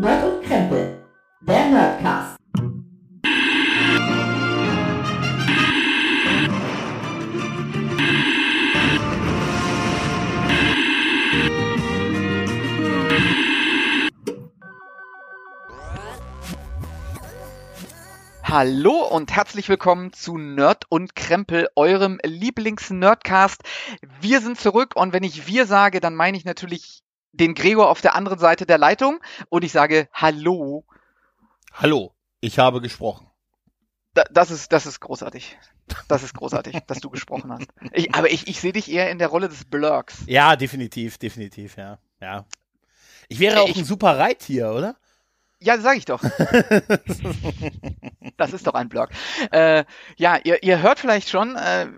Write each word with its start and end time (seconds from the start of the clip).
Nerd 0.00 0.24
und 0.24 0.42
Krempel, 0.44 1.04
der 1.42 1.66
Nerdcast. 1.66 2.38
Hallo 18.42 19.06
und 19.06 19.32
herzlich 19.32 19.68
willkommen 19.68 20.14
zu 20.14 20.38
Nerd 20.38 20.84
und 20.88 21.14
Krempel, 21.14 21.68
eurem 21.76 22.18
Lieblings-Nerdcast. 22.24 23.60
Wir 24.22 24.40
sind 24.40 24.58
zurück 24.58 24.96
und 24.96 25.12
wenn 25.12 25.24
ich 25.24 25.46
wir 25.46 25.66
sage, 25.66 26.00
dann 26.00 26.14
meine 26.14 26.38
ich 26.38 26.46
natürlich 26.46 27.02
den 27.32 27.54
Gregor 27.54 27.88
auf 27.90 28.00
der 28.00 28.14
anderen 28.14 28.38
Seite 28.38 28.66
der 28.66 28.78
Leitung 28.78 29.20
und 29.48 29.64
ich 29.64 29.72
sage 29.72 30.08
Hallo. 30.12 30.84
Hallo, 31.72 32.14
ich 32.40 32.58
habe 32.58 32.80
gesprochen. 32.80 33.26
Da, 34.14 34.24
das 34.30 34.50
ist, 34.50 34.72
das 34.72 34.86
ist 34.86 35.00
großartig. 35.00 35.56
Das 36.08 36.22
ist 36.22 36.34
großartig, 36.34 36.78
dass 36.86 37.00
du 37.00 37.10
gesprochen 37.10 37.52
hast. 37.52 37.68
Ich, 37.92 38.14
aber 38.14 38.30
ich, 38.30 38.48
ich 38.48 38.60
sehe 38.60 38.72
dich 38.72 38.90
eher 38.90 39.10
in 39.10 39.18
der 39.18 39.28
Rolle 39.28 39.48
des 39.48 39.64
Blurks. 39.64 40.18
Ja, 40.26 40.56
definitiv, 40.56 41.18
definitiv, 41.18 41.76
ja. 41.76 41.98
ja. 42.20 42.44
Ich 43.28 43.38
wäre 43.38 43.60
auch 43.60 43.68
Ich- 43.68 43.76
ein 43.76 43.84
super 43.84 44.18
Reittier, 44.18 44.72
oder? 44.72 44.96
Ja, 45.60 45.78
sag 45.78 45.96
ich 45.98 46.04
doch. 46.06 46.22
Das 48.36 48.52
ist 48.54 48.66
doch 48.66 48.72
ein 48.74 48.88
Blog. 48.88 49.10
Äh, 49.50 49.84
ja, 50.16 50.38
ihr, 50.42 50.62
ihr 50.62 50.80
hört 50.80 50.98
vielleicht 50.98 51.28
schon, 51.28 51.56
äh, 51.56 51.88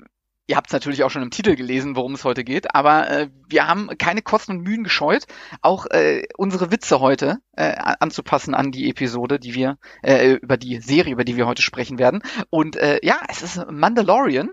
ihr 0.46 0.56
habt 0.56 0.68
es 0.68 0.72
natürlich 0.72 1.04
auch 1.04 1.10
schon 1.10 1.22
im 1.22 1.30
Titel 1.30 1.54
gelesen, 1.54 1.96
worum 1.96 2.14
es 2.14 2.24
heute 2.24 2.44
geht, 2.44 2.74
aber 2.74 3.08
äh, 3.08 3.28
wir 3.48 3.66
haben 3.68 3.96
keine 3.98 4.22
Kosten 4.22 4.52
und 4.52 4.62
Mühen 4.62 4.84
gescheut, 4.84 5.26
auch 5.60 5.86
äh, 5.86 6.22
unsere 6.36 6.70
Witze 6.70 7.00
heute 7.00 7.38
äh, 7.56 7.74
anzupassen 7.76 8.54
an 8.54 8.72
die 8.72 8.90
Episode, 8.90 9.38
die 9.38 9.54
wir, 9.54 9.78
äh, 10.02 10.32
über 10.34 10.56
die 10.56 10.80
Serie, 10.80 11.12
über 11.12 11.24
die 11.24 11.36
wir 11.36 11.46
heute 11.46 11.62
sprechen 11.62 11.98
werden. 11.98 12.22
Und 12.50 12.76
äh, 12.76 12.98
ja, 13.02 13.20
es 13.28 13.42
ist 13.42 13.70
Mandalorian. 13.70 14.50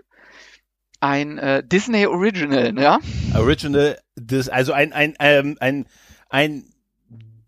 Ein 1.02 1.38
äh, 1.38 1.64
Disney 1.66 2.06
Original, 2.06 2.78
ja? 2.78 2.98
Original, 3.34 3.98
das, 4.16 4.50
also 4.50 4.74
ein, 4.74 4.92
ein, 4.92 5.14
ähm, 5.18 5.56
ein, 5.58 5.86
ein 6.28 6.64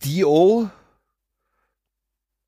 DO, 0.03 0.71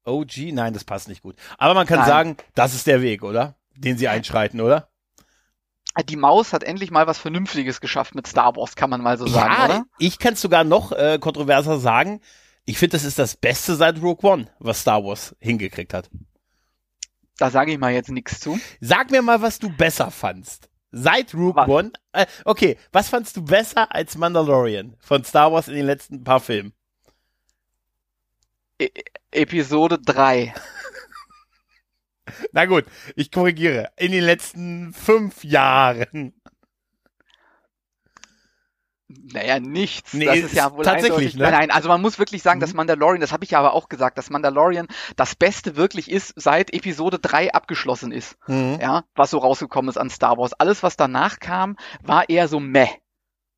OG, 0.07 0.53
nein, 0.53 0.73
das 0.73 0.85
passt 0.85 1.09
nicht 1.09 1.23
gut. 1.23 1.37
Aber 1.59 1.75
man 1.75 1.87
kann 1.87 1.99
Nein. 2.01 2.09
sagen, 2.09 2.37
das 2.55 2.75
ist 2.75 2.87
der 2.87 3.03
Weg, 3.03 3.23
oder? 3.23 3.55
Den 3.77 3.99
sie 3.99 4.09
einschreiten, 4.09 4.61
oder? 4.61 4.89
Die 6.03 6.17
Maus 6.17 6.53
hat 6.53 6.65
endlich 6.65 6.91
mal 6.91 7.07
was 7.07 7.19
Vernünftiges 7.19 7.81
geschafft 7.81 8.15
mit 8.17 8.27
Star 8.27 8.57
Wars, 8.57 8.75
kann 8.75 8.91
man 8.91 9.01
mal 9.01 9.17
so 9.17 9.27
sagen, 9.29 9.55
ja, 9.57 9.65
oder? 9.65 9.85
ich 9.99 10.19
kann 10.19 10.35
es 10.35 10.41
sogar 10.41 10.65
noch 10.65 10.91
äh, 10.91 11.19
kontroverser 11.21 11.79
sagen. 11.79 12.21
Ich 12.65 12.79
finde, 12.79 12.97
das 12.97 13.05
ist 13.05 13.19
das 13.19 13.37
Beste 13.37 13.77
seit 13.77 14.03
Rogue 14.03 14.29
One, 14.29 14.47
was 14.59 14.81
Star 14.81 15.05
Wars 15.05 15.37
hingekriegt 15.39 15.95
hat. 15.95 16.11
Da 17.37 17.51
sage 17.51 17.73
ich 17.73 17.79
mal 17.79 17.93
jetzt 17.93 18.11
nichts 18.11 18.41
zu. 18.41 18.59
Sag 18.81 19.11
mir 19.11 19.23
mal, 19.23 19.43
was 19.43 19.59
du 19.59 19.69
besser 19.69 20.11
fandst. 20.11 20.69
Seit 20.91 21.35
Rogue 21.35 21.57
Was? 21.57 21.69
One. 21.69 21.93
Äh, 22.13 22.27
okay, 22.45 22.79
was 22.93 23.09
fandst 23.09 23.37
du 23.37 23.45
besser 23.45 23.93
als 23.93 24.17
Mandalorian 24.17 24.97
von 25.01 25.25
Star 25.25 25.53
Wars 25.53 25.69
in 25.69 25.75
den 25.75 25.87
letzten 25.87 26.23
paar 26.23 26.41
Filmen? 26.41 26.73
E 28.79 28.91
Episode 29.33 29.99
3. 29.99 30.55
Na 32.53 32.65
gut, 32.67 32.85
ich 33.17 33.31
korrigiere. 33.31 33.91
In 33.97 34.13
den 34.13 34.25
letzten 34.25 34.93
fünf 34.95 35.45
Jahren. 35.45 36.33
Naja, 39.09 39.61
nichts. 39.61 40.15
Nee, 40.15 40.25
das 40.25 40.37
ist 40.39 40.55
ja 40.55 40.73
wohl 40.73 40.83
tatsächlich, 40.85 41.35
ne? 41.37 41.43
Nein, 41.43 41.53
nein, 41.53 41.71
also 41.71 41.89
man 41.89 42.01
muss 42.01 42.19
wirklich 42.19 42.43
sagen, 42.43 42.59
Mhm. 42.59 42.63
dass 42.63 42.73
Mandalorian, 42.75 43.21
das 43.21 43.33
habe 43.33 43.45
ich 43.45 43.51
ja 43.51 43.59
aber 43.59 43.75
auch 43.75 43.89
gesagt, 43.91 44.17
dass 44.17 44.31
Mandalorian 44.31 44.89
das 45.17 45.35
Beste 45.37 45.77
wirklich 45.77 46.11
ist, 46.11 46.33
seit 46.37 46.73
Episode 46.73 47.19
3 47.19 47.53
abgeschlossen 47.53 48.13
ist. 48.13 48.37
Mhm. 48.49 48.79
Ja, 48.81 49.05
was 49.15 49.31
so 49.31 49.39
rausgekommen 49.39 49.91
ist 49.91 49.99
an 49.99 50.09
Star 50.11 50.39
Wars. 50.39 50.55
Alles, 50.55 50.83
was 50.83 50.97
danach 50.97 51.39
kam, 51.39 51.77
war 52.03 52.29
eher 52.31 52.49
so 52.49 52.61
meh. 52.61 52.89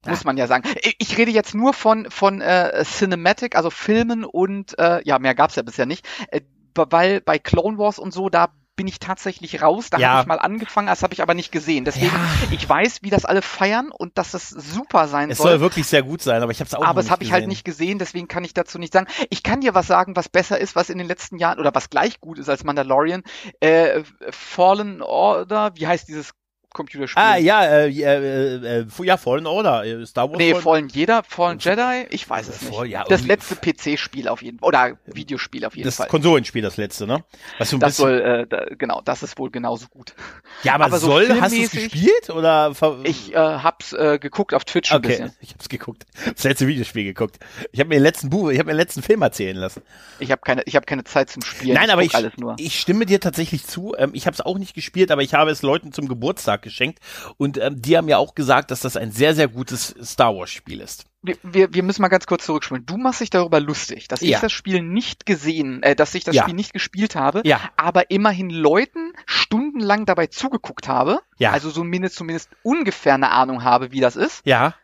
Muss 0.05 0.25
man 0.25 0.37
ja 0.37 0.47
sagen. 0.47 0.69
Ich- 0.83 0.97
Ich 0.99 1.19
rede 1.19 1.33
jetzt 1.33 1.55
nur 1.55 1.73
von, 1.73 2.09
von 2.11 2.41
äh, 2.41 2.85
Cinematic, 2.85 3.57
also 3.57 3.71
Filmen 3.71 4.25
und, 4.25 4.79
äh, 4.79 5.01
ja, 5.05 5.19
mehr 5.19 5.35
gab's 5.35 5.57
ja 5.57 5.63
bisher 5.63 5.87
nicht. 5.87 6.07
Äh, 6.31 6.43
weil 6.77 7.21
bei 7.21 7.39
Clone 7.39 7.79
Wars 7.79 7.99
und 7.99 8.13
so, 8.13 8.29
da 8.29 8.49
bin 8.77 8.87
ich 8.89 8.99
tatsächlich 8.99 9.63
raus. 9.63 9.89
Da 9.89 9.97
Ja. 9.97 10.09
habe 10.11 10.21
ich 10.21 10.27
mal 10.27 10.39
angefangen, 10.39 10.87
das 10.89 11.03
habe 11.03 11.15
ich 11.15 11.23
aber 11.23 11.33
nicht 11.33 11.51
gesehen. 11.51 11.87
Deswegen, 11.87 12.09
Ja. 12.15 12.21
ich 12.51 12.69
weiß, 12.69 12.99
wie 13.03 13.09
das 13.09 13.25
alle 13.25 13.41
feiern 13.41 13.91
und 13.91 14.19
dass 14.19 14.33
das 14.33 14.51
super 14.51 15.09
sein 15.09 15.31
Es 15.31 15.39
soll. 15.39 15.53
soll 15.53 15.61
wirklich 15.61 15.87
sehr 15.87 16.03
gut 16.03 16.21
sein, 16.21 16.43
aber 16.43 16.53
ich 16.53 16.61
habe 16.61 16.69
es 16.69 16.75
auch 16.75 16.85
Aber 16.85 17.01
das 17.01 17.11
habe 17.11 17.25
ich 17.25 17.33
halt 17.33 17.47
nicht 17.49 17.65
gesehen, 17.65 17.99
deswegen 17.99 18.29
kann 18.29 18.45
ich 18.45 18.53
dazu 18.53 18.79
nicht 18.79 18.93
sagen. 18.93 19.07
Ich 19.31 19.43
kann 19.43 19.63
dir 19.63 19.75
was 19.75 19.87
sagen, 19.87 20.15
was 20.15 20.29
besser 20.29 20.59
ist, 20.61 20.77
was 20.77 20.91
in 20.91 20.99
den 20.99 21.07
letzten 21.07 21.39
Jahren 21.39 21.59
oder 21.59 21.75
was 21.75 21.89
gleich 21.89 22.21
gut 22.21 22.39
ist 22.39 22.51
als 22.51 22.65
Mandalorian. 22.65 23.23
Äh, 23.61 24.03
Fallen 24.31 25.01
Order, 25.01 25.73
wie 25.77 25.87
heißt 25.87 26.07
dieses 26.09 26.33
Computerspiel? 26.77 27.23
Ah, 27.23 27.37
ja, 27.37 27.65
äh, 27.65 27.89
äh, 27.89 28.81
äh, 28.83 28.87
ja, 29.03 29.17
Fallen 29.17 29.47
Order. 29.47 29.85
äh, 29.85 30.05
Star 30.07 30.29
Wars. 30.29 30.39
Nee, 30.39 30.53
Fallen- 30.53 30.63
Fallen 30.63 30.89
jeder, 30.89 31.23
Fallen 31.25 31.59
Jedi, 31.59 32.07
ich 32.11 32.29
weiß 32.29 32.49
es 32.49 32.63
nicht. 32.63 32.85
Ja, 32.85 33.05
das 33.09 33.27
letzte 33.27 33.57
PC-Spiel 33.57 34.29
auf 34.29 34.43
jeden 34.43 34.59
Fall, 34.59 34.69
oder 34.69 34.99
Videospiel 35.07 35.65
auf 35.65 35.75
jeden 35.75 35.87
das 35.87 35.97
Fall. 35.97 36.09
Konsolenspiel, 36.09 36.63
das 36.63 36.77
letzte, 36.77 37.07
ne? 37.07 37.25
Was 37.59 37.71
so 37.71 37.77
ein 37.77 37.81
Das 37.81 37.97
soll, 37.97 38.21
äh, 38.21 38.47
da, 38.47 38.67
genau, 38.77 39.01
das 39.05 39.23
ist 39.23 39.39
wohl 39.39 39.51
genauso 39.51 39.87
gut. 39.89 40.15
ja, 40.63 40.75
aber, 40.75 40.85
aber 40.87 40.99
so 40.99 41.07
soll, 41.07 41.41
hast 41.41 41.57
du 41.57 41.63
es 41.63 41.71
gespielt 41.71 42.31
oder? 42.31 42.73
Ich 43.05 43.33
äh, 43.35 43.37
hab's 43.39 43.93
äh, 43.95 44.19
geguckt 44.19 44.53
auf 44.53 44.65
Twitch 44.65 44.93
ein 44.93 44.99
Okay, 44.99 45.09
bisschen. 45.09 45.33
ich 45.41 45.55
hab's 45.55 45.69
geguckt. 45.69 46.05
Das 46.35 46.45
letzte 46.45 46.67
Videospiel 46.67 47.05
geguckt. 47.05 47.39
Ich 47.73 47.81
habe 47.81 47.89
mir 47.89 47.95
den 47.97 48.03
letzten 48.03 48.29
Buch, 48.31 48.51
ich 48.51 48.59
habe 48.59 48.67
mir 48.67 48.73
den 48.75 48.79
letzten 48.79 49.03
Film 49.03 49.23
erzählen 49.23 49.57
lassen. 49.57 49.83
Ich 50.19 50.31
habe 50.31 50.43
keine, 50.45 50.63
ich 50.65 50.77
habe 50.77 50.85
keine 50.85 51.05
Zeit 51.05 51.31
zum 51.31 51.43
Spielen. 51.43 51.75
Nein, 51.75 51.89
aber 51.91 52.03
ich, 52.03 52.15
alles 52.15 52.37
nur. 52.37 52.57
ich 52.59 52.79
stimme 52.79 53.07
dir 53.07 53.21
tatsächlich 53.21 53.67
zu. 53.67 53.95
Ähm, 53.97 54.11
ich 54.13 54.27
habe 54.27 54.35
es 54.35 54.41
auch 54.41 54.59
nicht 54.59 54.75
gespielt, 54.75 55.11
aber 55.11 55.23
ich 55.23 55.33
habe 55.35 55.51
es 55.51 55.63
Leuten 55.63 55.93
zum 55.93 56.09
Geburtstag 56.09 56.63
geschenkt 56.67 56.99
und 57.39 57.57
ähm, 57.59 57.81
die 57.81 57.97
haben 57.97 58.09
ja 58.09 58.19
auch 58.19 58.35
gesagt, 58.35 58.71
dass 58.71 58.81
das 58.81 58.97
ein 58.97 59.11
sehr, 59.13 59.35
sehr 59.35 59.49
gutes 59.49 59.95
Star 60.03 60.35
Wars 60.37 60.51
Spiel 60.51 60.81
ist. 60.81 61.07
wir, 61.23 61.37
wir, 61.43 61.73
wir 61.75 61.83
müssen 61.83 62.03
mal 62.03 62.09
ganz 62.09 62.27
kurz 62.27 62.45
zurückspielen. 62.45 62.85
Du 62.87 62.97
machst 62.99 63.21
dich 63.21 63.31
darüber 63.31 63.59
lustig, 63.61 64.07
dass 64.09 64.21
Ja. 64.21 64.37
ich 64.37 64.41
das 64.43 64.53
Spiel 64.53 64.83
nicht 64.83 65.25
gesehen, 65.27 65.83
äh, 65.83 65.97
dass 65.97 66.15
ich 66.15 66.25
das 66.25 66.35
Ja. 66.37 66.43
Spiel 66.43 66.55
nicht 66.55 66.73
gespielt 66.73 67.17
habe, 67.17 67.41
Ja. 67.45 67.61
aber 67.77 68.11
immerhin 68.11 68.51
Leuten 68.51 69.13
stundenlang 69.27 70.05
dabei 70.07 70.27
zugeguckt 70.27 70.87
habe, 70.89 71.21
Ja. 71.39 71.53
also 71.53 71.71
zumindest 71.71 72.17
zumindest 72.17 72.51
ungefähr 72.63 73.15
eine 73.15 73.31
Ahnung 73.31 73.65
habe, 73.65 73.91
wie 73.93 74.01
das 74.01 74.17
ist. 74.17 74.43
Ja, 74.45 74.75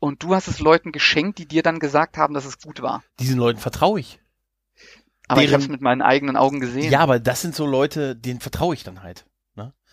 Und 0.00 0.22
du 0.22 0.34
hast 0.34 0.46
es 0.46 0.60
Leuten 0.60 0.92
geschenkt, 0.92 1.38
die 1.38 1.46
dir 1.46 1.62
dann 1.64 1.80
gesagt 1.80 2.18
haben, 2.18 2.32
dass 2.34 2.44
es 2.44 2.60
gut 2.60 2.82
war. 2.82 3.02
diesen 3.18 3.38
Leuten 3.38 3.58
vertraue 3.58 3.98
ich. 3.98 4.20
Aber 5.26 5.42
ich 5.42 5.48
Deren- 5.48 5.54
habe 5.54 5.62
es 5.64 5.68
mit 5.68 5.80
meinen 5.82 6.02
eigenen 6.02 6.36
Augen 6.36 6.60
gesehen. 6.60 6.90
Ja, 6.90 7.00
aber 7.00 7.18
das 7.18 7.42
sind 7.42 7.54
so 7.54 7.66
Leute, 7.66 8.14
denen 8.16 8.40
vertraue 8.40 8.74
ich 8.74 8.84
dann 8.84 9.02
halt. 9.02 9.26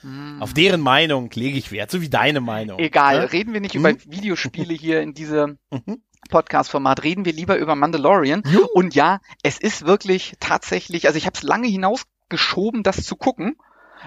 Hm. 0.05 0.41
Auf 0.41 0.53
deren 0.53 0.81
Meinung 0.81 1.29
lege 1.33 1.57
ich 1.57 1.71
Wert, 1.71 1.89
so 1.89 1.99
wie 2.01 2.09
deine 2.09 2.39
Meinung. 2.41 2.79
Egal, 2.79 3.21
Ne? 3.21 3.33
reden 3.33 3.53
wir 3.53 3.61
nicht 3.61 3.73
Mhm. 3.75 3.79
über 3.85 3.99
Videospiele 4.05 4.73
hier 4.73 5.01
in 5.01 5.13
diesem 5.13 5.57
Mhm. 5.71 6.01
Podcast-Format, 6.29 7.03
reden 7.03 7.25
wir 7.25 7.33
lieber 7.33 7.57
über 7.57 7.75
Mandalorian. 7.75 8.43
Und 8.73 8.95
ja, 8.95 9.19
es 9.43 9.59
ist 9.59 9.85
wirklich 9.85 10.33
tatsächlich, 10.39 11.07
also 11.07 11.17
ich 11.17 11.25
habe 11.25 11.35
es 11.35 11.43
lange 11.43 11.67
hinausgeschoben, 11.67 12.83
das 12.83 13.03
zu 13.03 13.16
gucken, 13.16 13.55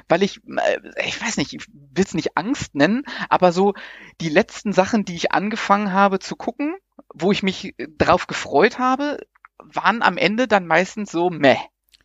weil 0.09 0.23
ich, 0.23 0.41
äh, 0.47 0.79
ich 1.07 1.21
weiß 1.21 1.37
nicht, 1.37 1.53
ich 1.55 1.67
will 1.69 2.05
es 2.05 2.15
nicht 2.15 2.37
Angst 2.37 2.75
nennen, 2.75 3.03
aber 3.29 3.53
so 3.53 3.75
die 4.21 4.29
letzten 4.29 4.73
Sachen, 4.73 5.05
die 5.05 5.15
ich 5.17 5.33
angefangen 5.33 5.93
habe 5.93 6.19
zu 6.19 6.37
gucken, 6.37 6.75
wo 7.15 7.31
ich 7.33 7.43
mich 7.43 7.75
äh, 7.79 7.87
drauf 7.99 8.27
gefreut 8.27 8.79
habe, 8.79 9.19
waren 9.59 10.03
am 10.03 10.17
Ende 10.17 10.47
dann 10.49 10.67
meistens 10.67 11.11
so 11.13 11.31
meh. 11.31 11.57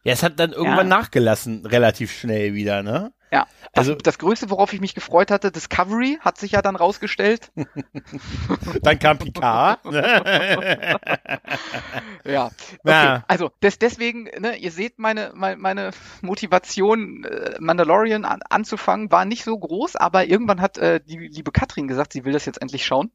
Ja, 0.04 0.14
es 0.14 0.22
hat 0.24 0.40
dann 0.40 0.52
irgendwann 0.52 0.90
Ja. 0.90 0.98
nachgelassen, 0.98 1.66
relativ 1.66 2.12
schnell 2.12 2.54
wieder, 2.54 2.84
ne? 2.84 3.14
Ja, 3.34 3.48
das, 3.74 3.90
Also- 3.90 3.96
das 3.96 4.20
Größte, 4.20 4.52
worauf 4.52 4.74
ich 4.74 4.80
mich 4.80 4.94
gefreut 4.94 5.32
hatte, 5.32 5.52
Discovery, 5.52 6.20
hat 6.22 6.38
sich 6.38 6.52
ja 6.52 6.62
dann 6.62 6.76
rausgestellt. 6.76 7.52
Dann 8.84 9.00
kam 9.00 9.18
Picard. 9.18 9.80
Ja, 12.26 12.52
okay. 12.84 13.22
Also 13.28 13.50
des, 13.62 13.80
deswegen, 13.80 14.26
ne, 14.40 14.56
ihr 14.58 14.72
seht 14.72 15.00
meine, 15.00 15.32
meine, 15.34 15.58
meine 15.58 15.92
Motivation, 16.22 17.24
äh, 17.26 17.56
Mandalorian 17.60 18.24
an, 18.24 18.42
anzufangen, 18.50 19.12
war 19.12 19.26
nicht 19.26 19.44
so 19.44 19.58
groß, 19.58 19.96
aber 19.96 20.26
irgendwann 20.26 20.62
hat 20.62 20.78
äh, 20.78 21.02
die 21.04 21.18
liebe 21.18 21.52
Katrin 21.52 21.88
gesagt, 21.88 22.14
sie 22.14 22.24
will 22.26 22.34
das 22.34 22.46
jetzt 22.46 22.62
endlich 22.62 22.86
schauen. 22.86 23.12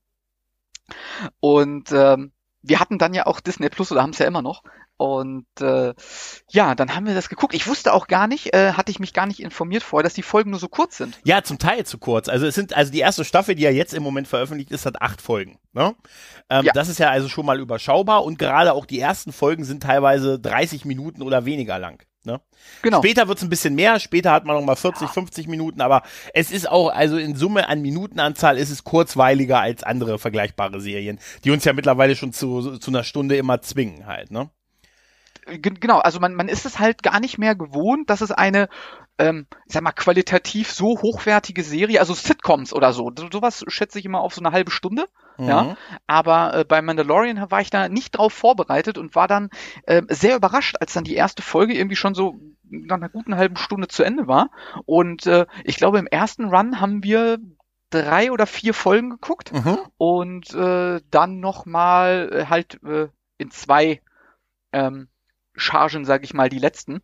Und 1.40 1.92
ähm, 1.92 2.32
wir 2.62 2.80
hatten 2.80 2.98
dann 2.98 3.14
ja 3.14 3.26
auch 3.26 3.40
Disney 3.40 3.68
Plus 3.68 3.92
oder 3.92 4.02
haben 4.02 4.10
es 4.10 4.18
ja 4.18 4.26
immer 4.26 4.42
noch. 4.42 4.62
Und 4.98 5.46
äh, 5.60 5.94
ja, 6.50 6.74
dann 6.74 6.94
haben 6.94 7.06
wir 7.06 7.14
das 7.14 7.28
geguckt. 7.28 7.54
Ich 7.54 7.68
wusste 7.68 7.94
auch 7.94 8.08
gar 8.08 8.26
nicht, 8.26 8.52
äh, 8.52 8.72
hatte 8.72 8.90
ich 8.90 8.98
mich 8.98 9.14
gar 9.14 9.26
nicht 9.26 9.40
informiert 9.40 9.84
vorher, 9.84 10.02
dass 10.02 10.14
die 10.14 10.22
Folgen 10.22 10.50
nur 10.50 10.58
so 10.58 10.68
kurz 10.68 10.96
sind. 10.96 11.18
Ja, 11.24 11.42
zum 11.42 11.58
Teil 11.58 11.86
zu 11.86 11.98
kurz. 11.98 12.28
Also 12.28 12.46
es 12.46 12.56
sind, 12.56 12.74
also 12.76 12.90
die 12.90 12.98
erste 12.98 13.24
Staffel, 13.24 13.54
die 13.54 13.62
ja 13.62 13.70
jetzt 13.70 13.94
im 13.94 14.02
Moment 14.02 14.26
veröffentlicht 14.26 14.72
ist, 14.72 14.86
hat 14.86 15.00
acht 15.00 15.22
Folgen. 15.22 15.58
Ne? 15.72 15.94
Ähm, 16.50 16.64
Ja. 16.64 16.72
Das 16.72 16.88
ist 16.88 16.98
ja 16.98 17.10
also 17.10 17.28
schon 17.28 17.46
mal 17.46 17.60
überschaubar 17.60 18.24
und 18.24 18.38
gerade 18.40 18.72
auch 18.72 18.86
die 18.86 18.98
ersten 18.98 19.32
Folgen 19.32 19.64
sind 19.64 19.84
teilweise 19.84 20.38
30 20.38 20.84
Minuten 20.84 21.22
oder 21.22 21.44
weniger 21.44 21.78
lang. 21.78 22.02
Ne? 22.24 22.40
Genau. 22.82 22.98
Später 22.98 23.28
wird's 23.28 23.42
ein 23.42 23.48
bisschen 23.48 23.76
mehr, 23.76 24.00
später 24.00 24.32
hat 24.32 24.44
man 24.44 24.56
noch 24.56 24.64
mal 24.64 24.74
40, 24.74 25.08
50 25.08 25.46
Minuten, 25.46 25.80
aber 25.80 26.02
es 26.34 26.50
ist 26.50 26.68
auch, 26.68 26.88
also 26.88 27.16
in 27.16 27.36
Summe 27.36 27.68
an 27.68 27.80
Minutenanzahl 27.80 28.58
ist 28.58 28.70
es 28.70 28.82
kurzweiliger 28.82 29.60
als 29.60 29.84
andere 29.84 30.18
vergleichbare 30.18 30.80
Serien, 30.80 31.20
die 31.44 31.52
uns 31.52 31.64
ja 31.64 31.72
mittlerweile 31.72 32.16
schon 32.16 32.32
zu, 32.32 32.78
zu 32.78 32.90
einer 32.90 33.04
Stunde 33.04 33.36
immer 33.36 33.62
zwingen 33.62 34.06
halt, 34.06 34.32
ne? 34.32 34.50
Genau, 35.60 35.98
also 35.98 36.20
man, 36.20 36.34
man 36.34 36.48
ist 36.48 36.66
es 36.66 36.78
halt 36.78 37.02
gar 37.02 37.20
nicht 37.20 37.38
mehr 37.38 37.54
gewohnt, 37.54 38.10
dass 38.10 38.20
es 38.20 38.30
eine, 38.30 38.68
ähm, 39.18 39.46
ich 39.66 39.72
sag 39.72 39.82
mal, 39.82 39.92
qualitativ 39.92 40.70
so 40.70 41.00
hochwertige 41.00 41.62
Serie, 41.62 42.00
also 42.00 42.14
Sitcoms 42.14 42.72
oder 42.72 42.92
so, 42.92 43.10
so 43.16 43.28
sowas 43.32 43.64
schätze 43.68 43.98
ich 43.98 44.04
immer 44.04 44.20
auf 44.20 44.34
so 44.34 44.40
eine 44.40 44.52
halbe 44.52 44.70
Stunde. 44.70 45.06
Mhm. 45.38 45.48
Ja, 45.48 45.76
aber 46.06 46.54
äh, 46.54 46.64
bei 46.64 46.82
Mandalorian 46.82 47.50
war 47.50 47.60
ich 47.60 47.70
da 47.70 47.88
nicht 47.88 48.18
drauf 48.18 48.32
vorbereitet 48.32 48.98
und 48.98 49.14
war 49.14 49.28
dann 49.28 49.50
äh, 49.84 50.02
sehr 50.08 50.36
überrascht, 50.36 50.76
als 50.80 50.92
dann 50.92 51.04
die 51.04 51.14
erste 51.14 51.42
Folge 51.42 51.74
irgendwie 51.74 51.96
schon 51.96 52.14
so 52.14 52.40
nach 52.70 52.96
einer 52.96 53.08
guten 53.08 53.36
halben 53.36 53.56
Stunde 53.56 53.88
zu 53.88 54.02
Ende 54.02 54.26
war. 54.26 54.50
Und 54.84 55.26
äh, 55.26 55.46
ich 55.64 55.76
glaube, 55.76 55.98
im 55.98 56.06
ersten 56.06 56.46
Run 56.46 56.80
haben 56.80 57.02
wir 57.02 57.38
drei 57.90 58.30
oder 58.32 58.46
vier 58.46 58.74
Folgen 58.74 59.10
geguckt 59.10 59.52
mhm. 59.52 59.78
und 59.96 60.54
äh, 60.54 61.00
dann 61.10 61.40
nochmal 61.40 62.30
äh, 62.32 62.46
halt 62.46 62.82
äh, 62.84 63.08
in 63.38 63.50
zwei 63.50 64.02
ähm, 64.72 65.08
Chargen, 65.58 66.04
sage 66.04 66.24
ich 66.24 66.34
mal, 66.34 66.48
die 66.48 66.58
letzten 66.58 67.02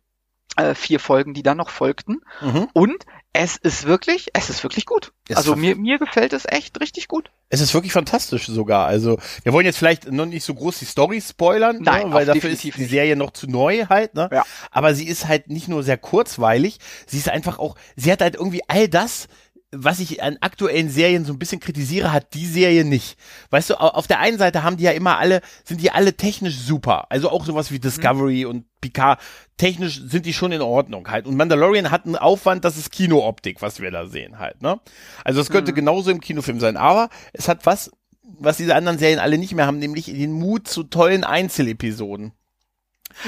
äh, 0.57 0.75
vier 0.75 0.99
Folgen, 0.99 1.33
die 1.33 1.43
dann 1.43 1.57
noch 1.57 1.69
folgten. 1.69 2.21
Mhm. 2.41 2.67
Und 2.73 3.05
es 3.33 3.57
ist 3.57 3.85
wirklich, 3.85 4.27
es 4.33 4.49
ist 4.49 4.63
wirklich 4.63 4.85
gut. 4.85 5.11
Es 5.27 5.35
also 5.35 5.55
mir, 5.57 5.75
mir 5.75 5.99
gefällt 5.99 6.31
es 6.31 6.45
echt 6.45 6.79
richtig 6.79 7.09
gut. 7.09 7.31
Es 7.49 7.59
ist 7.59 7.73
wirklich 7.73 7.91
fantastisch 7.91 8.47
sogar. 8.47 8.87
Also 8.87 9.19
wir 9.43 9.51
wollen 9.51 9.65
jetzt 9.65 9.77
vielleicht 9.77 10.09
noch 10.09 10.25
nicht 10.25 10.45
so 10.45 10.55
groß 10.55 10.79
die 10.79 10.85
Story 10.85 11.21
spoilern, 11.21 11.77
ne, 11.77 11.83
Nein, 11.83 12.09
ne, 12.09 12.13
weil 12.13 12.25
dafür 12.25 12.49
ist 12.49 12.63
die 12.63 12.71
Serie 12.71 13.17
noch 13.17 13.31
zu 13.31 13.47
neu 13.47 13.87
halt. 13.89 14.15
Ne? 14.15 14.29
Ja. 14.31 14.43
Aber 14.71 14.95
sie 14.95 15.07
ist 15.07 15.27
halt 15.27 15.49
nicht 15.49 15.67
nur 15.67 15.83
sehr 15.83 15.97
kurzweilig, 15.97 16.79
sie 17.05 17.17
ist 17.17 17.29
einfach 17.29 17.59
auch, 17.59 17.75
sie 17.97 18.11
hat 18.11 18.21
halt 18.21 18.35
irgendwie 18.35 18.61
all 18.69 18.87
das, 18.87 19.27
was 19.77 19.99
ich 19.99 20.23
an 20.23 20.37
aktuellen 20.41 20.89
Serien 20.89 21.25
so 21.25 21.33
ein 21.33 21.39
bisschen 21.39 21.59
kritisiere, 21.59 22.11
hat 22.11 22.33
die 22.33 22.45
Serie 22.45 22.85
nicht. 22.85 23.17
Weißt 23.49 23.69
du, 23.69 23.75
auf 23.75 24.07
der 24.07 24.19
einen 24.19 24.37
Seite 24.37 24.63
haben 24.63 24.77
die 24.77 24.83
ja 24.83 24.91
immer 24.91 25.17
alle, 25.17 25.41
sind 25.63 25.81
die 25.81 25.91
alle 25.91 26.15
technisch 26.15 26.57
super. 26.57 27.07
Also 27.09 27.29
auch 27.29 27.45
sowas 27.45 27.71
wie 27.71 27.79
Discovery 27.79 28.45
mhm. 28.45 28.49
und 28.49 28.81
Picard. 28.81 29.19
Technisch 29.57 30.01
sind 30.01 30.25
die 30.25 30.33
schon 30.33 30.51
in 30.51 30.61
Ordnung 30.61 31.09
halt. 31.09 31.27
Und 31.27 31.35
Mandalorian 31.35 31.91
hat 31.91 32.05
einen 32.05 32.15
Aufwand, 32.15 32.65
das 32.65 32.77
ist 32.77 32.91
Kinooptik, 32.91 33.61
was 33.61 33.79
wir 33.79 33.91
da 33.91 34.07
sehen 34.07 34.39
halt, 34.39 34.61
ne? 34.61 34.79
Also 35.23 35.41
es 35.41 35.49
könnte 35.49 35.71
mhm. 35.71 35.75
genauso 35.75 36.11
im 36.11 36.21
Kinofilm 36.21 36.59
sein. 36.59 36.77
Aber 36.77 37.09
es 37.33 37.47
hat 37.47 37.65
was, 37.65 37.91
was 38.21 38.57
diese 38.57 38.75
anderen 38.75 38.97
Serien 38.97 39.19
alle 39.19 39.37
nicht 39.37 39.53
mehr 39.53 39.67
haben, 39.67 39.79
nämlich 39.79 40.05
den 40.05 40.31
Mut 40.31 40.67
zu 40.67 40.83
tollen 40.83 41.23
Einzelepisoden. 41.23 42.33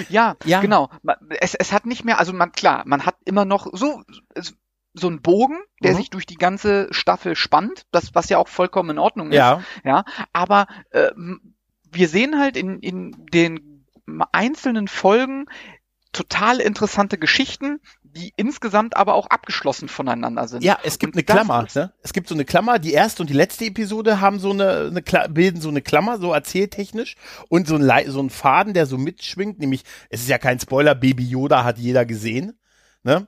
Ja, 0.09 0.35
ja, 0.43 0.59
genau. 0.59 0.89
Es, 1.39 1.55
es 1.55 1.71
hat 1.71 1.85
nicht 1.85 2.03
mehr, 2.03 2.19
also 2.19 2.33
man, 2.33 2.51
klar, 2.51 2.83
man 2.85 3.05
hat 3.05 3.15
immer 3.25 3.45
noch 3.45 3.67
so, 3.71 4.03
so 4.99 5.09
ein 5.09 5.21
Bogen, 5.21 5.57
der 5.83 5.93
mhm. 5.93 5.97
sich 5.97 6.09
durch 6.09 6.25
die 6.25 6.35
ganze 6.35 6.87
Staffel 6.91 7.35
spannt, 7.35 7.85
das 7.91 8.15
was 8.15 8.29
ja 8.29 8.37
auch 8.37 8.47
vollkommen 8.47 8.91
in 8.91 8.99
Ordnung 8.99 9.31
ist. 9.31 9.37
Ja. 9.37 9.63
Ja. 9.83 10.03
Aber 10.33 10.67
äh, 10.91 11.11
wir 11.91 12.07
sehen 12.07 12.39
halt 12.39 12.57
in, 12.57 12.79
in 12.79 13.25
den 13.31 13.85
einzelnen 14.31 14.87
Folgen 14.87 15.45
total 16.13 16.59
interessante 16.59 17.17
Geschichten, 17.17 17.79
die 18.01 18.33
insgesamt 18.35 18.97
aber 18.97 19.13
auch 19.13 19.27
abgeschlossen 19.27 19.87
voneinander 19.87 20.47
sind. 20.47 20.63
Ja, 20.63 20.79
es 20.83 20.97
gibt 20.97 21.15
und 21.15 21.17
eine 21.17 21.23
Klammer. 21.23 21.67
Ne? 21.75 21.93
Es 22.01 22.13
gibt 22.13 22.27
so 22.27 22.33
eine 22.33 22.45
Klammer. 22.45 22.79
Die 22.79 22.93
erste 22.93 23.21
und 23.21 23.29
die 23.29 23.35
letzte 23.35 23.65
Episode 23.65 24.19
haben 24.19 24.39
so 24.39 24.51
eine, 24.51 24.91
eine 24.91 25.29
bilden 25.29 25.61
so 25.61 25.69
eine 25.69 25.81
Klammer, 25.81 26.17
so 26.17 26.33
erzähltechnisch 26.33 27.15
und 27.49 27.67
so 27.67 27.75
ein, 27.75 28.11
so 28.11 28.21
ein 28.21 28.29
Faden, 28.29 28.73
der 28.73 28.87
so 28.87 28.97
mitschwingt. 28.97 29.59
Nämlich, 29.59 29.83
es 30.09 30.21
ist 30.21 30.29
ja 30.29 30.39
kein 30.39 30.59
Spoiler, 30.59 30.95
Baby 30.95 31.25
Yoda 31.25 31.63
hat 31.63 31.77
jeder 31.77 32.05
gesehen. 32.05 32.59
Ne? 33.03 33.27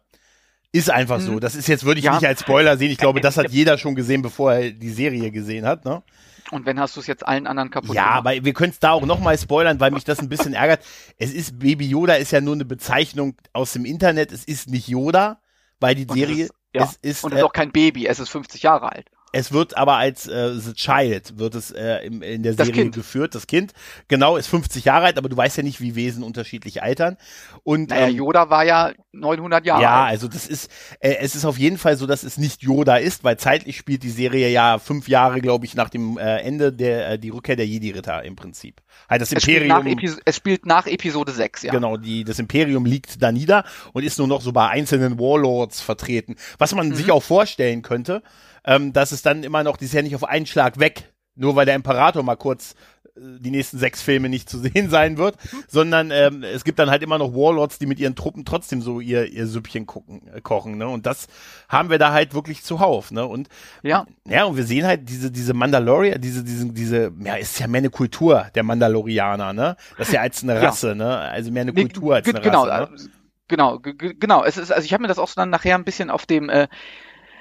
Ist 0.71 0.91
einfach 0.91 1.19
so. 1.19 1.33
Mhm. 1.33 1.39
Das 1.39 1.55
ist 1.55 1.67
jetzt, 1.67 1.83
würde 1.83 1.99
ich 1.99 2.05
ja. 2.05 2.13
nicht 2.13 2.27
als 2.27 2.41
Spoiler 2.41 2.77
sehen. 2.77 2.91
Ich 2.91 2.97
glaube, 2.97 3.21
das 3.21 3.37
hat 3.37 3.49
jeder 3.49 3.77
schon 3.77 3.95
gesehen, 3.95 4.21
bevor 4.21 4.53
er 4.53 4.71
die 4.71 4.89
Serie 4.89 5.31
gesehen 5.31 5.65
hat. 5.65 5.85
Ne? 5.85 6.03
Und 6.51 6.65
wenn 6.65 6.79
hast 6.79 6.95
du 6.95 6.99
es 6.99 7.07
jetzt 7.07 7.27
allen 7.27 7.47
anderen 7.47 7.69
kaputt 7.69 7.95
Ja, 7.95 8.03
gemacht? 8.03 8.17
aber 8.17 8.45
wir 8.45 8.53
können 8.53 8.71
es 8.71 8.79
da 8.79 8.91
auch 8.91 9.05
nochmal 9.05 9.37
spoilern, 9.37 9.79
weil 9.79 9.91
mich 9.91 10.03
das 10.03 10.19
ein 10.19 10.29
bisschen 10.29 10.53
ärgert. 10.53 10.83
Es 11.17 11.33
ist, 11.33 11.59
Baby 11.59 11.87
Yoda 11.87 12.15
ist 12.15 12.31
ja 12.31 12.41
nur 12.41 12.55
eine 12.55 12.65
Bezeichnung 12.65 13.35
aus 13.53 13.73
dem 13.73 13.85
Internet. 13.85 14.31
Es 14.31 14.43
ist 14.43 14.69
nicht 14.69 14.87
Yoda, 14.87 15.41
weil 15.79 15.95
die 15.95 16.07
Serie, 16.11 16.45
ist, 16.45 16.53
ja. 16.73 16.83
es 16.83 16.97
ist. 17.01 17.23
Und 17.23 17.33
es 17.33 17.39
ist 17.39 17.43
auch 17.43 17.53
kein 17.53 17.71
Baby, 17.71 18.07
es 18.07 18.19
ist 18.19 18.29
50 18.29 18.63
Jahre 18.63 18.91
alt. 18.91 19.07
Es 19.31 19.51
wird 19.51 19.77
aber 19.77 19.95
als 19.95 20.27
äh, 20.27 20.53
The 20.55 20.73
Child 20.73 21.37
wird 21.37 21.55
es 21.55 21.71
äh, 21.71 22.05
im, 22.05 22.21
in 22.21 22.43
der 22.43 22.53
Serie 22.53 22.71
kind. 22.71 22.95
geführt. 22.95 23.35
Das 23.35 23.47
Kind, 23.47 23.73
genau, 24.07 24.37
ist 24.37 24.47
50 24.47 24.85
Jahre 24.85 25.05
alt, 25.05 25.17
aber 25.17 25.29
du 25.29 25.37
weißt 25.37 25.57
ja 25.57 25.63
nicht, 25.63 25.81
wie 25.81 25.95
Wesen 25.95 26.23
unterschiedlich 26.23 26.81
altern. 26.81 27.17
Und 27.63 27.89
naja, 27.89 28.07
ähm, 28.07 28.15
Yoda 28.15 28.49
war 28.49 28.65
ja 28.65 28.91
900 29.11 29.65
Jahre 29.65 29.81
ja, 29.81 29.89
alt. 29.89 29.97
Ja, 29.97 30.05
also 30.05 30.27
das 30.27 30.47
ist, 30.47 30.71
äh, 30.99 31.15
es 31.19 31.35
ist 31.35 31.45
auf 31.45 31.57
jeden 31.57 31.77
Fall 31.77 31.97
so, 31.97 32.07
dass 32.07 32.23
es 32.23 32.37
nicht 32.37 32.63
Yoda 32.63 32.97
ist, 32.97 33.23
weil 33.23 33.37
zeitlich 33.37 33.77
spielt 33.77 34.03
die 34.03 34.09
Serie 34.09 34.49
ja 34.49 34.79
fünf 34.79 35.07
Jahre, 35.07 35.41
glaube 35.41 35.65
ich, 35.65 35.75
nach 35.75 35.89
dem 35.89 36.17
äh, 36.17 36.37
Ende 36.37 36.73
der 36.73 37.11
äh, 37.11 37.19
die 37.19 37.29
Rückkehr 37.29 37.55
der 37.55 37.67
Jedi-Ritter 37.67 38.23
im 38.23 38.35
Prinzip. 38.35 38.81
Halt 39.09 39.21
das 39.21 39.31
es 39.31 39.47
Imperium. 39.47 39.97
Spielt 39.97 40.21
es 40.25 40.35
spielt 40.35 40.65
nach 40.65 40.87
Episode 40.87 41.31
6, 41.31 41.63
ja. 41.63 41.71
Genau, 41.71 41.97
die, 41.97 42.23
das 42.23 42.39
Imperium 42.39 42.85
liegt 42.85 43.21
da 43.21 43.31
nieder 43.31 43.63
und 43.93 44.03
ist 44.03 44.17
nur 44.17 44.27
noch 44.27 44.41
so 44.41 44.51
bei 44.51 44.69
einzelnen 44.69 45.19
Warlords 45.19 45.81
vertreten. 45.81 46.35
Was 46.57 46.73
man 46.73 46.89
mhm. 46.89 46.95
sich 46.95 47.11
auch 47.11 47.23
vorstellen 47.23 47.81
könnte, 47.81 48.23
ähm, 48.65 48.93
dass 48.93 49.11
es 49.11 49.21
dann 49.21 49.43
immer 49.43 49.63
noch, 49.63 49.77
die 49.77 49.85
ist 49.85 49.93
ja 49.93 50.01
nicht 50.01 50.15
auf 50.15 50.23
einen 50.23 50.45
Schlag 50.45 50.79
weg, 50.79 51.11
nur 51.35 51.55
weil 51.55 51.65
der 51.65 51.75
Imperator 51.75 52.21
mal 52.21 52.35
kurz 52.35 52.75
äh, 53.15 53.39
die 53.39 53.51
nächsten 53.51 53.77
sechs 53.77 54.01
Filme 54.01 54.29
nicht 54.29 54.49
zu 54.49 54.57
sehen 54.59 54.89
sein 54.89 55.17
wird, 55.17 55.35
sondern 55.67 56.11
ähm, 56.11 56.43
es 56.43 56.63
gibt 56.63 56.79
dann 56.79 56.89
halt 56.89 57.01
immer 57.01 57.17
noch 57.17 57.33
Warlords, 57.33 57.79
die 57.79 57.85
mit 57.85 57.99
ihren 57.99 58.15
Truppen 58.15 58.45
trotzdem 58.45 58.81
so 58.81 58.99
ihr, 58.99 59.25
ihr 59.25 59.47
Süppchen 59.47 59.85
gucken, 59.85 60.27
äh, 60.33 60.41
kochen, 60.41 60.77
ne? 60.77 60.87
Und 60.87 61.05
das 61.05 61.27
haben 61.67 61.89
wir 61.89 61.97
da 61.97 62.11
halt 62.11 62.33
wirklich 62.33 62.63
zuhauf, 62.63 63.11
ne? 63.11 63.25
Und 63.25 63.47
ja, 63.83 64.05
ja, 64.25 64.43
und 64.43 64.57
wir 64.57 64.65
sehen 64.65 64.85
halt 64.85 65.07
diese, 65.09 65.31
diese 65.31 65.53
Mandalorian, 65.53 66.19
diese, 66.19 66.43
diese, 66.43 66.71
diese, 66.71 67.11
ja, 67.23 67.35
ist 67.35 67.59
ja 67.59 67.67
mehr 67.67 67.79
eine 67.79 67.89
Kultur 67.89 68.47
der 68.55 68.63
Mandalorianer, 68.63 69.53
ne? 69.53 69.75
Das 69.97 70.09
ist 70.09 70.13
ja 70.13 70.21
als 70.21 70.43
eine 70.43 70.61
Rasse, 70.61 70.89
ja. 70.89 70.95
ne? 70.95 71.17
Also 71.17 71.51
mehr 71.51 71.61
eine 71.61 71.73
Kultur 71.73 72.15
als 72.15 72.27
eine 72.27 72.41
genau, 72.41 72.63
Rasse. 72.65 72.93
Ne? 72.93 73.09
Genau, 73.47 73.79
genau. 73.79 74.43
Es 74.43 74.57
ist, 74.57 74.71
also 74.71 74.85
ich 74.85 74.93
habe 74.93 75.01
mir 75.01 75.07
das 75.07 75.17
auch 75.17 75.27
so 75.27 75.33
dann 75.35 75.49
nachher 75.49 75.75
ein 75.75 75.83
bisschen 75.83 76.11
auf 76.11 76.27
dem 76.27 76.49
äh, 76.49 76.67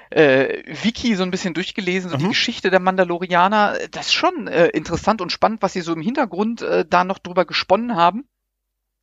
äh, 0.09 0.63
Wiki 0.83 1.15
so 1.15 1.23
ein 1.23 1.31
bisschen 1.31 1.53
durchgelesen, 1.53 2.09
so 2.09 2.17
mhm. 2.17 2.21
die 2.21 2.27
Geschichte 2.29 2.69
der 2.69 2.79
Mandalorianer. 2.79 3.77
Das 3.91 4.07
ist 4.07 4.13
schon 4.13 4.47
äh, 4.47 4.67
interessant 4.67 5.21
und 5.21 5.31
spannend, 5.31 5.61
was 5.61 5.73
sie 5.73 5.81
so 5.81 5.93
im 5.93 6.01
Hintergrund 6.01 6.61
äh, 6.61 6.85
da 6.87 7.03
noch 7.03 7.19
drüber 7.19 7.45
gesponnen 7.45 7.95
haben. 7.95 8.27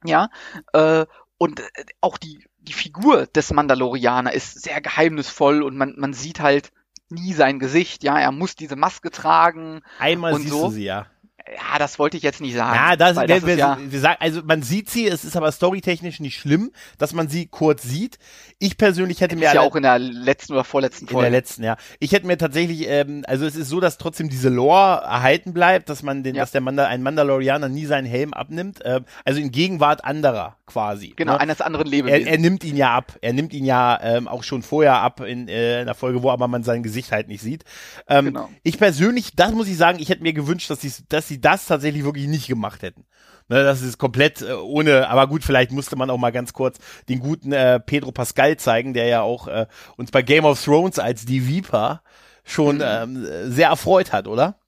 Ja, 0.04 0.28
äh, 0.72 1.06
und 1.38 1.60
äh, 1.60 1.64
auch 2.00 2.18
die, 2.18 2.44
die 2.58 2.72
Figur 2.72 3.26
des 3.26 3.52
Mandalorianer 3.52 4.32
ist 4.32 4.62
sehr 4.62 4.80
geheimnisvoll 4.80 5.62
und 5.62 5.76
man, 5.76 5.94
man 5.96 6.12
sieht 6.12 6.40
halt 6.40 6.72
nie 7.08 7.32
sein 7.32 7.58
Gesicht. 7.58 8.02
Ja, 8.02 8.18
er 8.18 8.32
muss 8.32 8.56
diese 8.56 8.76
Maske 8.76 9.10
tragen. 9.10 9.82
Einmal 9.98 10.34
und 10.34 10.42
siehst 10.42 10.52
so. 10.52 10.66
du 10.66 10.72
sie 10.72 10.84
ja. 10.84 11.06
Ja, 11.54 11.78
das 11.78 11.98
wollte 11.98 12.16
ich 12.16 12.24
jetzt 12.24 12.40
nicht 12.40 12.54
sagen. 12.54 12.74
Ja, 12.74 12.96
das, 12.96 13.16
wir, 13.16 13.26
das 13.26 13.46
wir, 13.46 13.56
ja 13.56 13.78
wir 13.80 14.00
sagen, 14.00 14.16
also 14.20 14.42
man 14.44 14.62
sieht 14.62 14.90
sie, 14.90 15.06
es 15.06 15.24
ist 15.24 15.36
aber 15.36 15.52
storytechnisch 15.52 16.18
nicht 16.18 16.38
schlimm, 16.38 16.72
dass 16.98 17.12
man 17.12 17.28
sie 17.28 17.46
kurz 17.46 17.84
sieht. 17.84 18.18
Ich 18.58 18.76
persönlich 18.76 19.20
hätte 19.20 19.36
ist 19.36 19.40
mir 19.40 19.54
ja 19.54 19.60
auch 19.60 19.76
in 19.76 19.84
der 19.84 19.98
letzten 19.98 20.54
oder 20.54 20.64
vorletzten 20.64 21.06
Folge. 21.06 21.26
In 21.26 21.32
der 21.32 21.40
letzten, 21.40 21.62
ja. 21.62 21.76
Ich 22.00 22.12
hätte 22.12 22.26
mir 22.26 22.36
tatsächlich, 22.36 22.88
ähm, 22.88 23.24
also 23.28 23.46
es 23.46 23.54
ist 23.54 23.68
so, 23.68 23.78
dass 23.78 23.98
trotzdem 23.98 24.28
diese 24.28 24.48
Lore 24.48 25.02
erhalten 25.02 25.52
bleibt, 25.52 25.88
dass 25.88 26.02
man 26.02 26.24
den, 26.24 26.34
ja. 26.34 26.42
dass 26.42 26.50
der 26.50 26.62
Mandal 26.62 26.86
ein 26.86 27.02
Mandalorianer 27.02 27.68
nie 27.68 27.86
seinen 27.86 28.06
Helm 28.06 28.34
abnimmt, 28.34 28.84
äh, 28.84 29.02
also 29.24 29.40
in 29.40 29.52
Gegenwart 29.52 30.04
anderer 30.04 30.56
quasi. 30.66 31.14
Genau, 31.16 31.34
ne? 31.34 31.40
eines 31.40 31.60
anderen 31.60 31.86
Lebewesens. 31.86 32.26
Er, 32.26 32.32
er 32.32 32.38
nimmt 32.38 32.64
ihn 32.64 32.76
ja 32.76 32.94
ab. 32.96 33.16
Er 33.20 33.32
nimmt 33.32 33.54
ihn 33.54 33.64
ja 33.64 33.98
ähm, 34.02 34.26
auch 34.26 34.42
schon 34.42 34.62
vorher 34.62 34.96
ab 34.96 35.20
in, 35.20 35.48
äh, 35.48 35.80
in 35.80 35.86
der 35.86 35.94
Folge, 35.94 36.22
wo 36.22 36.30
aber 36.30 36.48
man 36.48 36.64
sein 36.64 36.82
Gesicht 36.82 37.12
halt 37.12 37.28
nicht 37.28 37.40
sieht. 37.40 37.64
Ähm, 38.08 38.26
genau. 38.26 38.48
Ich 38.64 38.78
persönlich, 38.78 39.36
das 39.36 39.52
muss 39.52 39.68
ich 39.68 39.76
sagen, 39.76 39.98
ich 40.00 40.08
hätte 40.08 40.22
mir 40.22 40.32
gewünscht, 40.32 40.68
dass 40.68 40.80
sie, 40.80 40.92
dass 41.08 41.28
sie 41.36 41.40
das 41.40 41.66
tatsächlich 41.66 42.04
wirklich 42.04 42.26
nicht 42.26 42.48
gemacht 42.48 42.82
hätten. 42.82 43.04
Ne, 43.48 43.62
das 43.62 43.80
ist 43.82 43.98
komplett 43.98 44.42
äh, 44.42 44.54
ohne, 44.54 45.08
aber 45.08 45.28
gut, 45.28 45.44
vielleicht 45.44 45.70
musste 45.70 45.94
man 45.94 46.10
auch 46.10 46.18
mal 46.18 46.32
ganz 46.32 46.52
kurz 46.52 46.78
den 47.08 47.20
guten 47.20 47.52
äh, 47.52 47.78
Pedro 47.78 48.10
Pascal 48.10 48.56
zeigen, 48.56 48.92
der 48.92 49.06
ja 49.06 49.22
auch 49.22 49.46
äh, 49.46 49.66
uns 49.96 50.10
bei 50.10 50.22
Game 50.22 50.44
of 50.44 50.62
Thrones 50.62 50.98
als 50.98 51.26
die 51.26 51.46
Viper 51.46 52.02
schon 52.42 52.76
mhm. 52.76 52.82
ähm, 52.84 53.52
sehr 53.52 53.68
erfreut 53.68 54.12
hat, 54.12 54.26
oder? 54.26 54.58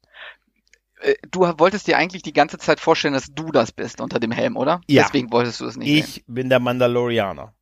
Äh, 1.01 1.15
du 1.29 1.41
wolltest 1.59 1.89
dir 1.89 1.99
eigentlich 1.99 2.23
die 2.23 2.33
ganze 2.33 2.59
Zeit 2.59 2.79
vorstellen, 2.79 3.15
dass 3.15 3.35
du 3.35 3.51
das 3.51 3.73
bist 3.73 4.01
unter 4.01 4.21
dem 4.21 4.31
Helm, 4.31 4.57
oder? 4.57 4.81
Ja. 4.87 5.03
Deswegen 5.05 5.33
wolltest 5.33 5.61
du 5.61 5.67
es 5.67 5.77
nicht. 5.77 5.89
Ich 5.89 6.15
sehen. 6.15 6.25
bin 6.29 6.49
der 6.49 6.61
Mandalorianer. 6.61 7.55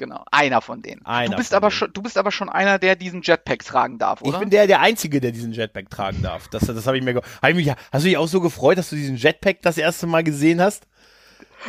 Genau, 0.00 0.24
einer 0.30 0.62
von 0.62 0.80
denen. 0.80 1.04
Einer 1.04 1.32
du 1.32 1.36
bist 1.36 1.52
aber 1.52 1.66
denen. 1.68 1.72
schon, 1.72 1.92
du 1.92 2.00
bist 2.00 2.16
aber 2.16 2.32
schon 2.32 2.48
einer, 2.48 2.78
der 2.78 2.96
diesen 2.96 3.20
Jetpack 3.20 3.62
tragen 3.62 3.98
darf, 3.98 4.22
oder? 4.22 4.32
Ich 4.32 4.38
bin 4.38 4.48
der, 4.48 4.66
der 4.66 4.80
einzige, 4.80 5.20
der 5.20 5.30
diesen 5.30 5.52
Jetpack 5.52 5.90
tragen 5.90 6.22
darf. 6.22 6.48
Das, 6.48 6.62
das 6.62 6.86
habe 6.86 6.96
ich 6.96 7.04
mir, 7.04 7.16
hab 7.16 7.50
ich 7.50 7.54
mich, 7.54 7.68
hast 7.68 8.02
du 8.02 8.08
dich 8.08 8.16
auch 8.16 8.26
so 8.26 8.40
gefreut, 8.40 8.78
dass 8.78 8.88
du 8.88 8.96
diesen 8.96 9.16
Jetpack 9.16 9.60
das 9.60 9.76
erste 9.76 10.06
Mal 10.06 10.24
gesehen 10.24 10.62
hast? 10.62 10.86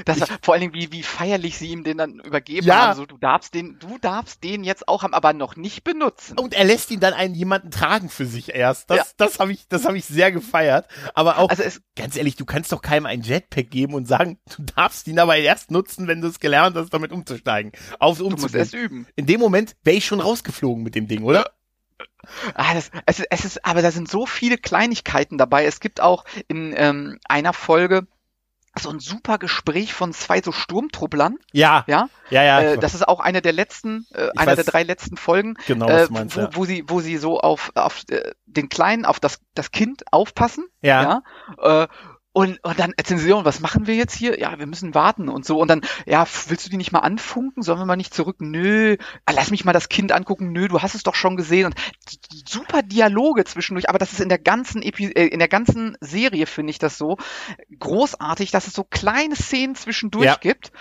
Das, 0.05 0.17
ich, 0.17 0.25
vor 0.41 0.53
allen 0.53 0.61
Dingen, 0.61 0.73
wie, 0.73 0.91
wie 0.91 1.03
feierlich 1.03 1.57
sie 1.57 1.69
ihm 1.69 1.83
den 1.83 1.97
dann 1.97 2.19
übergeben 2.19 2.67
ja. 2.67 2.87
haben. 2.87 2.97
So, 2.97 3.05
du 3.05 3.17
darfst 3.17 3.53
den, 3.53 3.77
du 3.79 3.97
darfst 3.99 4.43
den 4.43 4.63
jetzt 4.63 4.87
auch 4.87 5.03
haben, 5.03 5.13
aber 5.13 5.33
noch 5.33 5.55
nicht 5.55 5.83
benutzen. 5.83 6.37
Und 6.37 6.53
er 6.53 6.63
lässt 6.63 6.91
ihn 6.91 6.99
dann 6.99 7.13
einen 7.13 7.35
jemanden 7.35 7.71
tragen 7.71 8.09
für 8.09 8.25
sich 8.25 8.53
erst. 8.53 8.89
Das, 8.89 8.97
ja. 8.97 9.05
das 9.17 9.39
habe 9.39 9.51
ich, 9.51 9.67
das 9.67 9.85
habe 9.85 9.97
ich 9.97 10.05
sehr 10.05 10.31
gefeiert. 10.31 10.87
Aber 11.13 11.37
auch, 11.37 11.49
also 11.49 11.63
es, 11.63 11.81
ganz 11.95 12.15
ehrlich, 12.15 12.35
du 12.35 12.45
kannst 12.45 12.71
doch 12.71 12.81
keinem 12.81 13.05
einen 13.05 13.23
Jetpack 13.23 13.69
geben 13.69 13.93
und 13.93 14.07
sagen, 14.07 14.39
du 14.55 14.63
darfst 14.63 15.07
ihn 15.07 15.19
aber 15.19 15.37
erst 15.37 15.71
nutzen, 15.71 16.07
wenn 16.07 16.21
du 16.21 16.27
es 16.27 16.39
gelernt 16.39 16.75
hast, 16.75 16.91
damit 16.91 17.11
umzusteigen. 17.11 17.71
Aufs 17.99 18.21
umzugehen. 18.21 18.37
Du 18.37 18.41
musst 18.43 18.55
erst 18.55 18.73
üben. 18.73 19.07
In 19.15 19.25
dem 19.25 19.39
Moment 19.39 19.75
wäre 19.83 19.97
ich 19.97 20.05
schon 20.05 20.21
rausgeflogen 20.21 20.83
mit 20.83 20.95
dem 20.95 21.07
Ding, 21.07 21.23
oder? 21.23 21.51
Ah, 22.53 22.73
das, 22.73 22.91
es, 23.05 23.21
es 23.29 23.45
ist, 23.45 23.65
aber 23.65 23.81
da 23.81 23.91
sind 23.91 24.09
so 24.09 24.25
viele 24.25 24.57
Kleinigkeiten 24.57 25.37
dabei. 25.37 25.65
Es 25.65 25.79
gibt 25.79 26.01
auch 26.01 26.25
in 26.47 26.73
ähm, 26.77 27.19
einer 27.27 27.53
Folge, 27.53 28.07
so 28.79 28.89
ein 28.89 28.99
super 28.99 29.37
Gespräch 29.37 29.93
von 29.93 30.13
zwei 30.13 30.41
so 30.41 30.51
Sturmtrupplern. 30.51 31.37
Ja. 31.51 31.83
Ja. 31.87 32.09
Ja, 32.29 32.43
ja. 32.43 32.61
Äh, 32.61 32.77
das 32.77 32.93
ist 32.93 33.07
auch 33.07 33.19
eine 33.19 33.41
der 33.41 33.53
letzten, 33.53 34.05
äh, 34.13 34.29
einer 34.37 34.51
weiß, 34.51 34.55
der 34.55 34.65
drei 34.65 34.83
letzten 34.83 35.17
Folgen. 35.17 35.55
Genau, 35.67 35.87
äh, 35.87 36.07
meinst, 36.09 36.37
wo, 36.37 36.41
ja. 36.41 36.49
wo 36.53 36.65
sie, 36.65 36.83
wo 36.87 37.01
sie 37.01 37.17
so 37.17 37.39
auf, 37.39 37.71
auf 37.75 38.03
äh, 38.09 38.31
den 38.45 38.69
Kleinen, 38.69 39.05
auf 39.05 39.19
das, 39.19 39.39
das 39.53 39.71
Kind 39.71 40.03
aufpassen. 40.11 40.65
Ja. 40.81 41.21
ja? 41.57 41.87
Und, 42.33 42.63
und 42.63 42.79
dann 42.79 42.93
und 42.93 43.45
was 43.45 43.59
machen 43.59 43.87
wir 43.87 43.95
jetzt 43.95 44.15
hier? 44.15 44.39
Ja, 44.39 44.57
wir 44.57 44.65
müssen 44.65 44.95
warten 44.95 45.27
und 45.27 45.45
so. 45.45 45.59
Und 45.59 45.67
dann, 45.67 45.81
ja, 46.05 46.25
willst 46.47 46.65
du 46.65 46.69
die 46.69 46.77
nicht 46.77 46.93
mal 46.93 46.99
anfunken? 46.99 47.61
Sollen 47.61 47.79
wir 47.79 47.85
mal 47.85 47.97
nicht 47.97 48.13
zurück? 48.13 48.37
Nö. 48.39 48.95
Ah, 49.25 49.33
lass 49.33 49.51
mich 49.51 49.65
mal 49.65 49.73
das 49.73 49.89
Kind 49.89 50.13
angucken. 50.13 50.53
Nö, 50.53 50.69
du 50.69 50.81
hast 50.81 50.95
es 50.95 51.03
doch 51.03 51.15
schon 51.15 51.35
gesehen. 51.35 51.65
Und 51.65 51.75
super 52.47 52.83
Dialoge 52.83 53.43
zwischendurch. 53.43 53.89
Aber 53.89 53.99
das 53.99 54.13
ist 54.13 54.21
in 54.21 54.29
der 54.29 54.39
ganzen 54.39 54.81
Epi 54.81 55.07
äh, 55.07 55.27
in 55.27 55.39
der 55.39 55.49
ganzen 55.49 55.97
Serie, 55.99 56.45
finde 56.45 56.71
ich 56.71 56.79
das 56.79 56.97
so 56.97 57.17
großartig, 57.77 58.51
dass 58.51 58.67
es 58.67 58.73
so 58.73 58.85
kleine 58.85 59.35
Szenen 59.35 59.75
zwischendurch 59.75 60.25
ja. 60.25 60.35
gibt, 60.35 60.71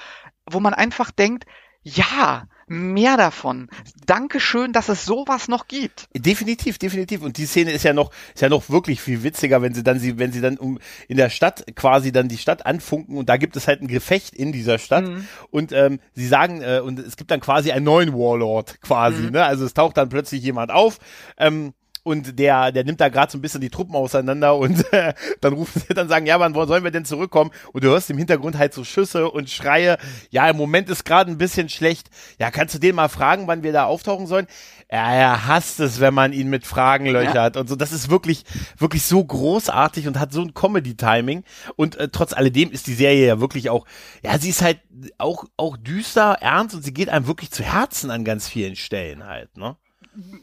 wo 0.49 0.61
man 0.61 0.73
einfach 0.75 1.11
denkt, 1.11 1.47
ja, 1.83 2.47
mehr 2.71 3.17
davon. 3.17 3.69
Dankeschön, 4.07 4.73
dass 4.73 4.89
es 4.89 5.05
sowas 5.05 5.49
noch 5.49 5.67
gibt. 5.67 6.07
Definitiv, 6.17 6.79
definitiv. 6.79 7.23
Und 7.23 7.37
die 7.37 7.47
Szene 7.47 7.73
ist 7.73 7.83
ja 7.83 7.93
noch, 7.93 8.13
ist 8.33 8.43
ja 8.43 8.49
noch 8.49 8.71
wirklich 8.71 9.01
viel 9.01 9.25
witziger, 9.25 9.61
wenn 9.61 9.75
sie 9.75 9.83
dann 9.83 9.99
sie, 9.99 10.19
wenn 10.19 10.31
sie 10.31 10.41
dann 10.41 10.57
um 10.57 10.79
in 11.09 11.17
der 11.17 11.31
Stadt 11.31 11.65
quasi 11.75 12.13
dann 12.13 12.29
die 12.29 12.39
Stadt 12.39 12.65
anfunken 12.65 13.17
und 13.17 13.29
da 13.29 13.39
gibt 13.39 13.57
es 13.57 13.67
halt 13.67 13.83
ein 13.83 13.89
Gefecht 13.89 14.35
in 14.35 14.53
dieser 14.53 14.79
Stadt 14.79 15.09
mhm. 15.09 15.27
und 15.51 15.73
ähm, 15.73 15.99
sie 16.15 16.29
sagen 16.29 16.63
äh, 16.63 16.81
und 16.81 17.01
es 17.01 17.17
gibt 17.17 17.33
dann 17.33 17.41
quasi 17.41 17.73
einen 17.73 17.85
neuen 17.85 18.13
Warlord 18.13 18.81
quasi. 18.83 19.23
Mhm. 19.23 19.31
Ne? 19.31 19.45
Also 19.45 19.65
es 19.65 19.75
taucht 19.75 19.97
dann 19.97 20.09
plötzlich 20.09 20.43
jemand 20.43 20.71
auf. 20.71 21.01
Ähm, 21.39 21.73
und 22.03 22.39
der, 22.39 22.73
der 22.73 22.85
nimmt 22.85 23.01
da 23.01 23.09
gerade 23.09 23.31
so 23.31 23.39
ein 23.39 23.43
bisschen 23.43 23.61
die 23.61 23.71
Truppen 23.71 23.95
auseinander 23.95 24.57
und 24.57 24.93
äh, 24.93 25.15
dann 25.41 25.53
rufen 25.53 25.83
sie 25.87 25.95
dann 25.95 26.09
sagen, 26.09 26.27
ja, 26.27 26.41
wann 26.41 26.55
sollen 26.55 26.85
wir 26.85 26.91
denn 26.91 27.05
zurückkommen? 27.05 27.51
Und 27.73 27.85
du 27.85 27.89
hörst 27.89 28.11
im 28.11 28.19
Hintergrund 28.19 28.59
halt 28.59 28.75
so 28.75 28.85
Schüsse 28.85 29.31
und 29.31 29.51
Schreie. 29.51 29.99
Ja, 30.31 30.49
im 30.49 30.57
Moment 30.57 30.89
ist 30.89 31.05
gerade 31.05 31.31
ein 31.31 31.39
bisschen 31.39 31.69
schlecht. 31.69 32.09
Ja, 32.39 32.51
kannst 32.51 32.75
du 32.75 32.79
den 32.79 32.95
mal 32.95 33.09
fragen, 33.09 33.47
wann 33.47 33.63
wir 33.63 33.73
da 33.73 33.85
auftauchen 33.85 34.27
sollen? 34.27 34.47
Ja, 34.91 35.13
er 35.13 35.47
hasst 35.47 35.79
es, 35.79 36.01
wenn 36.01 36.15
man 36.15 36.33
ihn 36.33 36.51
mit 36.51 36.67
Fragen 36.67 37.07
löchert 37.07 37.55
ja. 37.55 37.61
und 37.61 37.69
so. 37.69 37.77
Das 37.77 37.93
ist 37.93 38.11
wirklich, 38.11 38.45
wirklich 38.77 39.05
so 39.05 39.25
großartig 39.25 40.09
und 40.09 40.19
hat 40.19 40.33
so 40.33 40.43
ein 40.43 40.53
Comedy-Timing. 40.55 41.45
Und 41.77 41.97
äh, 41.97 42.09
trotz 42.09 42.33
alledem 42.33 42.71
ist 42.71 42.87
die 42.87 42.95
Serie 42.95 43.27
ja 43.27 43.41
wirklich 43.41 43.71
auch, 43.71 43.87
ja, 44.23 44.39
sie 44.39 44.51
ist 44.51 44.63
halt 44.63 44.81
auch, 45.19 45.45
auch 45.57 45.77
düster, 45.77 46.39
ernst 46.41 46.75
und 46.75 46.83
sie 46.83 46.93
geht 46.93 47.09
einem 47.09 47.27
wirklich 47.27 47.51
zu 47.51 47.63
Herzen 47.63 48.11
an 48.11 48.25
ganz 48.25 48.49
vielen 48.49 48.75
Stellen 48.75 49.27
halt, 49.27 49.57
ne? 49.57 49.77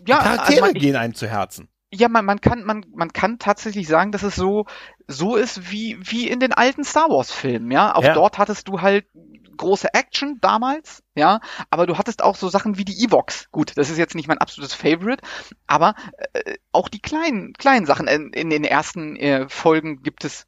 Ja, 0.08 0.18
Charaktere 0.18 0.64
also 0.64 0.74
man, 0.74 0.74
gehen 0.74 0.96
einem 0.96 1.14
zu 1.14 1.28
Herzen. 1.28 1.70
Ja, 1.94 2.10
man, 2.10 2.26
man 2.26 2.42
kann, 2.42 2.64
man, 2.64 2.86
man 2.94 3.14
kann 3.14 3.40
tatsächlich 3.40 3.88
sagen, 3.88 4.12
dass 4.12 4.24
es 4.24 4.36
so, 4.36 4.66
so 5.08 5.36
ist 5.36 5.72
wie, 5.72 5.98
wie 6.02 6.28
in 6.28 6.40
den 6.40 6.54
alten 6.54 6.84
Star 6.84 7.10
Wars 7.10 7.32
Filmen, 7.32 7.72
ja. 7.72 7.96
Auch 7.96 8.04
ja. 8.04 8.14
dort 8.14 8.38
hattest 8.38 8.68
du 8.68 8.82
halt 8.82 9.06
große 9.58 9.94
Action 9.94 10.38
damals, 10.42 11.04
ja, 11.16 11.40
aber 11.70 11.88
du 11.88 11.98
hattest 11.98 12.24
auch 12.24 12.36
so 12.36 12.50
Sachen 12.50 12.78
wie 12.78 12.86
die 12.86 13.04
Evox. 13.04 13.50
Gut, 13.52 13.72
das 13.76 13.90
ist 13.90 13.98
jetzt 13.98 14.16
nicht 14.16 14.28
mein 14.28 14.38
absolutes 14.38 14.74
Favorite, 14.74 15.24
aber 15.66 15.96
äh, 16.34 16.56
auch 16.72 16.90
die 16.90 17.02
kleinen, 17.02 17.54
kleinen 17.54 17.86
Sachen. 17.86 18.08
In, 18.08 18.32
in 18.34 18.50
den 18.50 18.64
ersten 18.64 19.16
äh, 19.16 19.50
Folgen 19.50 20.04
gibt 20.04 20.24
es 20.26 20.46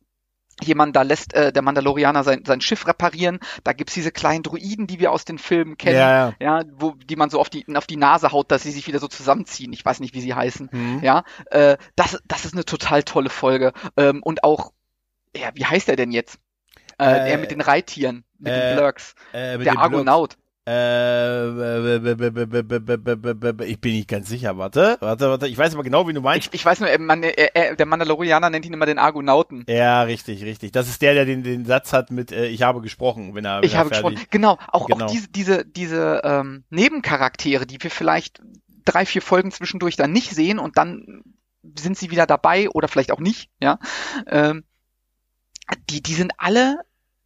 jemand, 0.63 0.95
da 0.95 1.01
lässt 1.01 1.33
äh, 1.33 1.51
der 1.51 1.61
Mandalorianer 1.61 2.23
sein, 2.23 2.43
sein 2.45 2.61
Schiff 2.61 2.87
reparieren. 2.87 3.39
Da 3.63 3.73
gibt's 3.73 3.93
diese 3.93 4.11
kleinen 4.11 4.43
Druiden, 4.43 4.87
die 4.87 4.99
wir 4.99 5.11
aus 5.11 5.25
den 5.25 5.37
Filmen 5.37 5.77
kennen, 5.77 5.97
ja, 5.97 6.33
ja. 6.39 6.63
wo 6.77 6.91
die 6.91 7.15
man 7.15 7.29
so 7.29 7.39
auf 7.39 7.49
die 7.49 7.65
auf 7.75 7.87
die 7.87 7.97
Nase 7.97 8.31
haut, 8.31 8.51
dass 8.51 8.63
sie 8.63 8.71
sich 8.71 8.87
wieder 8.87 8.99
so 8.99 9.07
zusammenziehen. 9.07 9.73
Ich 9.73 9.85
weiß 9.85 9.99
nicht, 9.99 10.13
wie 10.13 10.21
sie 10.21 10.33
heißen. 10.33 10.69
Mhm. 10.71 10.99
Ja, 11.03 11.23
äh, 11.51 11.77
das 11.95 12.19
das 12.27 12.45
ist 12.45 12.53
eine 12.53 12.65
total 12.65 13.03
tolle 13.03 13.29
Folge 13.29 13.73
ähm, 13.97 14.21
und 14.23 14.43
auch 14.43 14.71
ja, 15.35 15.49
wie 15.53 15.65
heißt 15.65 15.89
er 15.89 15.95
denn 15.95 16.11
jetzt? 16.11 16.39
Äh, 16.99 17.05
äh, 17.05 17.31
er 17.31 17.37
mit 17.37 17.51
den 17.51 17.61
Reittieren, 17.61 18.25
mit 18.37 18.53
den 18.53 18.75
Blurks, 18.75 19.15
der 19.33 19.77
Argonaut. 19.77 20.33
Äh, 20.33 20.48
ich 23.65 23.81
bin 23.81 23.93
nicht 23.93 24.07
ganz 24.07 24.29
sicher. 24.29 24.57
Warte, 24.57 24.97
warte, 24.99 25.29
warte. 25.29 25.47
Ich 25.47 25.57
weiß 25.57 25.73
aber 25.73 25.83
genau, 25.83 26.07
wie 26.07 26.13
du 26.13 26.21
meinst. 26.21 26.47
Ich, 26.47 26.53
ich 26.53 26.65
weiß 26.65 26.79
nur, 26.81 26.89
man, 26.99 27.23
äh, 27.23 27.75
der 27.75 27.85
Mandalorianer 27.85 28.49
nennt 28.49 28.65
ihn 28.65 28.73
immer 28.73 28.85
den 28.85 28.99
Argonauten. 28.99 29.65
Ja, 29.67 30.03
richtig, 30.03 30.43
richtig. 30.43 30.71
Das 30.71 30.87
ist 30.87 31.01
der, 31.01 31.13
der 31.13 31.25
den, 31.25 31.43
den 31.43 31.65
Satz 31.65 31.91
hat 31.91 32.11
mit 32.11 32.31
äh, 32.31 32.47
Ich 32.47 32.61
habe 32.61 32.81
gesprochen, 32.81 33.33
wenn 33.33 33.45
er. 33.45 33.57
Wenn 33.57 33.65
ich 33.65 33.73
er 33.73 33.79
habe 33.79 33.89
fertig. 33.89 34.11
gesprochen. 34.11 34.27
Genau. 34.31 34.57
Auch, 34.67 34.87
genau. 34.87 35.05
auch 35.05 35.11
diese, 35.11 35.29
diese, 35.29 35.65
diese 35.65 36.21
ähm, 36.23 36.63
Nebencharaktere, 36.69 37.65
die 37.65 37.81
wir 37.81 37.89
vielleicht 37.89 38.41
drei, 38.85 39.05
vier 39.05 39.21
Folgen 39.21 39.51
zwischendurch 39.51 39.95
dann 39.95 40.11
nicht 40.11 40.31
sehen 40.31 40.59
und 40.59 40.77
dann 40.77 41.23
sind 41.77 41.97
sie 41.97 42.11
wieder 42.11 42.27
dabei 42.27 42.69
oder 42.69 42.87
vielleicht 42.87 43.11
auch 43.11 43.19
nicht. 43.19 43.49
Ja. 43.59 43.79
Ähm, 44.27 44.63
die, 45.89 46.03
die 46.03 46.13
sind 46.13 46.33
alle 46.37 46.77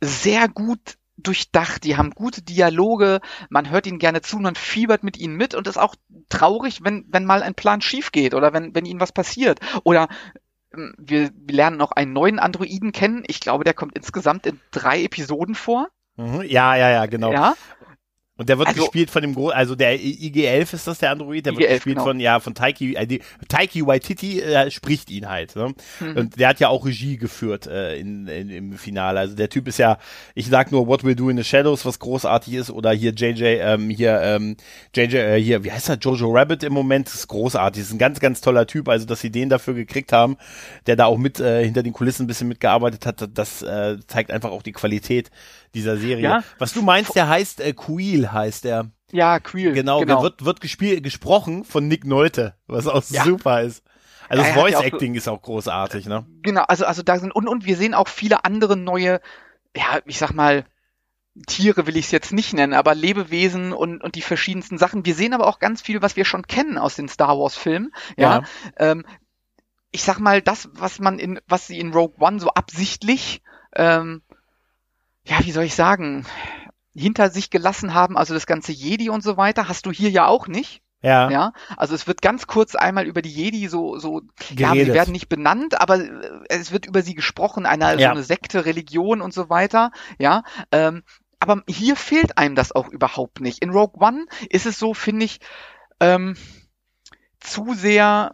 sehr 0.01 0.47
gut 0.47 0.97
durchdacht, 1.17 1.83
die 1.83 1.97
haben 1.97 2.11
gute 2.11 2.41
Dialoge, 2.41 3.19
man 3.49 3.69
hört 3.69 3.87
ihnen 3.87 3.99
gerne 3.99 4.21
zu, 4.21 4.39
man 4.39 4.55
fiebert 4.55 5.03
mit 5.03 5.17
ihnen 5.17 5.35
mit 5.35 5.53
und 5.53 5.67
ist 5.67 5.77
auch 5.77 5.95
traurig, 6.29 6.83
wenn, 6.83 7.05
wenn 7.09 7.25
mal 7.25 7.43
ein 7.43 7.55
Plan 7.55 7.81
schief 7.81 8.11
geht 8.11 8.33
oder 8.33 8.53
wenn, 8.53 8.73
wenn 8.73 8.85
ihnen 8.85 8.99
was 8.99 9.11
passiert. 9.11 9.59
Oder 9.83 10.07
ähm, 10.73 10.93
wir, 10.97 11.29
wir 11.35 11.55
lernen 11.55 11.77
noch 11.77 11.91
einen 11.91 12.13
neuen 12.13 12.39
Androiden 12.39 12.91
kennen. 12.91 13.23
Ich 13.27 13.39
glaube, 13.39 13.63
der 13.63 13.73
kommt 13.73 13.95
insgesamt 13.95 14.45
in 14.45 14.59
drei 14.71 15.03
Episoden 15.03 15.55
vor. 15.55 15.87
Mhm. 16.15 16.41
Ja, 16.43 16.75
ja, 16.75 16.89
ja, 16.89 17.05
genau. 17.05 17.31
Ja. 17.31 17.55
Und 18.35 18.49
der 18.49 18.57
wird 18.57 18.69
also, 18.69 18.81
gespielt 18.81 19.11
von 19.11 19.21
dem, 19.21 19.35
Gro 19.35 19.49
also 19.49 19.75
der 19.75 19.93
IG-11 19.93 20.73
ist 20.73 20.87
das 20.87 20.97
der 20.97 21.11
Android, 21.11 21.45
der 21.45 21.55
wird 21.55 21.69
gespielt 21.69 21.97
genau. 21.97 22.03
von, 22.03 22.19
ja, 22.19 22.39
von 22.39 22.55
Taiki, 22.55 22.95
äh, 22.95 23.19
Taiki 23.47 23.85
Waititi 23.85 24.41
äh, 24.41 24.71
spricht 24.71 25.11
ihn 25.11 25.29
halt. 25.29 25.55
Ne? 25.55 25.75
Mhm. 25.99 26.17
Und 26.17 26.39
der 26.39 26.47
hat 26.47 26.59
ja 26.59 26.69
auch 26.69 26.83
Regie 26.83 27.17
geführt 27.17 27.67
äh, 27.67 27.95
in, 27.97 28.27
in, 28.27 28.49
im 28.49 28.73
Finale. 28.73 29.19
Also 29.19 29.35
der 29.35 29.49
Typ 29.49 29.67
ist 29.67 29.77
ja, 29.77 29.99
ich 30.33 30.47
sag 30.47 30.71
nur 30.71 30.87
What 30.87 31.03
We 31.03 31.15
Do 31.15 31.29
in 31.29 31.37
the 31.37 31.43
Shadows, 31.43 31.85
was 31.85 31.99
großartig 31.99 32.55
ist, 32.55 32.71
oder 32.71 32.91
hier 32.91 33.11
JJ, 33.11 33.43
ähm, 33.61 33.91
hier, 33.91 34.19
ähm, 34.23 34.57
JJ, 34.95 35.15
äh, 35.15 35.39
hier, 35.39 35.63
wie 35.63 35.71
heißt 35.71 35.89
er, 35.89 35.97
Jojo 35.97 36.31
Rabbit 36.31 36.63
im 36.63 36.73
Moment, 36.73 37.09
ist 37.09 37.27
großartig, 37.27 37.83
ist 37.83 37.91
ein 37.91 37.99
ganz, 37.99 38.19
ganz 38.19 38.41
toller 38.41 38.65
Typ, 38.65 38.89
also 38.89 39.05
dass 39.05 39.21
sie 39.21 39.29
den 39.29 39.49
dafür 39.49 39.75
gekriegt 39.75 40.11
haben, 40.11 40.37
der 40.87 40.95
da 40.95 41.05
auch 41.05 41.19
mit 41.19 41.39
äh, 41.39 41.63
hinter 41.63 41.83
den 41.83 41.93
Kulissen 41.93 42.23
ein 42.23 42.27
bisschen 42.27 42.47
mitgearbeitet 42.47 43.05
hat, 43.05 43.29
das 43.31 43.61
äh, 43.61 43.97
zeigt 44.07 44.31
einfach 44.31 44.49
auch 44.49 44.63
die 44.63 44.71
Qualität 44.71 45.29
dieser 45.73 45.97
Serie. 45.97 46.23
Ja? 46.23 46.43
Was 46.59 46.73
du 46.73 46.81
meinst, 46.81 47.15
der 47.15 47.27
heißt 47.27 47.61
äh, 47.61 47.73
Queel 48.23 48.31
heißt 48.31 48.63
der. 48.63 48.91
Ja, 49.11 49.39
Queel. 49.39 49.73
Genau, 49.73 49.99
genau. 49.99 50.23
wird, 50.23 50.43
wird 50.43 50.61
gespielt, 50.61 51.03
gesprochen 51.03 51.65
von 51.65 51.87
Nick 51.87 52.05
Nolte, 52.05 52.55
was 52.67 52.87
auch 52.87 53.03
ja. 53.09 53.23
super 53.23 53.61
ist. 53.61 53.83
Also 54.29 54.43
ja, 54.43 54.49
das 54.49 54.59
Voice 54.59 54.81
Acting 54.81 55.13
so, 55.13 55.17
ist 55.17 55.27
auch 55.27 55.41
großartig, 55.41 56.07
ne? 56.07 56.25
Genau, 56.41 56.63
also, 56.63 56.85
also 56.85 57.03
da 57.03 57.19
sind, 57.19 57.31
und, 57.31 57.47
und 57.47 57.65
wir 57.65 57.77
sehen 57.77 57.93
auch 57.93 58.07
viele 58.07 58.45
andere 58.45 58.77
neue, 58.77 59.21
ja, 59.75 59.99
ich 60.05 60.17
sag 60.17 60.33
mal, 60.33 60.65
Tiere 61.47 61.87
will 61.87 61.97
ich 61.97 62.05
es 62.05 62.11
jetzt 62.11 62.31
nicht 62.31 62.53
nennen, 62.53 62.73
aber 62.73 62.95
Lebewesen 62.95 63.73
und, 63.73 64.03
und 64.03 64.15
die 64.15 64.21
verschiedensten 64.21 64.77
Sachen. 64.77 65.05
Wir 65.05 65.15
sehen 65.15 65.33
aber 65.33 65.47
auch 65.47 65.59
ganz 65.59 65.81
viel, 65.81 66.01
was 66.01 66.15
wir 66.15 66.25
schon 66.25 66.47
kennen 66.47 66.77
aus 66.77 66.95
den 66.95 67.09
Star 67.09 67.37
Wars 67.39 67.55
Filmen. 67.55 67.91
Ja. 68.17 68.39
ja. 68.39 68.43
Ähm, 68.77 69.05
ich 69.91 70.03
sag 70.03 70.19
mal, 70.19 70.41
das, 70.41 70.69
was 70.73 70.99
man 70.99 71.19
in, 71.19 71.39
was 71.47 71.67
sie 71.67 71.79
in 71.79 71.93
Rogue 71.93 72.15
One 72.19 72.39
so 72.39 72.49
absichtlich 72.49 73.41
ähm, 73.75 74.21
ja, 75.25 75.39
wie 75.43 75.51
soll 75.51 75.63
ich 75.63 75.75
sagen, 75.75 76.25
hinter 76.95 77.29
sich 77.29 77.49
gelassen 77.49 77.93
haben, 77.93 78.17
also 78.17 78.33
das 78.33 78.45
ganze 78.45 78.71
Jedi 78.71 79.09
und 79.09 79.23
so 79.23 79.37
weiter, 79.37 79.67
hast 79.67 79.85
du 79.85 79.91
hier 79.91 80.09
ja 80.09 80.27
auch 80.27 80.47
nicht. 80.47 80.81
Ja. 81.01 81.29
Ja. 81.29 81.53
Also 81.75 81.95
es 81.95 82.07
wird 82.07 82.21
ganz 82.21 82.47
kurz 82.47 82.75
einmal 82.75 83.05
über 83.05 83.21
die 83.21 83.29
Jedi 83.29 83.67
so, 83.67 83.99
so, 83.99 84.21
Geredet. 84.49 84.59
ja, 84.59 84.73
sie 84.73 84.93
werden 84.93 85.11
nicht 85.11 85.27
benannt, 85.27 85.79
aber 85.81 85.99
es 86.47 86.71
wird 86.71 86.85
über 86.85 87.01
sie 87.01 87.13
gesprochen, 87.13 87.65
eine, 87.65 87.99
ja. 87.99 88.07
so 88.07 88.11
eine 88.11 88.23
Sekte, 88.23 88.65
Religion 88.65 89.21
und 89.21 89.33
so 89.33 89.49
weiter. 89.49 89.91
Ja. 90.17 90.43
Ähm, 90.71 91.03
aber 91.39 91.61
hier 91.67 91.97
fehlt 91.97 92.37
einem 92.37 92.55
das 92.55 92.71
auch 92.71 92.87
überhaupt 92.87 93.41
nicht. 93.41 93.61
In 93.61 93.71
Rogue 93.71 94.01
One 94.01 94.25
ist 94.49 94.65
es 94.65 94.79
so, 94.79 94.93
finde 94.93 95.25
ich, 95.25 95.41
ähm, 95.99 96.37
zu 97.41 97.73
sehr, 97.73 98.33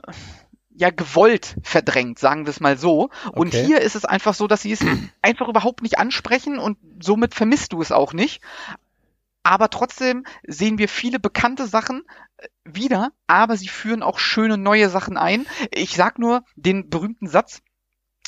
ja 0.79 0.91
gewollt 0.91 1.57
verdrängt, 1.61 2.19
sagen 2.19 2.45
wir 2.45 2.51
es 2.51 2.61
mal 2.61 2.77
so. 2.77 3.09
Und 3.33 3.49
okay. 3.49 3.65
hier 3.65 3.81
ist 3.81 3.95
es 3.95 4.05
einfach 4.05 4.33
so, 4.33 4.47
dass 4.47 4.61
sie 4.61 4.71
es 4.71 4.79
einfach 5.21 5.49
überhaupt 5.49 5.83
nicht 5.83 5.99
ansprechen 5.99 6.57
und 6.57 6.77
somit 7.01 7.35
vermisst 7.35 7.73
du 7.73 7.81
es 7.81 7.91
auch 7.91 8.13
nicht. 8.13 8.41
Aber 9.43 9.69
trotzdem 9.69 10.25
sehen 10.47 10.77
wir 10.77 10.87
viele 10.87 11.19
bekannte 11.19 11.67
Sachen 11.67 12.03
äh, 12.37 12.47
wieder, 12.63 13.11
aber 13.27 13.57
sie 13.57 13.67
führen 13.67 14.03
auch 14.03 14.19
schöne 14.19 14.57
neue 14.57 14.89
Sachen 14.89 15.17
ein. 15.17 15.45
Ich 15.71 15.95
sag 15.95 16.17
nur 16.17 16.43
den 16.55 16.89
berühmten 16.89 17.27
Satz, 17.27 17.61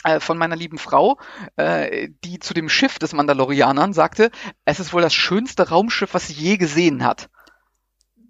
äh, 0.04 0.20
von 0.20 0.38
meiner 0.38 0.58
lieben 0.58 0.78
Frau, 0.78 1.20
äh, 1.56 2.10
die 2.26 2.40
zu 2.40 2.54
dem 2.54 2.68
Schiff 2.68 3.00
des 3.00 3.14
Mandalorianern 3.14 3.94
sagte, 3.94 4.30
es 4.66 4.82
ist 4.82 4.94
wohl 4.94 5.02
das 5.02 5.14
schönste 5.14 5.70
Raumschiff, 5.70 6.14
was 6.14 6.28
sie 6.28 6.34
je 6.34 6.58
gesehen 6.58 7.06
hat 7.06 7.30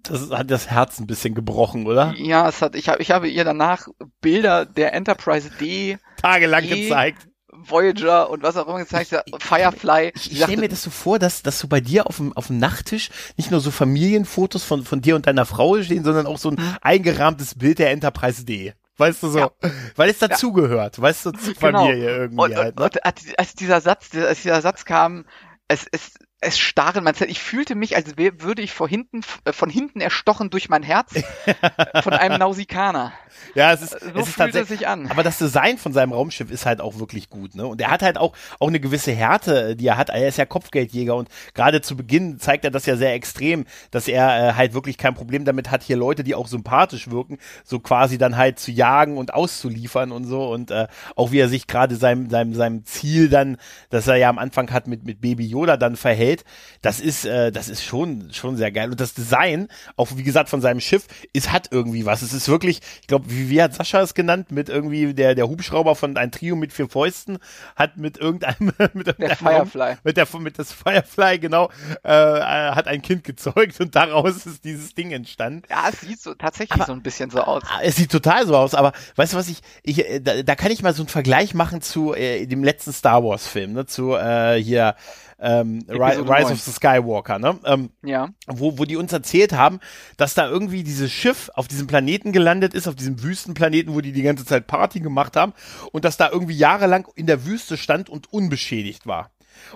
das 0.02 0.30
hat 0.30 0.50
das 0.50 0.68
Herz 0.68 0.98
ein 0.98 1.06
bisschen 1.06 1.34
gebrochen, 1.34 1.86
oder? 1.86 2.14
Ja, 2.16 2.48
es 2.48 2.62
hat, 2.62 2.74
ich 2.74 2.88
habe 2.88 3.02
ich 3.02 3.10
habe 3.10 3.28
ihr 3.28 3.44
danach 3.44 3.88
Bilder 4.20 4.66
der 4.66 4.94
Enterprise 4.94 5.50
D 5.60 5.98
tagelang 6.16 6.64
e, 6.64 6.84
gezeigt. 6.84 7.28
Voyager 7.54 8.30
und 8.30 8.42
was 8.42 8.56
auch 8.56 8.66
immer 8.66 8.78
gezeigt, 8.78 9.12
hat, 9.12 9.24
Firefly. 9.38 10.12
Ich, 10.14 10.32
ich 10.32 10.42
stelle 10.42 10.60
mir 10.60 10.68
das 10.68 10.82
so 10.82 10.90
vor, 10.90 11.18
dass, 11.18 11.42
dass 11.42 11.58
so 11.58 11.68
bei 11.68 11.80
dir 11.80 12.06
auf 12.06 12.16
dem, 12.16 12.32
auf 12.32 12.48
dem 12.48 12.58
Nachttisch 12.58 13.10
nicht 13.36 13.50
nur 13.50 13.60
so 13.60 13.70
Familienfotos 13.70 14.64
von, 14.64 14.84
von 14.84 15.00
dir 15.00 15.16
und 15.16 15.26
deiner 15.26 15.46
Frau 15.46 15.80
stehen, 15.82 16.02
sondern 16.02 16.26
auch 16.26 16.38
so 16.38 16.50
ein 16.50 16.56
hm. 16.56 16.76
eingerahmtes 16.80 17.56
Bild 17.56 17.78
der 17.78 17.90
Enterprise 17.90 18.44
D. 18.44 18.74
Weißt 18.96 19.22
du 19.22 19.28
so? 19.28 19.38
Ja. 19.38 19.50
Weil 19.96 20.10
es 20.10 20.18
dazugehört, 20.18 20.98
ja. 20.98 21.02
weißt 21.02 21.26
du, 21.26 21.30
zur 21.32 21.54
genau. 21.54 21.84
Familie 21.84 22.16
irgendwie 22.16 22.42
und, 22.42 22.56
halt. 22.56 22.78
Ne? 22.78 22.84
Und, 22.84 23.38
als 23.38 23.54
dieser 23.54 23.80
Satz, 23.80 24.14
als 24.14 24.42
dieser 24.42 24.60
Satz 24.60 24.84
kam, 24.84 25.24
es, 25.68 25.86
es, 25.90 26.12
es 26.42 26.58
starren 26.58 27.04
mein 27.04 27.14
Ich 27.28 27.40
fühlte 27.40 27.74
mich, 27.74 27.96
als 27.96 28.16
würde 28.16 28.62
ich 28.62 28.72
vor 28.72 28.88
hinten, 28.88 29.20
äh, 29.44 29.52
von 29.52 29.70
hinten 29.70 30.00
erstochen 30.00 30.50
durch 30.50 30.68
mein 30.68 30.82
Herz 30.82 31.12
von 32.02 32.12
einem 32.12 32.38
Nausikaner. 32.38 33.12
Ja, 33.54 33.72
es 33.72 33.82
ist, 33.82 33.92
so 33.92 34.08
es 34.14 34.28
ist 34.28 34.34
fühlt 34.34 34.54
es 34.54 34.68
sich 34.68 34.88
an. 34.88 35.08
Aber 35.08 35.22
das 35.22 35.38
Design 35.38 35.78
von 35.78 35.92
seinem 35.92 36.12
Raumschiff 36.12 36.50
ist 36.50 36.66
halt 36.66 36.80
auch 36.80 36.98
wirklich 36.98 37.30
gut, 37.30 37.54
ne? 37.54 37.66
Und 37.66 37.80
er 37.80 37.90
hat 37.90 38.02
halt 38.02 38.18
auch, 38.18 38.34
auch 38.58 38.68
eine 38.68 38.80
gewisse 38.80 39.12
Härte, 39.12 39.76
die 39.76 39.86
er 39.86 39.96
hat. 39.96 40.10
Er 40.10 40.28
ist 40.28 40.38
ja 40.38 40.44
Kopfgeldjäger 40.44 41.14
und 41.14 41.28
gerade 41.54 41.80
zu 41.80 41.96
Beginn 41.96 42.38
zeigt 42.38 42.64
er 42.64 42.70
das 42.70 42.86
ja 42.86 42.96
sehr 42.96 43.14
extrem, 43.14 43.66
dass 43.90 44.08
er 44.08 44.50
äh, 44.50 44.52
halt 44.54 44.74
wirklich 44.74 44.98
kein 44.98 45.14
Problem 45.14 45.44
damit 45.44 45.70
hat, 45.70 45.82
hier 45.82 45.96
Leute, 45.96 46.24
die 46.24 46.34
auch 46.34 46.48
sympathisch 46.48 47.10
wirken, 47.10 47.38
so 47.64 47.78
quasi 47.78 48.18
dann 48.18 48.36
halt 48.36 48.58
zu 48.58 48.72
jagen 48.72 49.16
und 49.16 49.34
auszuliefern 49.34 50.12
und 50.12 50.24
so. 50.24 50.50
Und 50.50 50.70
äh, 50.70 50.88
auch 51.14 51.30
wie 51.30 51.38
er 51.38 51.48
sich 51.48 51.66
gerade 51.66 51.96
seinem, 51.96 52.30
seinem, 52.30 52.54
seinem 52.54 52.84
Ziel 52.84 53.28
dann, 53.28 53.58
das 53.90 54.08
er 54.08 54.16
ja 54.16 54.28
am 54.28 54.38
Anfang 54.38 54.72
hat 54.72 54.86
mit, 54.86 55.04
mit 55.04 55.20
Baby 55.20 55.46
Yoda 55.46 55.76
dann 55.76 55.96
verhält, 55.96 56.31
das 56.80 57.00
ist, 57.00 57.24
äh, 57.24 57.52
das 57.52 57.68
ist 57.68 57.84
schon, 57.84 58.32
schon 58.32 58.56
sehr 58.56 58.72
geil. 58.72 58.90
Und 58.90 59.00
das 59.00 59.14
Design, 59.14 59.68
auch 59.96 60.08
wie 60.14 60.22
gesagt 60.22 60.48
von 60.48 60.60
seinem 60.60 60.80
Schiff, 60.80 61.06
ist, 61.32 61.52
hat 61.52 61.68
irgendwie 61.70 62.06
was. 62.06 62.22
Es 62.22 62.32
ist 62.32 62.48
wirklich, 62.48 62.80
ich 63.00 63.06
glaube, 63.06 63.26
wie, 63.28 63.50
wie 63.50 63.62
hat 63.62 63.74
Sascha 63.74 64.00
es 64.00 64.14
genannt, 64.14 64.50
mit 64.50 64.68
irgendwie 64.68 65.14
der, 65.14 65.34
der 65.34 65.48
Hubschrauber 65.48 65.94
von 65.94 66.16
ein 66.16 66.32
Trio 66.32 66.56
mit 66.56 66.72
vier 66.72 66.88
Fäusten, 66.88 67.38
hat 67.76 67.96
mit 67.96 68.18
irgendeinem, 68.18 68.72
mit 68.94 69.06
irgendeinem 69.06 69.16
der 69.16 69.36
Firefly. 69.36 69.96
Mit 70.04 70.16
der, 70.16 70.26
mit 70.38 70.58
das 70.58 70.72
Firefly, 70.72 71.38
genau, 71.38 71.70
äh, 72.04 72.12
äh, 72.12 72.74
hat 72.74 72.88
ein 72.88 73.02
Kind 73.02 73.24
gezeugt 73.24 73.80
und 73.80 73.94
daraus 73.94 74.46
ist 74.46 74.64
dieses 74.64 74.94
Ding 74.94 75.10
entstanden. 75.12 75.62
Ja, 75.70 75.88
es 75.90 76.00
sieht 76.00 76.20
so 76.20 76.34
tatsächlich 76.34 76.72
aber, 76.72 76.86
so 76.86 76.92
ein 76.92 77.02
bisschen 77.02 77.30
so 77.30 77.40
aus. 77.40 77.62
Ah, 77.66 77.80
es 77.82 77.96
sieht 77.96 78.10
total 78.10 78.46
so 78.46 78.56
aus, 78.56 78.74
aber 78.74 78.92
weißt 79.16 79.32
du 79.32 79.36
was 79.36 79.48
ich, 79.48 79.60
ich 79.82 80.08
äh, 80.08 80.20
da, 80.20 80.42
da 80.42 80.54
kann 80.54 80.70
ich 80.70 80.82
mal 80.82 80.94
so 80.94 81.02
einen 81.02 81.08
Vergleich 81.08 81.54
machen 81.54 81.80
zu 81.82 82.14
äh, 82.14 82.46
dem 82.46 82.64
letzten 82.64 82.92
Star 82.92 83.24
Wars 83.24 83.46
Film, 83.46 83.72
ne, 83.72 83.86
zu 83.86 84.14
äh, 84.14 84.62
hier 84.62 84.96
ähm, 85.42 85.84
Rise 85.88 86.22
9. 86.22 86.44
of 86.52 86.60
the 86.60 86.70
Skywalker, 86.70 87.38
ne? 87.38 87.58
Ähm, 87.64 87.90
ja. 88.02 88.28
Wo, 88.46 88.78
wo 88.78 88.84
die 88.84 88.96
uns 88.96 89.12
erzählt 89.12 89.52
haben, 89.52 89.80
dass 90.16 90.34
da 90.34 90.48
irgendwie 90.48 90.84
dieses 90.84 91.10
Schiff 91.10 91.50
auf 91.54 91.66
diesem 91.66 91.88
Planeten 91.88 92.32
gelandet 92.32 92.74
ist, 92.74 92.86
auf 92.86 92.94
diesem 92.94 93.22
Wüstenplaneten, 93.22 93.92
wo 93.94 94.00
die 94.00 94.12
die 94.12 94.22
ganze 94.22 94.44
Zeit 94.44 94.68
Party 94.68 95.00
gemacht 95.00 95.36
haben 95.36 95.52
und 95.90 96.04
dass 96.04 96.16
da 96.16 96.30
irgendwie 96.30 96.56
jahrelang 96.56 97.08
in 97.16 97.26
der 97.26 97.44
Wüste 97.44 97.76
stand 97.76 98.08
und 98.08 98.32
unbeschädigt 98.32 99.06
war. 99.06 99.30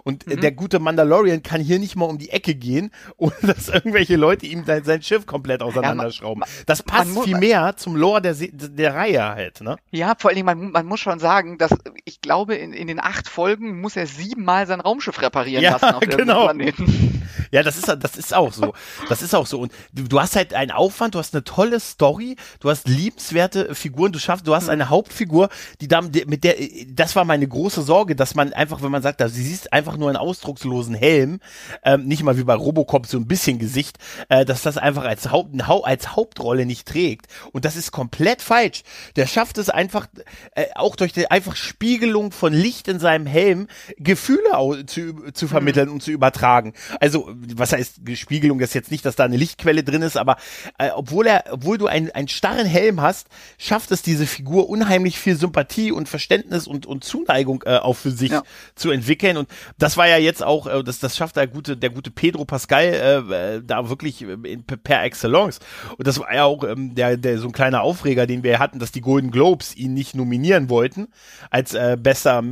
Und 0.05 0.27
mhm. 0.27 0.41
der 0.41 0.53
gute 0.53 0.79
Mandalorian 0.79 1.43
kann 1.43 1.61
hier 1.61 1.79
nicht 1.79 1.97
mal 1.97 2.07
um 2.07 2.19
die 2.19 2.31
Ecke 2.31 2.55
gehen, 2.55 2.91
ohne 3.17 3.35
dass 3.43 3.69
irgendwelche 3.69 4.17
Leute 4.17 4.47
ihm 4.47 4.65
sein, 4.65 4.85
sein 4.85 5.03
Schiff 5.03 5.27
komplett 5.27 5.63
auseinanderschrauben. 5.63 6.43
Ja, 6.43 6.47
man, 6.47 6.65
das 6.67 6.83
passt 6.83 7.19
viel 7.25 7.39
mehr 7.39 7.77
zum 7.77 7.97
Lore 7.97 8.23
der, 8.23 8.35
der 8.35 8.95
Reihe 8.95 9.23
halt, 9.23 9.61
ne? 9.61 9.77
Ja, 9.91 10.15
vor 10.19 10.31
allem, 10.31 10.47
man, 10.47 10.71
man 10.71 10.87
muss 10.87 11.01
schon 11.01 11.19
sagen, 11.19 11.59
dass 11.59 11.73
ich 12.05 12.21
glaube, 12.21 12.55
in, 12.55 12.73
in 12.73 12.87
den 12.87 13.01
acht 13.01 13.29
Folgen 13.29 13.81
muss 13.81 13.97
er 13.97 14.07
siebenmal 14.07 14.67
sein 14.67 14.81
Raumschiff 14.81 15.21
reparieren 15.21 15.63
ja, 15.63 15.73
lassen 15.73 15.95
auf 15.95 16.01
genau. 16.01 16.45
Planeten. 16.45 17.13
Ja, 17.51 17.63
das 17.63 17.77
ist, 17.77 17.87
das 17.87 18.17
ist 18.17 18.35
auch 18.35 18.53
so. 18.53 18.75
Das 19.09 19.23
ist 19.23 19.35
auch 19.35 19.47
so. 19.47 19.61
Und 19.61 19.73
du, 19.93 20.05
du 20.05 20.21
hast 20.21 20.37
halt 20.37 20.55
einen 20.55 20.71
Aufwand, 20.71 21.15
du 21.15 21.19
hast 21.19 21.35
eine 21.35 21.45
tolle 21.45 21.81
Story, 21.81 22.37
du 22.61 22.71
hast 22.71 22.89
liebenswerte 22.89 23.75
Figuren, 23.75 24.13
du 24.13 24.19
schaffst, 24.19 24.47
du 24.47 24.55
hast 24.55 24.65
mhm. 24.65 24.71
eine 24.71 24.89
Hauptfigur, 24.89 25.49
die 25.81 25.89
da, 25.89 26.03
mit 26.03 26.45
der, 26.45 26.57
das 26.89 27.17
war 27.17 27.25
meine 27.25 27.47
große 27.47 27.83
Sorge, 27.83 28.17
dass 28.17 28.35
man 28.35 28.53
einfach, 28.53 28.83
wenn 28.83 28.91
man 28.91 29.03
sagt, 29.03 29.21
da 29.21 29.29
siehst 29.29 29.66
einfach 29.73 29.97
nur 29.97 30.09
einen 30.09 30.17
ausdruckslosen 30.17 30.95
Helm, 30.95 31.41
ähm, 31.85 32.07
nicht 32.07 32.23
mal 32.23 32.39
wie 32.39 32.45
bei 32.45 32.55
Robocop 32.55 33.07
so 33.07 33.19
ein 33.19 33.27
bisschen 33.27 33.59
Gesicht, 33.59 33.99
äh, 34.29 34.45
dass 34.45 34.63
das 34.63 34.79
einfach 34.79 35.05
als, 35.05 35.31
Haupt, 35.31 35.51
als 35.85 36.17
Hauptrolle 36.17 36.67
nicht 36.67 36.87
trägt. 36.87 37.27
Und 37.53 37.65
das 37.65 37.77
ist 37.77 37.93
komplett 37.93 38.43
falsch. 38.43 38.83
Der 39.17 39.27
schafft 39.27 39.59
es 39.59 39.71
einfach, 39.71 40.07
äh, 40.55 40.67
auch 40.75 40.97
durch 40.97 41.13
die 41.13 41.31
einfach 41.31 41.57
Spiegelung 41.57 42.33
von 42.33 42.53
Licht 42.53 42.89
in 42.89 42.99
seinem 42.99 43.27
Helm, 43.27 43.69
Gefühle 43.99 44.87
zu, 44.87 45.33
zu 45.33 45.49
vermitteln 45.49 45.89
mhm. 45.89 45.95
und 45.95 46.03
zu 46.03 46.11
übertragen. 46.11 46.73
Also 47.01 47.31
was 47.55 47.73
heißt 47.73 48.01
Spiegelung, 48.15 48.59
das 48.59 48.71
ist 48.71 48.75
jetzt 48.75 48.91
nicht, 48.91 49.05
dass 49.05 49.17
da 49.17 49.25
eine 49.25 49.37
Lichtquelle 49.37 49.83
drin 49.83 50.03
ist, 50.03 50.17
aber 50.17 50.37
äh, 50.79 50.91
obwohl 50.91 51.27
er, 51.27 51.45
obwohl 51.51 51.79
du 51.79 51.87
einen, 51.87 52.11
einen 52.11 52.29
starren 52.29 52.67
Helm 52.67 53.01
hast, 53.01 53.29
schafft 53.59 53.91
es 53.91 54.03
diese 54.03 54.27
Figur 54.27 54.69
unheimlich 54.69 55.19
viel 55.19 55.37
Sympathie 55.37 55.93
und 55.93 56.09
Verständnis 56.09 56.67
und, 56.67 56.87
und 56.87 57.05
Zuneigung 57.05 57.63
äh, 57.67 57.77
auch 57.77 57.95
für 57.95 58.11
sich 58.11 58.31
ja. 58.31 58.43
zu 58.75 58.91
entwickeln. 58.91 59.37
Und 59.37 59.49
das 59.79 59.97
war 59.97 60.09
ja 60.09 60.17
jetzt 60.17 60.43
auch, 60.43 60.67
äh, 60.67 60.83
das, 60.83 60.99
das 60.99 61.17
schafft 61.17 61.37
der 61.37 61.47
gute, 61.47 61.77
der 61.77 61.91
gute 61.91 62.11
Pedro 62.11 62.45
Pascal 62.45 62.85
äh, 62.85 63.57
äh 63.57 63.63
da 63.65 63.89
wirklich 63.89 64.23
äh, 64.23 64.37
in, 64.45 64.65
per 64.65 65.05
excellence. 65.05 65.61
Und 65.97 66.07
das 66.07 66.19
war 66.19 66.35
ja 66.35 66.45
auch 66.45 66.65
ähm, 66.65 66.95
der, 66.95 67.17
der 67.17 67.39
so 67.39 67.49
ein 67.49 67.53
kleiner 67.53 67.83
Aufreger, 67.83 68.27
den 68.27 68.43
wir 68.43 68.59
hatten, 68.59 68.79
dass 68.79 68.93
die 68.93 69.01
Golden 69.01 69.31
Globes 69.31 69.77
ihn 69.77 69.95
nicht 69.95 70.15
nominieren 70.15 70.69
wollten 70.69 71.09
als 71.51 71.75
äh, 71.75 71.97
bester, 72.01 72.43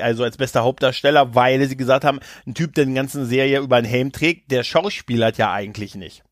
also 0.00 0.24
als 0.24 0.36
bester 0.36 0.62
Hauptdarsteller, 0.62 1.34
weil 1.34 1.66
sie 1.66 1.76
gesagt 1.76 2.04
haben, 2.04 2.20
ein 2.46 2.54
Typ, 2.54 2.74
der 2.74 2.84
den 2.84 2.94
ganzen 2.94 3.26
Serie 3.26 3.60
über 3.60 3.76
einen 3.76 3.86
Helm 3.86 4.12
trägt, 4.12 4.50
der 4.50 4.64
Schauspieler 4.64 5.32
ja 5.36 5.52
eigentlich 5.52 5.94
nicht. 5.94 6.22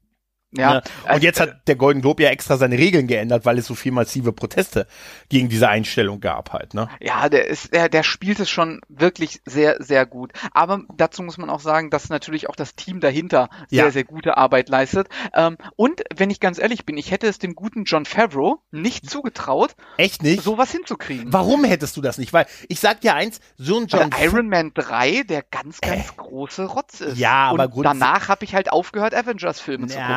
Ja. 0.57 0.75
Ne? 0.75 0.83
Und 1.03 1.11
also, 1.11 1.23
jetzt 1.27 1.41
hat 1.41 1.67
der 1.67 1.77
Golden 1.77 2.01
Globe 2.01 2.23
ja 2.23 2.31
extra 2.31 2.57
seine 2.57 2.79
Regeln 2.79 3.07
geändert, 3.07 3.45
weil 3.45 3.59
es 3.59 3.67
so 3.67 3.75
viel 3.75 3.93
massive 3.93 4.33
Proteste 4.33 4.87
gegen 5.29 5.49
diese 5.49 5.69
Einstellung 5.69 6.21
gab 6.21 6.53
halt, 6.53 6.75
ne? 6.75 6.89
Ja, 7.01 7.29
der 7.29 7.47
ist, 7.49 7.75
der, 7.75 7.89
der 7.89 8.03
spielt 8.03 8.41
es 8.41 8.51
schon 8.51 8.81
wirklich 8.89 9.41
sehr, 9.45 9.77
sehr 9.83 10.07
gut. 10.07 10.33
Aber 10.53 10.83
dazu 10.97 11.23
muss 11.23 11.39
man 11.39 11.51
auch 11.51 11.61
sagen, 11.61 11.91
dass 11.91 12.09
natürlich 12.09 12.49
auch 12.49 12.57
das 12.57 12.75
Team 12.75 13.01
dahinter 13.01 13.49
sehr, 13.69 13.85
ja. 13.85 13.91
sehr 13.91 14.05
gute 14.05 14.37
Arbeit 14.37 14.69
leistet. 14.69 15.09
Ähm, 15.35 15.57
und 15.77 16.03
wenn 16.15 16.31
ich 16.31 16.41
ganz 16.41 16.59
ehrlich 16.59 16.85
bin, 16.85 16.97
ich 16.97 17.11
hätte 17.11 17.27
es 17.27 17.39
dem 17.39 17.55
guten 17.55 17.85
John 17.85 18.05
Favreau 18.05 18.63
nicht 18.71 19.09
zugetraut, 19.11 19.75
echt 19.97 20.23
nicht, 20.23 20.43
sowas 20.43 20.71
hinzukriegen. 20.71 21.33
Warum 21.33 21.65
hättest 21.65 21.97
du 21.97 22.01
das 22.01 22.19
nicht? 22.19 22.33
Weil 22.33 22.47
ich 22.69 22.81
sag 22.81 23.01
dir 23.01 23.15
eins, 23.15 23.41
so 23.57 23.79
ein 23.79 23.87
John 23.87 24.13
Weil 24.13 24.25
Iron 24.25 24.49
Man 24.49 24.73
3 24.75 25.25
der 25.25 25.43
ganz, 25.43 25.81
ganz 25.81 26.11
äh. 26.11 26.13
große 26.17 26.67
Rotz 26.67 27.01
ist. 27.01 27.19
Ja, 27.19 27.51
aber 27.51 27.73
und 27.75 27.83
danach 27.83 28.29
habe 28.29 28.45
ich 28.45 28.55
halt 28.55 28.71
aufgehört, 28.71 29.15
Avengers-Filme 29.15 29.87
ja. 29.87 29.93
zu 29.93 29.99
gucken 29.99 30.15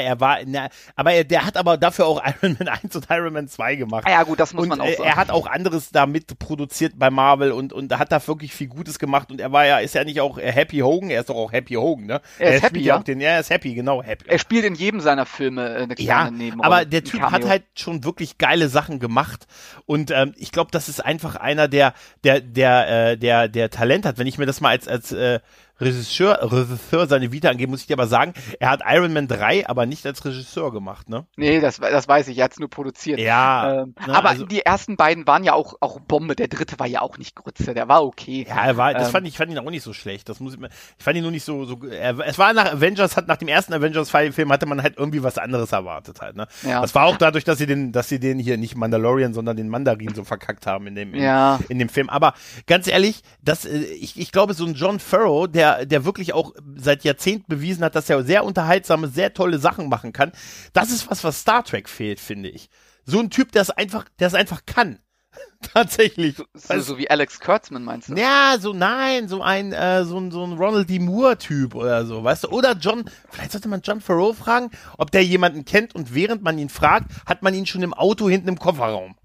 er 0.00 0.20
war, 0.20 0.38
na, 0.46 0.68
aber 0.96 1.12
er, 1.12 1.24
der 1.24 1.46
hat 1.46 1.56
aber 1.56 1.76
dafür 1.76 2.06
auch 2.06 2.22
Iron 2.42 2.56
Man 2.58 2.68
1 2.68 2.94
und 2.96 3.06
Iron 3.10 3.32
Man 3.32 3.48
2 3.48 3.76
gemacht. 3.76 4.04
Ah 4.06 4.10
ja, 4.10 4.22
gut, 4.22 4.40
das 4.40 4.52
muss 4.54 4.64
und 4.64 4.68
man 4.70 4.80
auch 4.80 4.88
sagen. 4.88 5.02
Er 5.02 5.16
hat 5.16 5.30
auch 5.30 5.46
anderes 5.46 5.90
da 5.90 6.06
mit 6.06 6.38
produziert 6.38 6.94
bei 6.96 7.10
Marvel 7.10 7.52
und, 7.52 7.72
und 7.72 7.96
hat 7.98 8.12
da 8.12 8.26
wirklich 8.26 8.52
viel 8.52 8.68
Gutes 8.68 8.98
gemacht 8.98 9.30
und 9.30 9.40
er 9.40 9.52
war 9.52 9.66
ja, 9.66 9.78
ist 9.78 9.94
ja 9.94 10.04
nicht 10.04 10.20
auch 10.20 10.38
Happy 10.38 10.78
Hogan, 10.78 11.10
er 11.10 11.20
ist 11.20 11.28
doch 11.30 11.36
auch 11.36 11.52
Happy 11.52 11.74
Hogan, 11.74 12.06
ne? 12.06 12.20
Er 12.38 12.54
ist 12.54 12.62
er 12.62 12.68
happy, 12.68 12.80
ja. 12.80 12.98
Den, 12.98 13.20
er 13.20 13.40
ist 13.40 13.50
happy, 13.50 13.74
genau, 13.74 14.02
happy. 14.02 14.24
Er 14.28 14.38
spielt 14.38 14.64
in 14.64 14.74
jedem 14.74 15.00
seiner 15.00 15.26
Filme 15.26 15.68
äh, 15.68 15.82
eine 15.82 15.94
kleine 15.94 16.08
ja, 16.08 16.30
Nebenrolle. 16.30 16.64
aber 16.64 16.84
der 16.84 17.04
Typ 17.04 17.22
hat 17.22 17.46
halt 17.46 17.64
schon 17.74 18.04
wirklich 18.04 18.38
geile 18.38 18.68
Sachen 18.68 18.98
gemacht 18.98 19.46
und 19.86 20.10
ähm, 20.10 20.34
ich 20.36 20.52
glaube, 20.52 20.70
das 20.70 20.88
ist 20.88 21.04
einfach 21.04 21.36
einer, 21.36 21.68
der, 21.68 21.94
der, 22.24 22.40
der, 22.40 23.10
äh, 23.12 23.18
der, 23.18 23.48
der 23.48 23.70
Talent 23.70 24.04
hat. 24.04 24.18
Wenn 24.18 24.26
ich 24.26 24.38
mir 24.38 24.46
das 24.46 24.60
mal 24.60 24.70
als, 24.70 24.88
als 24.88 25.12
äh, 25.12 25.40
Regisseur, 25.80 26.38
Regisseur 26.42 27.06
seine 27.06 27.32
Vita 27.32 27.48
angeben, 27.48 27.70
muss 27.70 27.82
ich 27.82 27.86
dir 27.86 27.94
aber 27.94 28.06
sagen, 28.06 28.34
er 28.58 28.70
hat 28.70 28.82
Iron 28.86 29.12
Man 29.12 29.28
3 29.28 29.68
aber 29.68 29.86
nicht 29.86 30.04
als 30.06 30.24
Regisseur 30.24 30.72
gemacht, 30.72 31.08
ne? 31.08 31.26
Nee, 31.36 31.60
das, 31.60 31.78
das 31.78 32.08
weiß 32.08 32.28
ich, 32.28 32.38
er 32.38 32.44
hat 32.44 32.52
es 32.52 32.58
nur 32.58 32.68
produziert. 32.68 33.20
Ja. 33.20 33.82
Ähm, 33.82 33.94
ne, 34.06 34.14
aber 34.14 34.30
also, 34.30 34.44
die 34.44 34.62
ersten 34.62 34.96
beiden 34.96 35.26
waren 35.26 35.44
ja 35.44 35.52
auch, 35.52 35.74
auch 35.80 36.00
Bombe, 36.00 36.34
der 36.34 36.48
dritte 36.48 36.78
war 36.78 36.86
ja 36.86 37.02
auch 37.02 37.18
nicht 37.18 37.36
Grütze, 37.36 37.74
der 37.74 37.88
war 37.88 38.04
okay. 38.04 38.46
Ja, 38.48 38.64
er 38.64 38.76
war, 38.76 38.92
das 38.92 39.08
ähm, 39.08 39.12
fand 39.12 39.28
ich, 39.28 39.36
fand 39.36 39.52
ihn 39.52 39.58
auch 39.58 39.70
nicht 39.70 39.82
so 39.82 39.92
schlecht, 39.92 40.28
das 40.28 40.40
muss 40.40 40.54
ich, 40.54 40.60
ich 40.60 41.04
fand 41.04 41.16
ihn 41.16 41.22
nur 41.22 41.30
nicht 41.30 41.44
so, 41.44 41.64
so 41.64 41.78
er, 41.84 42.18
es 42.26 42.38
war 42.38 42.52
nach 42.52 42.72
Avengers, 42.72 43.16
hat 43.16 43.28
nach 43.28 43.36
dem 43.36 43.48
ersten 43.48 43.72
Avengers-Film 43.72 44.52
hatte 44.52 44.66
man 44.66 44.82
halt 44.82 44.96
irgendwie 44.96 45.22
was 45.22 45.38
anderes 45.38 45.72
erwartet 45.72 46.20
halt, 46.20 46.36
ne? 46.36 46.48
Ja. 46.66 46.80
Das 46.80 46.94
war 46.94 47.06
auch 47.06 47.16
dadurch, 47.16 47.44
dass 47.44 47.58
sie 47.58 47.66
den, 47.66 47.92
dass 47.92 48.08
sie 48.08 48.18
den 48.18 48.38
hier 48.38 48.56
nicht 48.56 48.76
Mandalorian, 48.76 49.32
sondern 49.32 49.56
den 49.56 49.68
Mandarin 49.68 50.14
so 50.14 50.24
verkackt 50.24 50.66
haben 50.66 50.86
in 50.86 50.94
dem, 50.94 51.14
in, 51.14 51.22
ja. 51.22 51.58
in 51.68 51.78
dem 51.78 51.88
Film. 51.88 52.08
Aber 52.08 52.34
ganz 52.66 52.86
ehrlich, 52.88 53.22
das, 53.42 53.64
äh, 53.64 53.78
ich, 53.78 54.18
ich 54.18 54.32
glaube, 54.32 54.54
so 54.54 54.66
ein 54.66 54.74
John 54.74 54.98
Farrow, 54.98 55.46
der 55.46 55.67
der, 55.84 56.04
wirklich 56.04 56.32
auch 56.32 56.52
seit 56.76 57.04
Jahrzehnten 57.04 57.46
bewiesen 57.48 57.84
hat, 57.84 57.94
dass 57.94 58.10
er 58.10 58.22
sehr 58.24 58.44
unterhaltsame, 58.44 59.08
sehr 59.08 59.34
tolle 59.34 59.58
Sachen 59.58 59.88
machen 59.88 60.12
kann. 60.12 60.32
Das 60.72 60.90
ist 60.90 61.10
was, 61.10 61.24
was 61.24 61.40
Star 61.40 61.64
Trek 61.64 61.88
fehlt, 61.88 62.20
finde 62.20 62.48
ich. 62.48 62.70
So 63.04 63.20
ein 63.20 63.30
Typ, 63.30 63.52
der 63.52 63.62
es 63.62 63.70
einfach, 63.70 64.06
der 64.18 64.28
es 64.28 64.34
einfach 64.34 64.66
kann. 64.66 64.98
Tatsächlich. 65.72 66.36
So, 66.36 66.44
so, 66.54 66.80
so, 66.80 66.98
wie 66.98 67.10
Alex 67.10 67.40
Kurtzman 67.40 67.84
meinst 67.84 68.08
du? 68.08 68.14
Ja, 68.14 68.56
so 68.58 68.72
nein, 68.72 69.28
so 69.28 69.42
ein 69.42 69.72
äh, 69.72 70.04
so 70.04 70.18
ein 70.18 70.30
so 70.30 70.44
ein 70.44 70.54
Ronald 70.54 70.88
D. 70.88 70.98
Moore 70.98 71.36
Typ 71.36 71.74
oder 71.74 72.06
so, 72.06 72.22
weißt 72.24 72.44
du? 72.44 72.48
Oder 72.48 72.72
John, 72.74 73.10
vielleicht 73.28 73.52
sollte 73.52 73.68
man 73.68 73.82
John 73.82 74.00
Farrow 74.00 74.36
fragen, 74.36 74.70
ob 74.96 75.10
der 75.10 75.24
jemanden 75.24 75.64
kennt 75.64 75.94
und 75.94 76.14
während 76.14 76.42
man 76.42 76.58
ihn 76.58 76.68
fragt, 76.68 77.10
hat 77.26 77.42
man 77.42 77.54
ihn 77.54 77.66
schon 77.66 77.82
im 77.82 77.94
Auto 77.94 78.28
hinten 78.28 78.48
im 78.48 78.58
Kofferraum. 78.58 79.16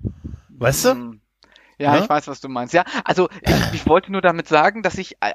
Weißt 0.50 0.86
du? 0.86 0.92
Hm. 0.92 1.22
Ja, 1.78 1.94
ne? 1.94 2.04
ich 2.04 2.10
weiß, 2.10 2.28
was 2.28 2.42
du 2.42 2.50
meinst. 2.50 2.74
Ja, 2.74 2.86
also 3.04 3.30
ich, 3.42 3.74
ich 3.74 3.88
wollte 3.88 4.12
nur 4.12 4.22
damit 4.22 4.48
sagen, 4.48 4.84
dass 4.84 4.98
ich 4.98 5.18
äh, 5.22 5.34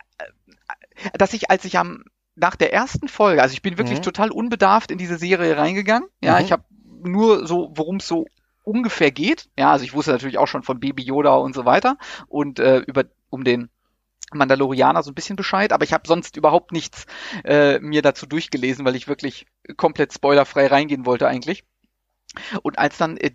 dass 1.14 1.32
ich, 1.32 1.50
als 1.50 1.64
ich 1.64 1.78
am 1.78 2.04
nach 2.36 2.56
der 2.56 2.72
ersten 2.72 3.08
Folge, 3.08 3.42
also 3.42 3.52
ich 3.52 3.62
bin 3.62 3.78
wirklich 3.78 3.98
mhm. 3.98 4.04
total 4.04 4.30
unbedarft 4.30 4.90
in 4.90 4.98
diese 4.98 5.18
Serie 5.18 5.56
reingegangen. 5.56 6.08
Ja, 6.22 6.38
mhm. 6.38 6.44
ich 6.44 6.52
habe 6.52 6.64
nur 7.02 7.46
so, 7.46 7.72
worum 7.74 7.96
es 7.96 8.06
so 8.06 8.26
ungefähr 8.62 9.10
geht. 9.10 9.48
Ja, 9.58 9.72
also 9.72 9.84
ich 9.84 9.94
wusste 9.94 10.12
natürlich 10.12 10.38
auch 10.38 10.46
schon 10.46 10.62
von 10.62 10.78
Baby 10.78 11.02
Yoda 11.02 11.34
und 11.34 11.54
so 11.54 11.64
weiter 11.64 11.96
und 12.28 12.58
äh, 12.60 12.78
über 12.78 13.04
um 13.30 13.42
den 13.42 13.70
Mandalorianer 14.32 15.02
so 15.02 15.10
ein 15.10 15.14
bisschen 15.14 15.36
Bescheid, 15.36 15.72
aber 15.72 15.84
ich 15.84 15.92
habe 15.92 16.06
sonst 16.06 16.36
überhaupt 16.36 16.72
nichts 16.72 17.06
äh, 17.44 17.78
mir 17.80 18.02
dazu 18.02 18.26
durchgelesen, 18.26 18.84
weil 18.84 18.94
ich 18.94 19.08
wirklich 19.08 19.46
komplett 19.76 20.12
spoilerfrei 20.12 20.66
reingehen 20.66 21.06
wollte 21.06 21.26
eigentlich. 21.26 21.64
Und 22.62 22.78
als 22.78 22.98
dann 22.98 23.16
äh, 23.16 23.30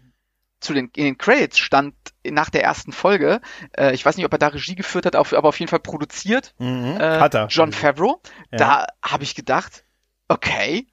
zu 0.63 0.73
den, 0.73 0.89
in 0.95 1.05
den 1.05 1.17
Credits 1.17 1.59
stand 1.59 1.93
nach 2.23 2.49
der 2.49 2.63
ersten 2.63 2.91
Folge, 2.91 3.41
äh, 3.77 3.93
ich 3.93 4.05
weiß 4.05 4.17
nicht, 4.17 4.25
ob 4.25 4.31
er 4.31 4.39
da 4.39 4.47
Regie 4.47 4.75
geführt 4.75 5.05
hat, 5.05 5.15
aber 5.15 5.47
auf 5.47 5.59
jeden 5.59 5.69
Fall 5.69 5.79
produziert, 5.79 6.53
mhm, 6.57 6.97
äh, 6.99 7.19
hat 7.19 7.35
er. 7.35 7.47
John 7.47 7.73
Favreau. 7.73 8.21
Ja. 8.51 8.57
Da 8.57 8.87
habe 9.03 9.23
ich 9.23 9.35
gedacht, 9.35 9.83
okay, 10.27 10.87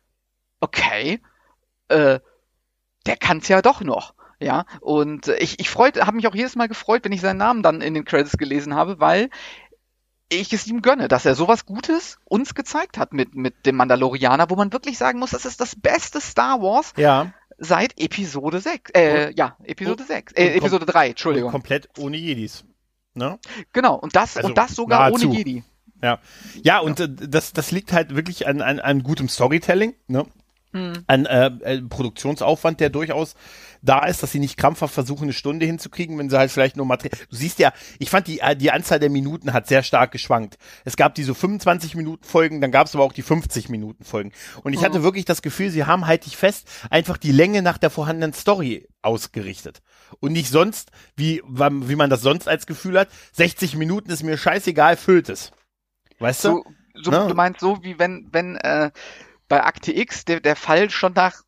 okay, 0.61 1.21
äh, 1.89 2.21
der 3.07 3.17
kann's 3.17 3.49
ja 3.49 3.63
doch 3.63 3.81
noch. 3.81 4.15
Ja, 4.43 4.65
und 4.81 5.29
ich, 5.29 5.61
ich 5.61 5.69
freut, 5.69 6.01
habe 6.01 6.17
mich 6.17 6.27
auch 6.27 6.35
jedes 6.35 6.57
Mal 6.57 6.67
gefreut, 6.67 7.05
wenn 7.05 7.13
ich 7.13 7.21
seinen 7.21 7.37
Namen 7.37 7.63
dann 7.63 7.83
in 7.83 7.93
den 7.93 8.07
Credits 8.07 8.39
gelesen 8.39 8.75
habe, 8.75 8.99
weil 8.99 9.29
ich 10.31 10.53
es 10.53 10.67
ihm 10.67 10.81
gönne, 10.81 11.09
dass 11.09 11.27
er 11.27 11.35
sowas 11.35 11.67
Gutes 11.67 12.19
uns 12.25 12.55
gezeigt 12.55 12.97
hat 12.97 13.13
mit, 13.13 13.35
mit 13.35 13.67
dem 13.67 13.77
Mandalorianer, 13.77 14.49
wo 14.49 14.57
man 14.57 14.73
wirklich 14.73 14.97
sagen 14.97 15.19
muss, 15.19 15.31
das 15.31 15.45
ist 15.45 15.61
das 15.61 15.77
beste 15.77 16.21
Star 16.21 16.63
Wars 16.63 16.95
ja. 16.97 17.35
Seit 17.61 18.01
Episode 18.01 18.61
6. 18.61 18.91
Äh, 18.95 19.29
und, 19.29 19.39
ja, 19.39 19.57
Episode 19.63 20.03
und, 20.03 20.09
6. 20.09 20.33
Äh, 20.33 20.57
Episode 20.57 20.87
3, 20.87 21.11
Entschuldigung. 21.11 21.51
Komplett 21.53 21.89
ohne 21.99 22.17
Jedis. 22.17 22.65
Ne? 23.15 23.39
Genau, 23.73 23.95
und 23.97 24.17
das, 24.17 24.37
also, 24.37 24.49
und 24.49 24.59
das 24.59 24.75
sogar 24.75 25.13
ohne 25.13 25.25
Jedi. 25.27 25.63
Ja, 26.03 26.19
ja, 26.63 26.79
und 26.79 26.99
ja. 26.99 27.05
Äh, 27.05 27.29
das, 27.29 27.53
das 27.53 27.71
liegt 27.71 27.93
halt 27.93 28.17
wirklich 28.17 28.47
an, 28.47 28.63
an, 28.63 28.81
an 28.81 29.03
gutem 29.03 29.29
Storytelling, 29.29 29.95
ne? 30.09 30.27
Hm. 30.73 30.93
An 31.09 31.27
äh, 31.27 31.47
äh, 31.47 31.83
Produktionsaufwand, 31.83 32.79
der 32.79 32.91
durchaus 32.91 33.35
da 33.83 34.07
ist, 34.07 34.23
dass 34.23 34.31
sie 34.31 34.39
nicht 34.39 34.57
krampfhaft 34.57 34.95
versuchen, 34.95 35.25
eine 35.25 35.33
Stunde 35.33 35.67
hinzukriegen, 35.67 36.17
wenn 36.19 36.31
sie 36.31 36.39
halt 36.39 36.53
vielleicht 36.53 36.77
nur 36.77 36.87
Material. 36.87 37.19
Du 37.29 37.35
siehst 37.35 37.59
ja, 37.59 37.73
ich 37.99 38.09
fand 38.09 38.29
die, 38.29 38.39
äh, 38.39 38.55
die 38.55 38.71
Anzahl 38.71 39.01
der 39.01 39.11
Minuten 39.11 39.53
hat 39.53 39.67
sehr 39.67 39.83
stark 39.83 40.13
geschwankt. 40.13 40.59
Es 40.85 40.97
gab 40.97 41.17
diese 41.17 41.35
25 41.35 41.97
Minuten 41.97 42.25
Folgen, 42.25 42.61
dann 42.61 42.71
gab 42.71 42.87
es 42.87 42.95
aber 42.95 43.03
auch 43.03 43.13
die 43.13 43.23
50 43.23 43.69
Minuten 43.69 44.05
Folgen. 44.05 44.31
Und 44.63 44.73
ich 44.73 44.85
hatte 44.85 45.03
wirklich 45.03 45.25
das 45.25 45.43
Gefühl, 45.43 45.71
sie 45.71 45.85
haben 45.85 46.07
halt 46.07 46.27
dich 46.27 46.37
fest 46.37 46.69
einfach 46.89 47.17
die 47.17 47.33
Länge 47.33 47.63
nach 47.63 47.79
der 47.79 47.91
vorhandenen 47.91 48.33
Story 48.33 48.87
ausgerichtet. 49.03 49.83
Und 50.21 50.33
nicht 50.33 50.51
sonst, 50.51 50.91
wie, 51.17 51.43
wie 51.47 51.97
man 51.97 52.11
das 52.11 52.21
sonst 52.21 52.49
als 52.49 52.67
Gefühl 52.67 52.99
hat, 52.99 53.09
60 53.33 53.77
Minuten 53.77 54.11
ist 54.11 54.23
mir 54.23 54.37
scheißegal, 54.37 54.97
füllt 54.97 55.29
es. 55.29 55.51
Weißt 56.21 56.45
du? 56.45 56.49
So, 56.49 56.65
so, 57.03 57.11
ne? 57.11 57.27
Du 57.29 57.35
meinst 57.35 57.61
so, 57.61 57.83
wie 57.83 57.99
wenn, 57.99 58.29
wenn, 58.31 58.57
äh, 58.57 58.91
bei 59.51 59.65
Akte 59.65 59.93
X 59.93 60.25
der, 60.25 60.41
der 60.41 60.55
Fall 60.55 60.91
schon 60.91 61.13
nach 61.15 61.43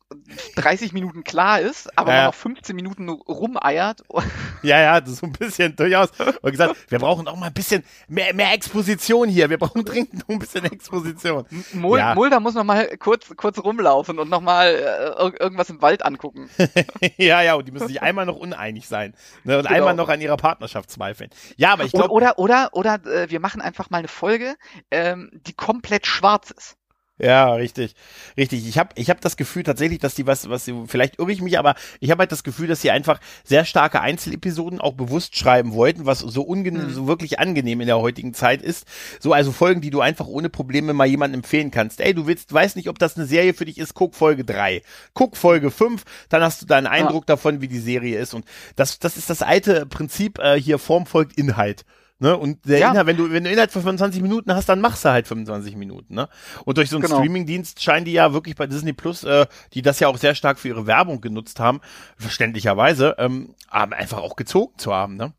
30 0.57 0.91
Minuten 0.91 1.23
klar 1.23 1.61
ist, 1.61 1.97
aber 1.97 2.11
ja. 2.11 2.17
man 2.17 2.25
noch 2.27 2.35
15 2.35 2.75
Minuten 2.75 3.09
rumeiert. 3.09 4.03
Ja, 4.61 4.79
ja, 4.79 5.01
das 5.01 5.09
ist 5.11 5.19
so 5.19 5.25
ein 5.25 5.33
bisschen 5.33 5.75
durchaus. 5.75 6.11
Und 6.41 6.51
gesagt, 6.51 6.89
wir 6.89 6.97
brauchen 6.97 7.27
auch 7.27 7.35
mal 7.35 7.47
ein 7.47 7.53
bisschen 7.53 7.83
mehr, 8.07 8.33
mehr 8.33 8.53
Exposition 8.53 9.27
hier. 9.27 9.49
Wir 9.49 9.57
brauchen 9.57 9.83
dringend 9.83 10.13
noch 10.13 10.29
ein 10.29 10.39
bisschen 10.39 10.63
Exposition. 10.63 11.45
Mul 11.73 11.99
ja. 11.99 12.15
Mulder 12.15 12.39
muss 12.39 12.53
noch 12.53 12.63
mal 12.63 12.87
kurz, 12.97 13.29
kurz 13.35 13.61
rumlaufen 13.61 14.19
und 14.19 14.29
noch 14.29 14.39
mal 14.39 14.67
äh, 14.67 15.43
irgendwas 15.43 15.69
im 15.69 15.81
Wald 15.81 16.05
angucken. 16.05 16.49
ja, 17.17 17.41
ja, 17.41 17.55
und 17.55 17.67
die 17.67 17.73
müssen 17.73 17.89
sich 17.89 18.01
einmal 18.01 18.25
noch 18.25 18.37
uneinig 18.37 18.87
sein 18.87 19.15
ne, 19.43 19.57
und 19.57 19.67
genau. 19.67 19.75
einmal 19.75 19.95
noch 19.95 20.07
an 20.07 20.21
ihrer 20.21 20.37
Partnerschaft 20.37 20.89
zweifeln. 20.89 21.29
Ja, 21.57 21.73
aber 21.73 21.83
ich 21.83 21.91
glaube... 21.91 22.13
Oder, 22.13 22.39
oder, 22.39 22.69
oder, 22.71 22.99
oder 23.01 23.23
äh, 23.23 23.29
wir 23.29 23.41
machen 23.41 23.59
einfach 23.59 23.89
mal 23.89 23.97
eine 23.97 24.07
Folge, 24.07 24.55
ähm, 24.91 25.29
die 25.45 25.53
komplett 25.53 26.07
schwarz 26.07 26.51
ist. 26.51 26.77
Ja, 27.19 27.53
richtig, 27.53 27.93
richtig. 28.37 28.67
Ich 28.67 28.79
habe 28.79 28.89
ich 28.95 29.11
hab 29.11 29.21
das 29.21 29.37
Gefühl 29.37 29.61
tatsächlich, 29.61 29.99
dass 29.99 30.15
die 30.15 30.25
was, 30.25 30.49
was 30.49 30.69
vielleicht 30.87 31.19
irre 31.19 31.31
ich 31.31 31.43
mich, 31.43 31.59
aber 31.59 31.75
ich 31.99 32.09
habe 32.09 32.21
halt 32.21 32.31
das 32.31 32.43
Gefühl, 32.43 32.67
dass 32.67 32.81
sie 32.81 32.89
einfach 32.89 33.19
sehr 33.43 33.65
starke 33.65 34.01
Einzelepisoden 34.01 34.81
auch 34.81 34.93
bewusst 34.93 35.37
schreiben 35.37 35.73
wollten, 35.73 36.07
was 36.07 36.19
so 36.19 36.41
ungenehm, 36.41 36.87
mhm. 36.87 36.93
so 36.93 37.07
wirklich 37.07 37.37
angenehm 37.37 37.81
in 37.81 37.87
der 37.87 37.99
heutigen 37.99 38.33
Zeit 38.33 38.63
ist. 38.63 38.87
So 39.19 39.31
also 39.31 39.51
Folgen, 39.51 39.79
die 39.79 39.91
du 39.91 40.01
einfach 40.01 40.25
ohne 40.25 40.49
Probleme 40.49 40.93
mal 40.93 41.05
jemandem 41.05 41.41
empfehlen 41.41 41.69
kannst. 41.69 42.01
Ey, 42.01 42.15
du 42.15 42.25
willst, 42.25 42.51
weißt 42.51 42.75
nicht, 42.75 42.89
ob 42.89 42.97
das 42.97 43.15
eine 43.15 43.27
Serie 43.27 43.53
für 43.53 43.65
dich 43.65 43.77
ist, 43.77 43.93
guck 43.93 44.15
Folge 44.15 44.43
drei, 44.43 44.81
guck 45.13 45.37
Folge 45.37 45.69
fünf, 45.69 46.05
dann 46.29 46.41
hast 46.41 46.63
du 46.63 46.65
da 46.65 46.77
einen 46.77 46.87
Eindruck 46.87 47.23
ja. 47.23 47.35
davon, 47.35 47.61
wie 47.61 47.67
die 47.67 47.79
Serie 47.79 48.17
ist. 48.17 48.33
Und 48.33 48.43
das, 48.75 48.97
das 48.97 49.17
ist 49.17 49.29
das 49.29 49.43
alte 49.43 49.85
Prinzip 49.85 50.39
äh, 50.39 50.59
hier 50.59 50.79
Form 50.79 51.05
folgt 51.05 51.37
Inhalt. 51.37 51.85
Ne? 52.23 52.37
Und 52.37 52.65
der 52.69 52.79
ja. 52.79 52.91
Inhalt, 52.91 53.05
wenn 53.05 53.17
du, 53.17 53.31
wenn 53.31 53.43
du 53.43 53.51
Inhalt 53.51 53.69
von 53.69 53.81
25 53.81 54.21
Minuten 54.21 54.55
hast, 54.55 54.69
dann 54.69 54.79
machst 54.79 55.03
du 55.03 55.09
halt 55.09 55.27
25 55.27 55.75
Minuten. 55.75 56.13
Ne? 56.13 56.29
Und 56.63 56.77
durch 56.77 56.89
so 56.89 56.95
einen 56.95 57.03
genau. 57.03 57.17
Streaming-Dienst 57.17 57.83
scheinen 57.83 58.05
die 58.05 58.13
ja 58.13 58.31
wirklich 58.31 58.55
bei 58.55 58.65
Disney 58.65 58.93
Plus, 58.93 59.25
äh, 59.25 59.45
die 59.73 59.81
das 59.81 59.99
ja 59.99 60.07
auch 60.07 60.15
sehr 60.15 60.33
stark 60.33 60.57
für 60.57 60.69
ihre 60.69 60.87
Werbung 60.87 61.19
genutzt 61.19 61.59
haben, 61.59 61.81
verständlicherweise, 62.15 63.17
ähm, 63.17 63.55
einfach 63.69 64.19
auch 64.19 64.37
gezogen 64.37 64.77
zu 64.77 64.93
haben. 64.93 65.17
Ne? 65.17 65.33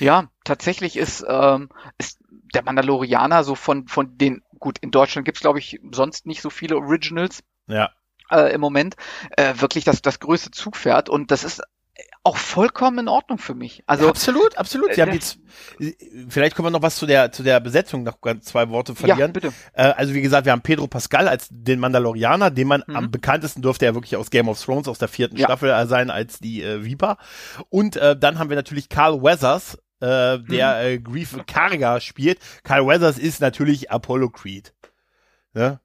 Ja, 0.00 0.30
tatsächlich 0.42 0.96
ist, 0.96 1.24
ähm, 1.28 1.68
ist 1.96 2.18
der 2.28 2.64
Mandalorianer 2.64 3.44
so 3.44 3.54
von, 3.54 3.86
von 3.86 4.18
den, 4.18 4.42
gut, 4.58 4.78
in 4.80 4.90
Deutschland 4.90 5.26
gibt's 5.26 5.42
glaube 5.42 5.60
ich, 5.60 5.78
sonst 5.92 6.26
nicht 6.26 6.42
so 6.42 6.50
viele 6.50 6.76
Originals. 6.76 7.44
Ja. 7.68 7.90
Äh, 8.32 8.52
im 8.52 8.60
Moment 8.60 8.96
äh, 9.36 9.54
wirklich 9.58 9.84
das, 9.84 10.02
das 10.02 10.18
größte 10.18 10.50
Zugpferd 10.50 11.08
und 11.08 11.30
das 11.30 11.44
ist 11.44 11.62
auch 12.24 12.38
vollkommen 12.38 13.00
in 13.00 13.08
Ordnung 13.08 13.38
für 13.38 13.54
mich. 13.54 13.82
Also 13.86 14.08
absolut, 14.08 14.56
absolut. 14.56 14.94
Sie 14.94 15.02
haben 15.02 15.12
jetzt, 15.12 15.38
vielleicht 16.28 16.56
können 16.56 16.66
wir 16.66 16.70
noch 16.70 16.82
was 16.82 16.96
zu 16.96 17.04
der 17.04 17.30
zu 17.32 17.42
der 17.42 17.60
Besetzung 17.60 18.02
noch 18.02 18.16
zwei 18.40 18.70
Worte 18.70 18.94
verlieren. 18.94 19.20
Ja, 19.20 19.26
bitte. 19.26 19.52
Äh, 19.74 19.82
also 19.82 20.14
wie 20.14 20.22
gesagt, 20.22 20.46
wir 20.46 20.52
haben 20.52 20.62
Pedro 20.62 20.86
Pascal 20.86 21.28
als 21.28 21.48
den 21.50 21.78
Mandalorianer, 21.80 22.50
den 22.50 22.66
man 22.66 22.82
mhm. 22.86 22.96
am 22.96 23.10
bekanntesten 23.10 23.60
dürfte 23.60 23.84
er 23.84 23.94
wirklich 23.94 24.16
aus 24.16 24.30
Game 24.30 24.48
of 24.48 24.62
Thrones 24.62 24.88
aus 24.88 24.98
der 24.98 25.08
vierten 25.08 25.36
ja. 25.36 25.46
Staffel 25.46 25.86
sein 25.86 26.10
als 26.10 26.38
die 26.38 26.62
äh, 26.62 26.82
Viper. 26.82 27.18
Und 27.68 27.96
äh, 27.96 28.16
dann 28.16 28.38
haben 28.38 28.48
wir 28.48 28.56
natürlich 28.56 28.88
Carl 28.88 29.22
Weathers, 29.22 29.76
äh, 30.00 30.38
der 30.38 30.40
mhm. 30.40 30.86
äh, 30.86 30.98
Grief 30.98 31.38
Karga 31.46 32.00
spielt. 32.00 32.38
Carl 32.62 32.86
Weathers 32.86 33.18
ist 33.18 33.42
natürlich 33.42 33.90
Apollo 33.90 34.30
Creed. 34.30 34.72
Ne? 35.52 35.78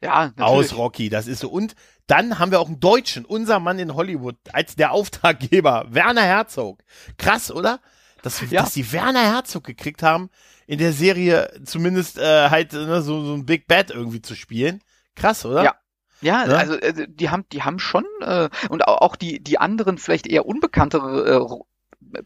Ja, 0.00 0.32
natürlich. 0.36 0.72
Aus 0.72 0.76
Rocky, 0.76 1.08
das 1.08 1.26
ist 1.26 1.40
so. 1.40 1.48
Und 1.48 1.74
dann 2.06 2.38
haben 2.38 2.50
wir 2.50 2.60
auch 2.60 2.68
einen 2.68 2.80
Deutschen, 2.80 3.24
unser 3.24 3.58
Mann 3.58 3.78
in 3.78 3.94
Hollywood, 3.94 4.36
als 4.52 4.76
der 4.76 4.92
Auftraggeber, 4.92 5.86
Werner 5.90 6.22
Herzog. 6.22 6.82
Krass, 7.16 7.50
oder? 7.50 7.80
Dass, 8.22 8.40
ja. 8.50 8.62
dass 8.62 8.74
die 8.74 8.92
Werner 8.92 9.22
Herzog 9.22 9.64
gekriegt 9.64 10.02
haben, 10.02 10.30
in 10.66 10.78
der 10.78 10.92
Serie 10.92 11.60
zumindest 11.64 12.18
äh, 12.18 12.50
halt 12.50 12.72
ne, 12.72 13.02
so, 13.02 13.24
so 13.24 13.34
ein 13.34 13.46
Big 13.46 13.66
Bad 13.66 13.90
irgendwie 13.90 14.22
zu 14.22 14.34
spielen. 14.34 14.82
Krass, 15.14 15.44
oder? 15.44 15.64
Ja. 15.64 15.74
Ja, 16.20 16.46
ja, 16.46 16.56
also 16.56 16.74
äh, 16.74 17.06
die 17.08 17.30
haben, 17.30 17.44
die 17.52 17.62
haben 17.62 17.78
schon 17.78 18.04
äh, 18.22 18.48
und 18.70 18.88
auch 18.88 19.14
die 19.14 19.40
die 19.40 19.58
anderen 19.58 19.98
vielleicht 19.98 20.26
eher 20.26 20.46
unbekanntere 20.46 21.28
äh, 21.28 21.64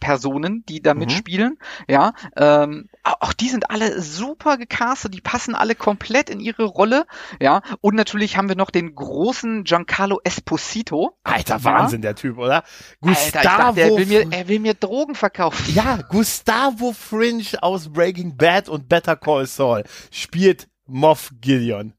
Personen, 0.00 0.64
die 0.68 0.80
da 0.80 0.94
mhm. 0.94 1.00
mitspielen. 1.00 1.58
Ja, 1.88 2.12
ähm, 2.36 2.88
auch 3.02 3.32
die 3.32 3.48
sind 3.48 3.70
alle 3.70 4.00
super 4.00 4.56
gecastet, 4.56 5.14
die 5.14 5.20
passen 5.20 5.54
alle 5.54 5.74
komplett 5.74 6.30
in 6.30 6.40
ihre 6.40 6.64
Rolle. 6.64 7.06
Ja, 7.40 7.62
und 7.80 7.94
natürlich 7.94 8.36
haben 8.36 8.48
wir 8.48 8.56
noch 8.56 8.70
den 8.70 8.94
großen 8.94 9.64
Giancarlo 9.64 10.20
Esposito. 10.24 11.18
Alter, 11.24 11.64
Wahnsinn, 11.64 12.02
der 12.02 12.14
Typ, 12.14 12.38
oder? 12.38 12.64
Gustavo. 13.00 13.38
Alter, 13.38 13.42
dachte, 13.42 13.80
er, 13.80 13.96
will 13.96 14.06
mir, 14.06 14.32
er 14.32 14.48
will 14.48 14.60
mir 14.60 14.74
Drogen 14.74 15.14
verkaufen. 15.14 15.74
Ja, 15.74 15.98
Gustavo 16.08 16.92
Fringe 16.92 17.44
aus 17.60 17.92
Breaking 17.92 18.36
Bad 18.36 18.68
und 18.68 18.88
Better 18.88 19.16
Call 19.16 19.46
Saul 19.46 19.84
spielt 20.10 20.68
Moff 20.86 21.32
Gideon. 21.40 21.94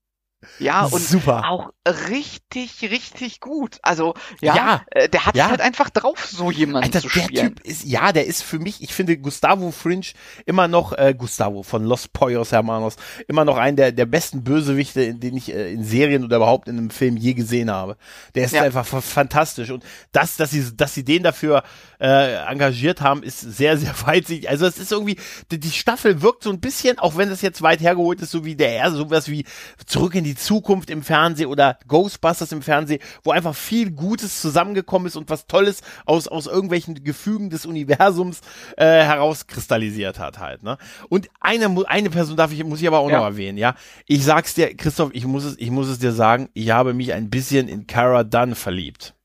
Ja, 0.60 0.86
und 0.86 1.02
Super. 1.02 1.50
auch 1.50 1.72
richtig, 2.10 2.82
richtig 2.84 3.40
gut. 3.40 3.80
Also, 3.82 4.14
ja, 4.42 4.56
ja 4.56 4.82
äh, 4.92 5.10
der 5.10 5.26
hat 5.26 5.36
ja. 5.36 5.50
halt 5.50 5.62
einfach 5.62 5.90
drauf, 5.90 6.26
so 6.26 6.52
jemanden 6.52 6.86
Alter, 6.86 7.02
zu 7.02 7.10
spielen. 7.10 7.30
Der 7.34 7.48
Typ 7.48 7.60
ist, 7.62 7.84
ja, 7.84 8.12
der 8.12 8.26
ist 8.26 8.44
für 8.44 8.60
mich, 8.60 8.82
ich 8.82 8.94
finde 8.94 9.18
Gustavo 9.18 9.72
Fringe 9.72 10.06
immer 10.46 10.68
noch, 10.68 10.94
äh, 10.94 11.14
Gustavo 11.18 11.64
von 11.64 11.84
Los 11.84 12.08
Poyos 12.08 12.52
Hermanos, 12.52 12.96
immer 13.28 13.46
noch 13.46 13.58
einen 13.58 13.78
der, 13.78 13.92
der 13.92 14.06
besten 14.06 14.44
Bösewichte, 14.44 15.14
den 15.14 15.38
ich 15.38 15.54
äh, 15.54 15.74
in 15.74 15.84
Serien 15.84 16.24
oder 16.24 16.38
überhaupt 16.38 16.68
in 16.68 16.78
einem 16.78 16.90
Film 16.90 17.18
je 17.18 17.34
gesehen 17.34 17.72
habe. 17.72 17.98
Der 18.36 18.46
ist 18.46 18.54
ja. 18.54 18.64
einfach 18.64 18.86
fantastisch. 18.86 19.70
Und 19.70 19.84
das, 20.12 20.38
dass 20.38 20.52
sie, 20.52 20.76
dass 20.76 20.94
sie 20.94 21.04
den 21.04 21.24
dafür 21.24 21.64
äh, 22.00 22.36
engagiert 22.46 23.02
haben, 23.02 23.24
ist 23.24 23.40
sehr, 23.40 23.78
sehr 23.78 23.94
weitsichtig. 24.06 24.50
Also 24.50 24.66
es 24.66 24.78
ist 24.78 24.92
irgendwie, 24.92 25.18
die, 25.52 25.60
die 25.60 25.72
Staffel 25.72 26.22
wirkt 26.22 26.44
so 26.44 26.50
ein 26.50 26.60
bisschen, 26.60 27.00
auch 27.00 27.18
wenn 27.18 27.30
das 27.30 27.42
jetzt 27.42 27.62
weit 27.62 27.82
hergeholt 27.82 28.22
ist, 28.22 28.32
so 28.32 28.46
wie 28.46 28.56
der 28.56 28.74
erste, 28.74 28.98
sowas 28.98 29.30
wie 29.30 29.46
zurück 29.86 30.16
in 30.16 30.24
die 30.24 30.33
Zukunft 30.36 30.89
im 30.89 31.04
Fernsehen 31.04 31.48
oder 31.48 31.78
Ghostbusters 31.88 32.52
im 32.52 32.62
Fernsehen, 32.62 33.02
wo 33.24 33.32
einfach 33.32 33.56
viel 33.56 33.91
Gutes 33.91 34.41
zusammengekommen 34.41 35.08
ist 35.08 35.15
und 35.15 35.30
was 35.30 35.48
Tolles 35.48 35.82
aus, 36.06 36.28
aus 36.28 36.48
irgendwelchen 36.48 37.04
Gefügen 37.04 37.50
des 37.50 37.65
Universums 37.65 38.41
äh, 38.78 38.86
herauskristallisiert 38.86 40.19
hat 40.19 40.39
halt. 40.39 40.63
Ne? 40.63 40.78
Und 41.10 41.30
eine, 41.39 41.74
eine 41.88 42.10
Person 42.10 42.38
darf 42.38 42.52
ich, 42.52 42.63
muss 42.63 42.82
ich 42.82 42.88
aber 42.88 43.00
auch 43.00 43.10
ja. 43.10 43.19
noch 43.19 43.26
erwähnen, 43.26 43.58
ja. 43.58 43.76
Ich 44.08 44.24
sag's 44.24 44.54
dir, 44.54 44.76
Christoph, 44.76 45.12
ich 45.13 45.26
muss 45.26 45.43
es, 45.43 45.58
ich 45.58 45.72
muss 45.72 45.88
es 45.88 46.00
dir 46.00 46.12
sagen, 46.12 46.50
ich 46.54 46.72
habe 46.72 46.93
mich 46.93 47.13
ein 47.13 47.30
bisschen 47.30 47.67
in 47.67 47.88
Cara 47.88 48.24
Dunn 48.24 48.56
verliebt. 48.56 49.15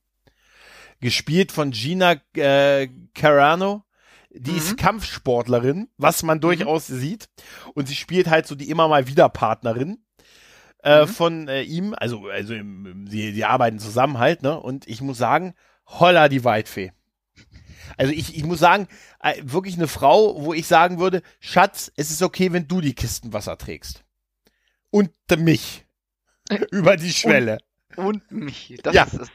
Gespielt 1.01 1.51
von 1.51 1.71
Gina 1.71 2.15
äh, 2.35 2.89
Carano. 3.13 3.83
Die 4.31 4.51
mhm. 4.51 4.57
ist 4.57 4.77
Kampfsportlerin, 4.77 5.87
was 5.97 6.23
man 6.23 6.37
mhm. 6.37 6.41
durchaus 6.41 6.89
mhm. 6.89 6.99
sieht. 6.99 7.29
Und 7.73 7.87
sie 7.87 7.95
spielt 7.95 8.29
halt 8.29 8.45
so 8.47 8.55
die 8.55 8.69
immer 8.69 8.87
mal 8.87 9.07
wieder 9.07 9.29
Partnerin 9.29 9.97
äh, 10.83 11.01
mhm. 11.01 11.07
von 11.07 11.47
äh, 11.47 11.61
ihm, 11.61 11.93
also, 11.97 12.27
also 12.27 12.53
im, 12.53 13.05
die, 13.09 13.33
die 13.33 13.45
arbeiten 13.45 13.79
zusammen 13.79 14.17
halt, 14.17 14.43
ne? 14.43 14.59
Und 14.59 14.87
ich 14.87 15.01
muss 15.01 15.17
sagen, 15.17 15.53
holla 15.85 16.29
die 16.29 16.43
Weitfee. 16.43 16.91
Also 17.97 18.13
ich, 18.13 18.37
ich 18.37 18.43
muss 18.43 18.59
sagen, 18.59 18.87
äh, 19.21 19.33
wirklich 19.41 19.75
eine 19.75 19.87
Frau, 19.87 20.43
wo 20.43 20.53
ich 20.53 20.67
sagen 20.67 20.99
würde, 20.99 21.21
Schatz, 21.39 21.91
es 21.95 22.11
ist 22.11 22.21
okay, 22.21 22.53
wenn 22.53 22.67
du 22.67 22.81
die 22.81 22.93
Kisten 22.93 23.33
Wasser 23.33 23.57
trägst. 23.57 24.03
Und 24.91 25.11
mich. 25.37 25.85
Über 26.71 26.97
die 26.97 27.11
Schwelle. 27.13 27.59
Und, 27.95 28.23
und 28.31 28.31
mich. 28.31 28.77
Das 28.83 28.95
ja. 28.95 29.03
ist 29.03 29.13
es. 29.13 29.29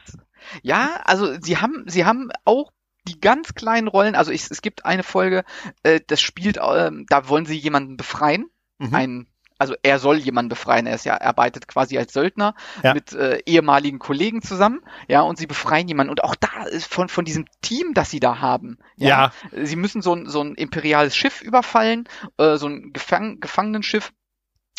Ja, 0.61 1.01
also 1.05 1.39
sie 1.41 1.57
haben, 1.57 1.85
sie 1.87 2.05
haben 2.05 2.29
auch 2.43 2.71
die 3.07 3.19
ganz 3.19 3.53
kleinen 3.53 3.87
Rollen, 3.87 4.15
also 4.15 4.31
ich, 4.31 4.49
es 4.49 4.61
gibt 4.61 4.85
eine 4.85 5.03
Folge, 5.03 5.43
äh, 5.83 6.01
das 6.05 6.21
spielt, 6.21 6.57
äh, 6.57 6.91
da 7.07 7.29
wollen 7.29 7.45
sie 7.45 7.57
jemanden 7.57 7.97
befreien, 7.97 8.49
mhm. 8.79 8.95
einen 8.95 9.27
also 9.57 9.75
er 9.83 9.99
soll 9.99 10.17
jemanden 10.17 10.49
befreien. 10.49 10.85
Er 10.85 10.95
ist 10.95 11.05
ja, 11.05 11.15
er 11.15 11.27
arbeitet 11.27 11.67
quasi 11.67 11.97
als 11.97 12.13
Söldner 12.13 12.55
ja. 12.83 12.93
mit 12.93 13.13
äh, 13.13 13.39
ehemaligen 13.45 13.99
Kollegen 13.99 14.41
zusammen, 14.41 14.81
ja, 15.07 15.21
und 15.21 15.37
sie 15.37 15.47
befreien 15.47 15.87
jemanden. 15.87 16.11
Und 16.11 16.23
auch 16.23 16.35
da 16.35 16.63
ist 16.65 16.91
von, 16.91 17.09
von 17.09 17.25
diesem 17.25 17.45
Team, 17.61 17.93
das 17.93 18.09
sie 18.09 18.19
da 18.19 18.39
haben. 18.39 18.77
Ja. 18.97 19.31
ja. 19.51 19.63
Sie 19.63 19.75
müssen 19.75 20.01
so 20.01 20.13
ein, 20.13 20.27
so 20.27 20.41
ein 20.41 20.55
imperiales 20.55 21.15
Schiff 21.15 21.41
überfallen, 21.41 22.07
äh, 22.37 22.57
so 22.57 22.67
ein 22.67 22.91
Gefang 22.93 23.39
Gefangenenschiff 23.39 24.11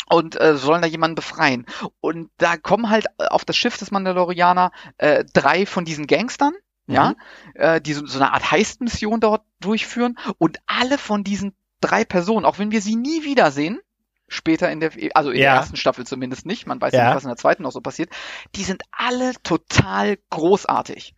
und 0.09 0.39
äh, 0.39 0.55
sollen 0.55 0.81
da 0.81 0.87
jemanden 0.87 1.15
befreien. 1.15 1.65
Und 1.99 2.29
da 2.37 2.57
kommen 2.57 2.89
halt 2.89 3.07
auf 3.19 3.45
das 3.45 3.57
Schiff 3.57 3.77
des 3.77 3.91
Mandalorianer 3.91 4.71
äh, 4.97 5.25
drei 5.33 5.65
von 5.65 5.85
diesen 5.85 6.07
Gangstern, 6.07 6.53
mhm. 6.85 6.93
ja, 6.93 7.15
äh, 7.55 7.81
die 7.81 7.93
so, 7.93 8.05
so 8.05 8.19
eine 8.19 8.33
Art 8.33 8.51
Heist-Mission 8.51 9.19
dort 9.19 9.43
durchführen 9.59 10.17
und 10.37 10.59
alle 10.65 10.97
von 10.97 11.23
diesen 11.23 11.55
drei 11.81 12.05
Personen, 12.05 12.45
auch 12.45 12.59
wenn 12.59 12.71
wir 12.71 12.81
sie 12.81 12.95
nie 12.95 13.23
wiedersehen, 13.23 13.79
später 14.27 14.69
in 14.69 14.79
der, 14.79 14.91
also 15.13 15.31
in 15.31 15.37
ja. 15.37 15.51
der 15.51 15.61
ersten 15.61 15.77
Staffel 15.77 16.05
zumindest 16.05 16.45
nicht, 16.45 16.67
man 16.67 16.81
weiß 16.81 16.93
ja 16.93 17.05
nicht, 17.05 17.15
was 17.15 17.23
in 17.23 17.29
der 17.29 17.37
zweiten 17.37 17.63
noch 17.63 17.71
so 17.71 17.81
passiert, 17.81 18.09
die 18.55 18.63
sind 18.63 18.83
alle 18.91 19.33
total 19.43 20.17
großartig. 20.29 21.15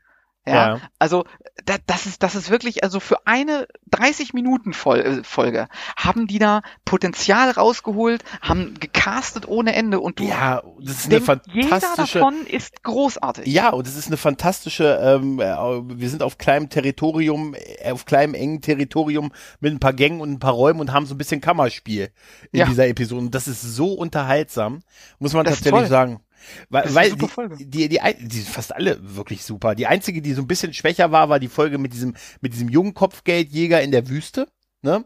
Ja, 0.49 0.75
ja. 0.75 0.81
also 0.99 1.25
da, 1.65 1.75
das 1.85 2.05
ist 2.05 2.23
das 2.23 2.35
ist 2.35 2.49
wirklich 2.49 2.83
also 2.83 2.99
für 2.99 3.25
eine 3.25 3.67
30 3.91 4.33
Minuten 4.33 4.71
äh, 4.71 5.23
Folge 5.23 5.67
haben 5.95 6.27
die 6.27 6.39
da 6.39 6.61
Potenzial 6.85 7.51
rausgeholt, 7.51 8.23
haben 8.41 8.75
gecastet 8.79 9.47
ohne 9.47 9.73
Ende 9.73 9.99
und 9.99 10.19
du 10.19 10.23
ja, 10.23 10.61
das 10.81 10.99
ist 10.99 11.05
eine 11.07 11.21
fantastische 11.21 11.59
jeder 11.59 11.95
davon 11.95 12.45
ist 12.45 12.83
großartig. 12.83 13.47
Ja, 13.47 13.69
und 13.69 13.87
es 13.87 13.95
ist 13.95 14.07
eine 14.07 14.17
fantastische 14.17 14.99
ähm, 15.01 15.39
äh, 15.39 15.45
wir 15.45 16.09
sind 16.09 16.23
auf 16.23 16.37
kleinem 16.37 16.69
Territorium, 16.69 17.55
äh, 17.55 17.91
auf 17.91 18.05
kleinem 18.05 18.33
engen 18.33 18.61
Territorium 18.61 19.31
mit 19.59 19.73
ein 19.73 19.79
paar 19.79 19.93
Gängen 19.93 20.21
und 20.21 20.31
ein 20.31 20.39
paar 20.39 20.53
Räumen 20.53 20.79
und 20.79 20.93
haben 20.93 21.05
so 21.05 21.15
ein 21.15 21.17
bisschen 21.17 21.41
Kammerspiel 21.41 22.11
in 22.51 22.59
ja. 22.59 22.65
dieser 22.65 22.87
Episode 22.87 23.21
und 23.21 23.35
das 23.35 23.47
ist 23.47 23.61
so 23.61 23.93
unterhaltsam, 23.93 24.81
muss 25.19 25.33
man 25.33 25.45
das 25.45 25.55
tatsächlich 25.55 25.89
sagen. 25.89 26.21
Weil, 26.69 26.93
weil 26.93 27.11
die, 27.11 27.65
die, 27.65 27.89
die, 27.89 27.99
die, 28.19 28.37
sind 28.37 28.49
fast 28.49 28.75
alle 28.75 28.97
wirklich 29.15 29.43
super. 29.43 29.75
Die 29.75 29.87
einzige, 29.87 30.21
die 30.21 30.33
so 30.33 30.41
ein 30.41 30.47
bisschen 30.47 30.73
schwächer 30.73 31.11
war, 31.11 31.29
war 31.29 31.39
die 31.39 31.47
Folge 31.47 31.77
mit 31.77 31.93
diesem, 31.93 32.15
mit 32.41 32.53
diesem 32.53 32.69
jungen 32.69 32.93
Kopfgeldjäger 32.93 33.81
in 33.81 33.91
der 33.91 34.07
Wüste, 34.09 34.47
ne? 34.81 35.05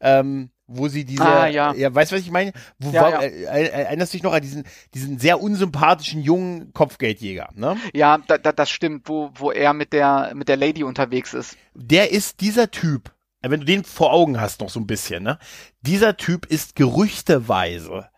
Ähm, 0.00 0.50
wo 0.68 0.86
sie 0.88 1.04
diese, 1.04 1.24
ah, 1.24 1.46
ja. 1.46 1.72
ja, 1.72 1.92
weißt 1.92 2.12
du, 2.12 2.16
was 2.16 2.22
ich 2.22 2.30
meine? 2.30 2.52
Wo, 2.78 2.90
ja, 2.90 3.02
war, 3.02 3.10
ja. 3.10 3.20
Äh, 3.22 3.68
erinnerst 3.68 4.12
du 4.12 4.16
dich 4.16 4.22
noch 4.22 4.34
an 4.34 4.42
diesen, 4.42 4.64
diesen 4.92 5.18
sehr 5.18 5.40
unsympathischen 5.40 6.22
jungen 6.22 6.74
Kopfgeldjäger, 6.74 7.48
ne? 7.54 7.78
Ja, 7.94 8.18
da, 8.18 8.36
da, 8.36 8.52
das 8.52 8.68
stimmt, 8.68 9.08
wo, 9.08 9.30
wo 9.34 9.50
er 9.50 9.72
mit 9.72 9.94
der, 9.94 10.32
mit 10.34 10.48
der 10.48 10.58
Lady 10.58 10.84
unterwegs 10.84 11.32
ist. 11.32 11.56
Der 11.74 12.12
ist 12.12 12.42
dieser 12.42 12.70
Typ, 12.70 13.10
wenn 13.40 13.60
du 13.60 13.66
den 13.66 13.82
vor 13.82 14.12
Augen 14.12 14.40
hast 14.40 14.60
noch 14.60 14.68
so 14.68 14.78
ein 14.78 14.86
bisschen, 14.86 15.22
ne? 15.22 15.38
Dieser 15.80 16.18
Typ 16.18 16.44
ist 16.44 16.76
gerüchteweise 16.76 18.10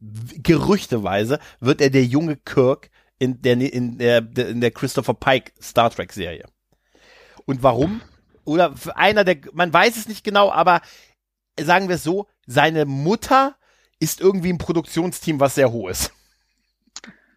gerüchteweise 0.00 1.38
wird 1.60 1.80
er 1.80 1.90
der 1.90 2.04
junge 2.04 2.36
Kirk 2.36 2.90
in 3.18 3.40
der, 3.42 3.54
in 3.60 3.98
der, 3.98 4.18
in 4.36 4.60
der 4.60 4.70
Christopher 4.70 5.14
Pike 5.14 5.52
Star 5.60 5.90
Trek 5.90 6.12
Serie. 6.12 6.46
Und 7.44 7.62
warum? 7.62 8.02
Oder 8.44 8.74
einer 8.94 9.24
der, 9.24 9.38
man 9.52 9.72
weiß 9.72 9.96
es 9.96 10.08
nicht 10.08 10.24
genau, 10.24 10.52
aber 10.52 10.80
sagen 11.58 11.88
wir 11.88 11.96
es 11.96 12.04
so, 12.04 12.26
seine 12.46 12.84
Mutter 12.84 13.56
ist 13.98 14.20
irgendwie 14.20 14.52
ein 14.52 14.58
Produktionsteam, 14.58 15.40
was 15.40 15.54
sehr 15.54 15.72
hoch 15.72 15.88
ist. 15.88 16.12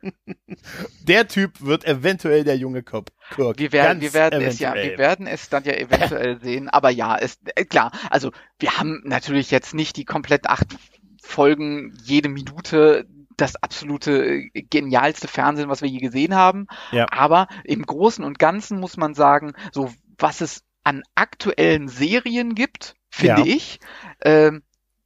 der 1.02 1.28
Typ 1.28 1.62
wird 1.62 1.86
eventuell 1.86 2.44
der 2.44 2.58
junge 2.58 2.84
Kirk. 2.84 3.10
Wir 3.36 3.72
werden, 3.72 4.02
wir 4.02 4.14
werden 4.14 4.42
es 4.42 4.60
ja, 4.60 4.74
wir 4.74 4.98
werden 4.98 5.28
es 5.28 5.50
dann 5.50 5.64
ja 5.64 5.74
eventuell 5.74 6.40
sehen. 6.42 6.70
Aber 6.70 6.90
ja, 6.90 7.16
ist 7.16 7.40
äh, 7.56 7.66
klar. 7.66 7.92
Also 8.10 8.32
wir 8.60 8.78
haben 8.78 9.02
natürlich 9.06 9.52
jetzt 9.52 9.74
nicht 9.74 9.98
die 9.98 10.06
komplett 10.06 10.48
acht 10.48 10.68
Folgen 11.30 11.98
jede 12.04 12.30
Minute 12.30 13.06
das 13.38 13.56
absolute 13.56 14.26
äh, 14.26 14.50
genialste 14.70 15.28
Fernsehen, 15.28 15.70
was 15.70 15.82
wir 15.82 15.90
je 15.90 16.00
gesehen 16.00 16.36
haben. 16.36 16.68
Ja. 16.92 17.08
Aber 17.12 17.48
im 17.64 17.84
Großen 17.84 18.24
und 18.24 18.40
Ganzen 18.40 18.80
muss 18.80 18.98
man 18.98 19.14
sagen, 19.14 19.54
so 19.72 19.92
was 20.18 20.42
es 20.42 20.64
an 20.84 21.04
aktuellen 21.16 21.88
Serien 21.88 22.56
gibt, 22.56 22.96
finde 23.10 23.42
ja. 23.42 23.56
ich, 23.56 23.80
äh, 24.20 24.52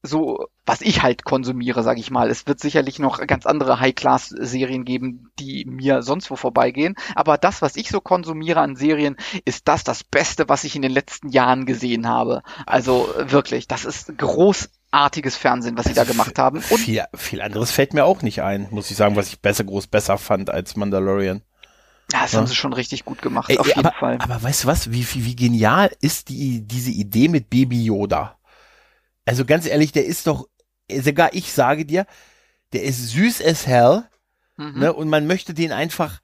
so 0.02 0.48
was 0.66 0.82
ich 0.82 1.02
halt 1.02 1.26
konsumiere, 1.26 1.84
sage 1.84 2.00
ich 2.00 2.10
mal. 2.10 2.30
Es 2.30 2.48
wird 2.48 2.60
sicherlich 2.60 3.00
noch 3.00 3.26
ganz 3.28 3.46
andere 3.46 3.80
High-Class-Serien 3.80 4.86
geben, 4.86 5.32
die 5.40 5.66
mir 5.66 6.02
sonst 6.04 6.32
wo 6.32 6.36
vorbeigehen. 6.36 6.96
Aber 7.16 7.38
das, 7.38 7.62
was 7.62 7.76
ich 7.76 7.90
so 7.90 8.00
konsumiere 8.00 8.62
an 8.62 8.76
Serien, 8.76 9.18
ist 9.46 9.68
das 9.68 9.84
das 9.84 10.04
Beste, 10.04 10.48
was 10.48 10.64
ich 10.64 10.76
in 10.76 10.82
den 10.82 10.92
letzten 10.92 11.30
Jahren 11.30 11.66
gesehen 11.66 12.08
habe. 12.08 12.44
Also 12.66 13.14
wirklich, 13.18 13.68
das 13.68 13.84
ist 13.84 14.18
groß 14.18 14.70
artiges 14.94 15.36
Fernsehen, 15.36 15.78
was 15.78 15.88
sie 15.88 15.94
da 15.94 16.04
gemacht 16.04 16.38
haben. 16.38 16.58
Und 16.70 16.80
viel, 16.80 17.04
viel 17.16 17.42
anderes 17.42 17.72
fällt 17.72 17.94
mir 17.94 18.06
auch 18.06 18.22
nicht 18.22 18.42
ein, 18.42 18.68
muss 18.70 18.92
ich 18.92 18.98
sagen, 18.98 19.16
was 19.16 19.28
ich 19.28 19.42
besser, 19.42 19.64
groß 19.64 19.88
besser 19.88 20.18
fand 20.18 20.50
als 20.50 20.76
Mandalorian. 20.76 21.42
Ja, 22.12 22.22
das 22.22 22.34
ja. 22.34 22.40
haben 22.40 22.48
sie 22.48 22.56
schon 22.56 22.74
richtig 22.74 23.06
gut 23.06 23.22
gemacht, 23.22 23.50
Ey, 23.50 23.58
auf 23.58 23.68
jeden 23.68 23.80
aber, 23.80 23.94
Fall. 23.98 24.18
Aber 24.20 24.42
weißt 24.42 24.64
du 24.64 24.68
was, 24.68 24.92
wie, 24.92 25.06
wie, 25.14 25.26
wie 25.26 25.36
genial 25.36 25.92
ist 26.02 26.30
die, 26.30 26.62
diese 26.62 26.92
Idee 26.92 27.28
mit 27.28 27.50
Baby 27.50 27.84
Yoda? 27.84 28.38
Also 29.26 29.46
ganz 29.46 29.66
ehrlich, 29.66 29.92
der 29.92 30.06
ist 30.06 30.28
doch, 30.28 30.48
sogar 30.92 31.34
ich 31.34 31.52
sage 31.54 31.86
dir, 31.86 32.06
der 32.74 32.84
ist 32.84 33.10
süß 33.10 33.44
as 33.44 33.66
hell, 33.66 34.04
mhm. 34.58 34.80
ne, 34.80 34.94
und 34.94 35.10
man 35.10 35.26
möchte 35.26 35.54
den 35.54 35.72
einfach, 35.72 36.20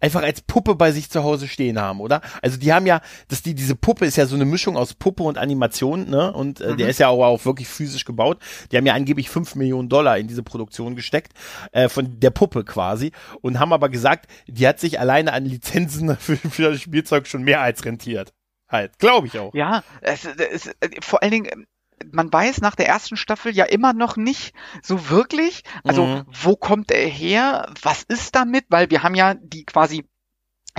einfach 0.00 0.22
als 0.22 0.40
Puppe 0.40 0.74
bei 0.74 0.92
sich 0.92 1.10
zu 1.10 1.24
Hause 1.24 1.48
stehen 1.48 1.80
haben, 1.80 2.00
oder? 2.00 2.20
Also 2.42 2.58
die 2.58 2.72
haben 2.72 2.86
ja, 2.86 3.00
dass 3.28 3.42
die 3.42 3.54
diese 3.54 3.74
Puppe 3.74 4.06
ist 4.06 4.16
ja 4.16 4.26
so 4.26 4.34
eine 4.34 4.44
Mischung 4.44 4.76
aus 4.76 4.94
Puppe 4.94 5.22
und 5.22 5.38
Animation, 5.38 6.08
ne? 6.08 6.32
Und 6.32 6.60
äh, 6.60 6.72
mhm. 6.72 6.76
der 6.76 6.88
ist 6.88 7.00
ja 7.00 7.08
auch, 7.08 7.24
auch 7.24 7.44
wirklich 7.44 7.68
physisch 7.68 8.04
gebaut. 8.04 8.38
Die 8.70 8.76
haben 8.76 8.86
ja 8.86 8.94
angeblich 8.94 9.30
fünf 9.30 9.54
Millionen 9.54 9.88
Dollar 9.88 10.18
in 10.18 10.28
diese 10.28 10.42
Produktion 10.42 10.96
gesteckt 10.96 11.32
äh, 11.72 11.88
von 11.88 12.20
der 12.20 12.30
Puppe 12.30 12.64
quasi 12.64 13.12
und 13.40 13.58
haben 13.58 13.72
aber 13.72 13.88
gesagt, 13.88 14.30
die 14.46 14.66
hat 14.66 14.80
sich 14.80 15.00
alleine 15.00 15.32
an 15.32 15.44
Lizenzen 15.44 16.16
für, 16.20 16.36
für 16.36 16.70
das 16.70 16.80
Spielzeug 16.80 17.26
schon 17.26 17.42
mehr 17.42 17.60
als 17.60 17.84
rentiert. 17.84 18.32
Halt, 18.68 18.98
glaube 18.98 19.26
ich 19.26 19.38
auch. 19.38 19.54
Ja, 19.54 19.82
es, 20.02 20.26
es, 20.26 20.70
vor 21.00 21.22
allen 21.22 21.32
Dingen 21.32 21.66
man 22.10 22.32
weiß 22.32 22.60
nach 22.60 22.74
der 22.74 22.88
ersten 22.88 23.16
Staffel 23.16 23.54
ja 23.54 23.64
immer 23.64 23.92
noch 23.92 24.16
nicht 24.16 24.54
so 24.82 25.10
wirklich, 25.10 25.62
also 25.84 26.04
mhm. 26.04 26.24
wo 26.26 26.56
kommt 26.56 26.90
er 26.90 27.06
her, 27.06 27.72
was 27.82 28.02
ist 28.02 28.34
damit, 28.34 28.66
weil 28.68 28.90
wir 28.90 29.02
haben 29.02 29.14
ja 29.14 29.34
die 29.34 29.64
quasi 29.64 30.08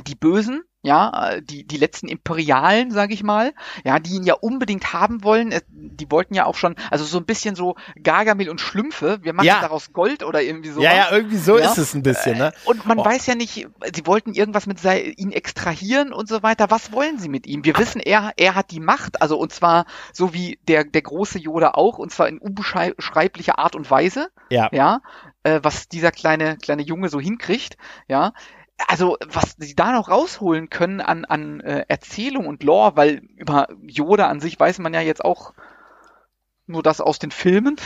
die 0.07 0.15
Bösen, 0.15 0.63
ja, 0.81 1.31
äh, 1.31 1.41
die, 1.41 1.65
die 1.65 1.77
letzten 1.77 2.07
Imperialen, 2.07 2.91
sage 2.91 3.13
ich 3.13 3.21
mal, 3.21 3.53
ja, 3.83 3.99
die 3.99 4.15
ihn 4.15 4.23
ja 4.23 4.35
unbedingt 4.35 4.93
haben 4.93 5.23
wollen. 5.23 5.53
Die 5.69 6.09
wollten 6.09 6.33
ja 6.33 6.45
auch 6.45 6.55
schon, 6.55 6.75
also 6.89 7.03
so 7.03 7.17
ein 7.17 7.25
bisschen 7.25 7.55
so 7.55 7.75
Gargamel 8.01 8.49
und 8.49 8.61
Schlümpfe. 8.61 9.19
Wir 9.21 9.33
machen 9.33 9.47
ja. 9.47 9.59
daraus 9.59 9.91
Gold 9.91 10.23
oder 10.23 10.41
irgendwie 10.41 10.69
so. 10.69 10.81
Ja, 10.81 10.95
ja, 10.95 11.11
irgendwie 11.11 11.37
so 11.37 11.57
ja? 11.57 11.65
ist 11.65 11.77
es 11.77 11.93
ein 11.93 12.03
bisschen, 12.03 12.37
ne? 12.37 12.47
Äh, 12.47 12.69
und 12.69 12.85
man 12.85 12.99
oh. 12.99 13.05
weiß 13.05 13.25
ja 13.25 13.35
nicht, 13.35 13.67
sie 13.93 14.07
wollten 14.07 14.33
irgendwas 14.33 14.67
mit 14.67 14.79
ihn 14.85 15.33
extrahieren 15.33 16.13
und 16.13 16.29
so 16.29 16.43
weiter. 16.43 16.71
Was 16.71 16.93
wollen 16.93 17.19
sie 17.19 17.29
mit 17.29 17.45
ihm? 17.45 17.65
Wir 17.65 17.77
wissen, 17.77 17.99
er, 17.99 18.31
er 18.37 18.55
hat 18.55 18.71
die 18.71 18.79
Macht, 18.79 19.21
also 19.21 19.37
und 19.37 19.51
zwar 19.51 19.85
so 20.13 20.33
wie 20.33 20.59
der, 20.69 20.85
der 20.85 21.01
große 21.01 21.39
Yoda 21.39 21.71
auch, 21.71 21.97
und 21.97 22.11
zwar 22.13 22.29
in 22.29 22.37
unbeschreiblicher 22.37 23.59
Art 23.59 23.75
und 23.75 23.91
Weise. 23.91 24.29
Ja. 24.49 24.69
Ja. 24.71 25.01
Äh, 25.43 25.59
was 25.61 25.89
dieser 25.89 26.11
kleine, 26.11 26.57
kleine 26.57 26.83
Junge 26.83 27.09
so 27.09 27.19
hinkriegt, 27.19 27.77
ja 28.07 28.33
also 28.87 29.17
was 29.25 29.55
sie 29.57 29.75
da 29.75 29.91
noch 29.91 30.09
rausholen 30.09 30.69
können 30.69 31.01
an, 31.01 31.25
an 31.25 31.59
äh, 31.61 31.85
Erzählung 31.87 32.47
und 32.47 32.63
Lore, 32.63 32.95
weil 32.95 33.21
über 33.35 33.67
Yoda 33.81 34.27
an 34.27 34.39
sich 34.39 34.59
weiß 34.59 34.79
man 34.79 34.93
ja 34.93 35.01
jetzt 35.01 35.23
auch 35.23 35.53
nur 36.65 36.83
das 36.83 37.01
aus 37.01 37.19
den 37.19 37.31
Filmen 37.31 37.77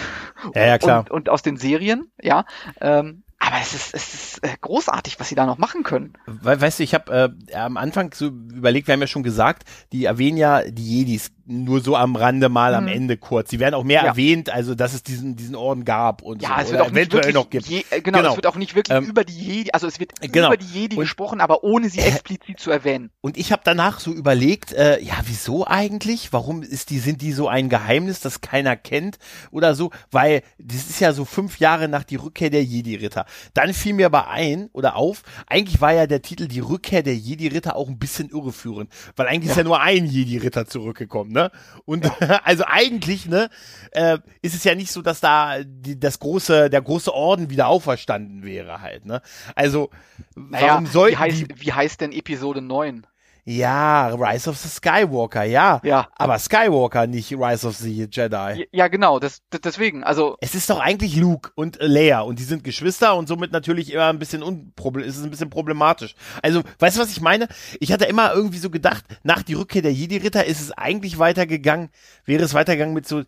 ja, 0.56 0.66
ja, 0.66 0.78
klar. 0.78 1.00
Und, 1.00 1.12
und 1.12 1.30
aus 1.30 1.42
den 1.42 1.58
Serien, 1.58 2.12
ja. 2.22 2.46
Ähm, 2.82 3.24
aber 3.54 3.62
es 3.62 3.74
ist, 3.74 3.94
es 3.94 4.14
ist 4.14 4.44
äh, 4.44 4.50
großartig, 4.62 5.20
was 5.20 5.30
sie 5.30 5.36
da 5.36 5.46
noch 5.46 5.60
machen 5.60 5.84
können. 5.84 6.14
We 6.26 6.60
weißt 6.60 6.80
du, 6.80 6.84
ich 6.84 6.94
habe 6.96 7.36
äh, 7.52 7.56
am 7.56 7.78
Anfang 7.78 8.12
so 8.14 8.28
überlegt, 8.28 8.88
wir 8.88 8.94
haben 8.94 9.02
ja 9.02 9.08
schon 9.08 9.22
gesagt, 9.22 9.64
die 9.92 10.06
erwähnen 10.06 10.38
ja 10.38 10.64
die 10.64 11.00
Jedis 11.00 11.32
nur 11.46 11.82
so 11.82 11.96
am 11.96 12.16
Rande 12.16 12.50
mal 12.50 12.72
mhm. 12.72 12.78
am 12.78 12.88
Ende 12.88 13.18
kurz. 13.18 13.50
Sie 13.50 13.60
werden 13.60 13.76
auch 13.76 13.84
mehr 13.84 14.02
ja. 14.02 14.08
erwähnt, 14.08 14.50
also 14.50 14.76
dass 14.76 14.94
es 14.94 15.04
diesen 15.04 15.36
diesen 15.36 15.56
Orden 15.56 15.84
gab 15.84 16.22
und 16.22 16.42
ja, 16.42 16.56
so, 16.56 16.62
es 16.62 16.72
wird 16.72 16.82
auch 16.82 16.92
eventuell 16.92 17.34
noch 17.34 17.50
gibt. 17.50 17.68
Je, 17.68 17.84
äh, 17.90 18.02
genau, 18.02 18.20
genau, 18.20 18.30
es 18.32 18.36
wird 18.38 18.48
auch 18.48 18.56
nicht 18.56 18.76
wirklich 18.76 18.98
ähm, 18.98 19.04
über 19.06 19.24
die 19.24 19.34
Jedi, 19.34 19.72
also 19.72 19.88
es 19.88 20.00
wird 20.00 20.14
genau. 20.22 20.48
über 20.48 20.58
die 20.58 20.66
Jedi 20.66 20.96
und, 20.96 21.02
gesprochen, 21.02 21.42
aber 21.42 21.64
ohne 21.64 21.90
sie 21.90 22.00
explizit 22.00 22.60
zu 22.60 22.72
erwähnen. 22.72 23.12
Und 23.22 23.38
ich 23.38 23.52
habe 23.52 23.62
danach 23.66 24.00
so 24.00 24.14
überlegt, 24.14 24.72
äh, 24.72 25.02
ja, 25.02 25.16
wieso 25.26 25.68
eigentlich? 25.68 26.32
Warum 26.32 26.64
ist 26.64 26.90
die 26.90 27.00
sind 27.00 27.22
die 27.22 27.34
so 27.34 27.48
ein 27.50 27.70
Geheimnis, 27.70 28.22
das 28.22 28.42
keiner 28.42 28.76
kennt 28.78 29.18
oder 29.52 29.76
so? 29.76 29.92
Weil 30.12 30.44
das 30.58 30.90
ist 30.90 31.02
ja 31.02 31.12
so 31.12 31.26
fünf 31.26 31.60
Jahre 31.60 31.90
nach 31.90 32.04
die 32.04 32.16
Rückkehr 32.16 32.50
der 32.50 32.64
Jedi-Ritter. 32.64 33.26
Dann 33.54 33.74
fiel 33.74 33.94
mir 33.94 34.08
aber 34.08 34.30
ein 34.30 34.70
oder 34.74 34.96
auf, 34.96 35.24
eigentlich 35.48 35.82
war 35.82 35.94
ja 35.94 36.08
der 36.08 36.22
Titel 36.22 36.48
Die 36.48 36.60
Rückkehr 36.60 37.04
der 37.04 37.16
Jedi-Ritter 37.16 37.76
auch 37.76 37.88
ein 37.88 38.00
bisschen 38.00 38.30
irreführend, 38.30 38.92
weil 39.16 39.28
eigentlich 39.28 39.48
ja. 39.48 39.52
ist 39.52 39.58
ja 39.58 39.64
nur 39.64 39.82
ein 39.82 40.06
Jedi-Ritter 40.06 40.66
zurückgekommen, 40.66 41.32
ne? 41.32 41.52
Und 41.86 42.06
ja. 42.06 42.42
also 42.44 42.64
eigentlich, 42.66 43.28
ne, 43.28 43.50
äh, 43.92 44.18
ist 44.42 44.56
es 44.56 44.64
ja 44.64 44.76
nicht 44.76 44.92
so, 44.92 45.02
dass 45.02 45.20
da 45.20 45.64
die, 45.64 46.00
das 46.00 46.20
große, 46.20 46.70
der 46.70 46.82
große 46.82 47.14
Orden 47.14 47.50
wieder 47.50 47.68
auferstanden 47.68 48.44
wäre 48.44 48.82
halt, 48.82 49.06
ne? 49.06 49.22
Also, 49.56 49.90
naja, 50.36 50.68
warum 50.68 50.86
soll 50.86 51.12
wie 51.12 51.18
heißt, 51.18 51.46
wie 51.56 51.74
heißt 51.74 52.02
denn 52.02 52.12
Episode 52.12 52.62
9? 52.62 53.06
Ja, 53.46 54.08
Rise 54.08 54.50
of 54.50 54.58
the 54.58 54.70
Skywalker, 54.70 55.44
ja. 55.44 55.82
Ja. 55.84 56.08
Aber 56.16 56.40
Skywalker, 56.40 57.08
nicht 57.08 57.34
Rise 57.34 57.68
of 57.68 57.76
the 57.76 58.08
Jedi. 58.10 58.68
Ja, 58.72 58.88
genau, 58.88 59.20
das, 59.20 59.42
deswegen, 59.64 60.06
also. 60.06 60.38
Es 60.40 60.56
ist 60.56 60.70
doch 60.70 60.80
eigentlich 60.80 61.18
Luke 61.18 61.52
und 61.56 61.78
Leia 61.82 62.22
und 62.22 62.40
die 62.40 62.44
sind 62.44 62.64
Geschwister 62.64 63.16
und 63.16 63.28
somit 63.28 63.52
natürlich 63.52 63.92
immer 63.92 64.08
ein 64.08 64.20
bisschen 64.20 64.44
unproblem, 64.44 65.06
ist 65.06 65.18
es 65.18 65.26
ein 65.26 65.30
bisschen 65.30 65.50
problematisch. 65.50 66.16
Also, 66.42 66.62
weißt 66.80 66.96
du, 66.96 67.02
was 67.02 67.12
ich 67.12 67.20
meine? 67.20 67.50
Ich 67.82 67.92
hatte 67.92 68.06
immer 68.06 68.34
irgendwie 68.34 68.60
so 68.60 68.70
gedacht, 68.70 69.04
nach 69.24 69.44
die 69.44 69.56
Rückkehr 69.56 69.82
der 69.82 69.94
Jedi-Ritter 69.94 70.46
ist 70.46 70.62
es 70.62 70.72
eigentlich 70.72 71.20
weitergegangen, 71.20 71.90
wäre 72.24 72.44
es 72.44 72.54
weitergegangen 72.54 72.94
mit 72.94 73.08
so, 73.08 73.24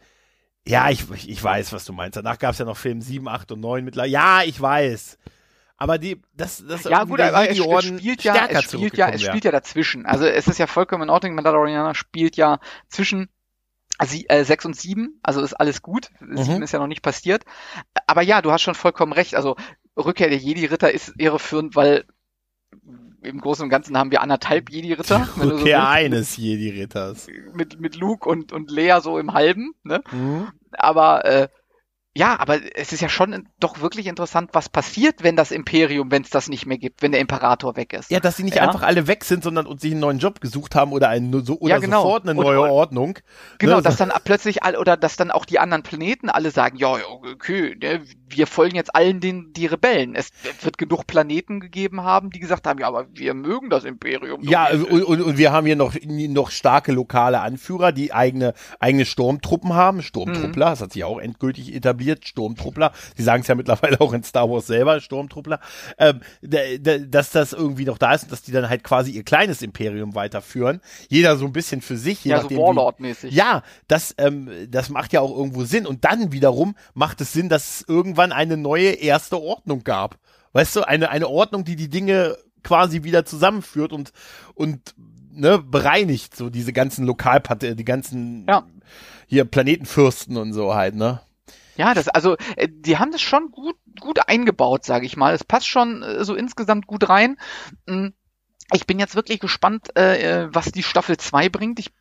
ja, 0.66 0.90
ich, 0.90 1.06
ich 1.28 1.44
weiß, 1.44 1.74
was 1.74 1.84
du 1.84 1.92
meinst. 1.92 2.16
Danach 2.16 2.40
gab 2.40 2.54
es 2.54 2.60
ja 2.60 2.66
noch 2.66 2.78
Film 2.78 3.02
7, 3.02 3.28
8 3.28 3.52
und 3.52 3.60
9 3.60 3.84
mit, 3.84 3.98
ja, 3.98 4.44
ich 4.44 4.60
weiß. 4.60 5.18
Aber 5.78 5.98
die, 5.98 6.22
das, 6.34 6.64
das 6.66 6.86
ja 6.86 7.04
gut, 7.04 7.20
aber 7.20 7.50
es, 7.50 7.60
es 7.60 7.86
spielt 7.86 8.24
ja, 8.24 8.48
es 8.48 8.64
spielt 8.64 8.96
ja, 8.96 9.10
es 9.10 9.22
spielt 9.22 9.44
ja 9.44 9.52
dazwischen. 9.52 10.06
Also 10.06 10.26
es 10.26 10.48
ist 10.48 10.58
ja 10.58 10.68
vollkommen 10.68 11.04
in 11.04 11.10
Ordnung. 11.10 11.36
Mandalorianer 11.36 11.96
spielt 11.96 12.38
ja 12.38 12.60
zwischen 12.88 13.30
Sie, 14.04 14.28
äh, 14.28 14.44
6 14.44 14.66
und 14.66 14.76
7, 14.76 15.20
also 15.24 15.42
ist 15.42 15.54
alles 15.54 15.82
gut. 15.82 16.10
Mhm. 16.20 16.44
7 16.44 16.64
ist 16.64 16.74
ja 16.74 16.80
noch 16.80 16.88
nicht 16.88 17.02
passiert. 17.02 17.44
Aber 18.08 18.22
ja, 18.22 18.42
du 18.42 18.52
hast 18.52 18.62
schon 18.62 18.76
vollkommen 18.76 19.14
recht. 19.14 19.36
Also 19.36 19.56
Rückkehr 19.98 20.30
der 20.30 20.38
Jedi-Ritter 20.38 20.92
ist 20.92 21.14
irreführend, 21.18 21.76
weil 21.76 22.06
im 23.22 23.40
Großen 23.40 23.64
und 23.64 23.70
Ganzen 23.70 23.98
haben 23.98 24.12
wir 24.12 24.22
anderthalb 24.22 24.70
Jedi-Ritter. 24.70 25.30
Rückkehr 25.40 25.82
so 25.82 25.88
eines 25.88 26.38
Jedi-Ritters. 26.38 27.28
Mit, 27.54 27.80
mit 27.80 27.96
Luke 27.96 28.28
und, 28.28 28.52
und 28.52 28.70
Lea 28.70 29.00
so 29.02 29.18
im 29.18 29.34
Halben. 29.34 29.74
Ne? 29.84 30.02
Mhm. 30.12 30.48
Aber 30.74 31.24
äh, 31.26 31.48
ja, 32.18 32.40
aber 32.40 32.60
es 32.76 32.94
ist 32.94 33.02
ja 33.02 33.10
schon 33.10 33.50
doch 33.60 33.82
wirklich 33.82 34.08
interessant, 34.08 34.52
was 34.54 34.70
passiert, 34.70 35.22
wenn 35.22 35.36
das 35.36 35.52
Imperium, 35.52 36.12
wenn 36.12 36.22
es 36.22 36.30
das 36.30 36.48
nicht 36.48 36.66
mehr 36.66 36.78
gibt, 36.78 37.02
wenn 37.02 37.12
der 37.12 37.20
Imperator 37.20 37.76
weg 37.76 37.92
ist. 37.92 38.10
Ja, 38.10 38.22
dass 38.22 38.38
sie 38.38 38.44
nicht 38.44 38.56
ja? 38.56 38.64
einfach 38.64 38.84
alle 38.84 39.08
weg 39.08 39.26
sind, 39.26 39.44
sondern 39.44 39.68
und 39.68 39.82
sich 39.82 39.92
einen 39.92 40.00
neuen 40.00 40.20
Job 40.20 40.40
gesucht 40.40 40.76
haben 40.76 40.94
oder 40.94 41.10
einen 41.10 41.44
so 41.44 41.60
oder 41.60 41.76
ja, 41.76 41.80
genau. 41.80 42.04
sofort 42.04 42.24
eine 42.24 42.34
neue 42.34 42.62
und, 42.62 42.70
Ordnung. 42.70 43.20
Genau, 43.60 43.78
ne? 43.78 43.82
dass 43.82 43.98
dann 43.98 44.14
plötzlich 44.24 44.64
all 44.64 44.78
oder 44.78 44.96
dass 44.96 45.18
dann 45.18 45.30
auch 45.30 45.44
die 45.44 45.60
anderen 45.60 45.84
Planeten 45.84 46.30
alle 46.30 46.52
sagen, 46.52 46.78
ja, 46.78 46.96
okay, 47.34 47.76
ne, 47.82 48.02
wir 48.30 48.48
folgen 48.48 48.78
jetzt 48.78 48.96
allen 48.96 49.20
den 49.20 49.52
die 49.52 49.66
Rebellen. 49.66 50.16
Es 50.16 50.30
wird 50.62 50.78
genug 50.78 51.08
Planeten 51.08 51.60
gegeben 51.60 52.04
haben, 52.04 52.30
die 52.30 52.40
gesagt 52.40 52.66
haben, 52.66 52.80
ja, 52.80 52.88
aber 52.88 53.08
wir 53.14 53.34
mögen 53.34 53.70
das 53.70 53.84
Imperium. 53.84 54.42
Ja, 54.42 54.70
und, 54.72 55.04
und, 55.04 55.22
und 55.22 55.38
wir 55.38 55.52
haben 55.52 55.66
hier 55.66 55.76
noch 55.76 55.94
noch 56.06 56.52
starke 56.52 56.94
lokale 56.94 57.42
Anführer, 57.42 57.92
die 57.92 58.14
eigene 58.14 58.54
eigene 58.80 59.06
Sturmtruppen 59.06 59.74
haben, 59.74 60.02
Sturmtruppler, 60.02 60.68
mhm. 60.68 60.72
das 60.72 60.80
hat 60.80 60.94
sich 60.94 61.04
auch 61.04 61.20
endgültig 61.20 61.76
etabliert 61.76 62.05
etabliert, 62.06 62.28
Sturmtruppler. 62.28 62.92
Sie 63.16 63.24
sagen 63.24 63.42
es 63.42 63.48
ja 63.48 63.56
mittlerweile 63.56 64.00
auch 64.02 64.14
in 64.14 64.24
Star 64.24 64.50
Wars 64.50 64.68
selber, 64.68 65.00
Sturmtruppler, 65.00 65.60
ähm, 65.98 66.22
dass 66.42 67.32
das 67.32 67.54
irgendwie 67.54 67.86
noch 67.86 67.98
da 67.98 68.14
ist 68.14 68.24
und 68.24 68.32
dass 68.32 68.42
die 68.42 68.52
dann 68.52 68.70
halt 68.70 68.84
quasi 68.84 69.12
ihr 69.12 69.24
kleines 69.24 69.62
Imperium 69.62 70.16
weiterführen. 70.16 70.82
Jeder 71.10 71.38
so 71.38 71.46
ein 71.46 71.54
bisschen 71.54 71.82
für 71.82 71.98
sich. 71.98 72.24
Je 72.24 72.32
ja, 72.32 72.38
nachdem, 72.38 72.58
so 72.58 72.64
Warlord-mäßig. 72.64 73.34
Ja, 73.34 73.64
das, 73.88 74.16
ähm, 74.18 74.50
das 74.70 74.90
macht 74.90 75.14
ja 75.14 75.22
auch 75.22 75.36
irgendwo 75.36 75.64
Sinn. 75.64 75.86
Und 75.86 76.06
dann 76.06 76.32
wiederum 76.32 76.76
macht 76.94 77.22
es 77.22 77.34
Sinn, 77.34 77.50
dass 77.50 77.82
es 77.82 77.86
irgendwann 77.88 78.32
eine 78.32 78.58
neue 78.58 78.92
erste 78.92 79.42
Ordnung 79.42 79.84
gab. 79.84 80.18
Weißt 80.54 80.76
du, 80.76 80.88
eine, 80.88 81.10
eine 81.10 81.28
Ordnung, 81.28 81.66
die 81.66 81.76
die 81.76 81.90
Dinge 81.90 82.38
quasi 82.64 83.04
wieder 83.04 83.26
zusammenführt 83.26 83.92
und, 83.92 84.12
und 84.56 84.96
ne, 85.32 85.60
bereinigt, 85.60 86.36
so 86.36 86.50
diese 86.50 86.74
ganzen 86.74 87.06
Lokalpartei, 87.06 87.74
die 87.74 87.86
ganzen 87.86 88.46
ja. 88.48 88.66
hier 89.28 89.46
Planetenfürsten 89.46 90.38
und 90.38 90.54
so 90.54 90.74
halt, 90.74 90.96
ne? 90.96 91.20
Ja, 91.76 91.94
das 91.94 92.08
also 92.08 92.38
äh, 92.56 92.68
die 92.72 92.98
haben 92.98 93.12
das 93.12 93.22
schon 93.22 93.52
gut 93.52 93.76
gut 94.00 94.28
eingebaut, 94.28 94.86
sage 94.86 95.06
ich 95.06 95.18
mal. 95.18 95.34
Es 95.34 95.44
passt 95.44 95.68
schon 95.68 96.04
äh, 96.04 96.24
so 96.24 96.36
insgesamt 96.36 96.88
gut 96.88 97.10
rein. 97.10 97.38
Hm, 97.88 98.14
ich 98.74 98.88
bin 98.88 99.00
jetzt 99.00 99.16
wirklich 99.16 99.40
gespannt, 99.40 99.96
äh, 99.96 100.48
was 100.54 100.72
die 100.72 100.84
Staffel 100.84 101.18
2 101.18 101.50
bringt. 101.50 101.80
Ich 101.80 101.92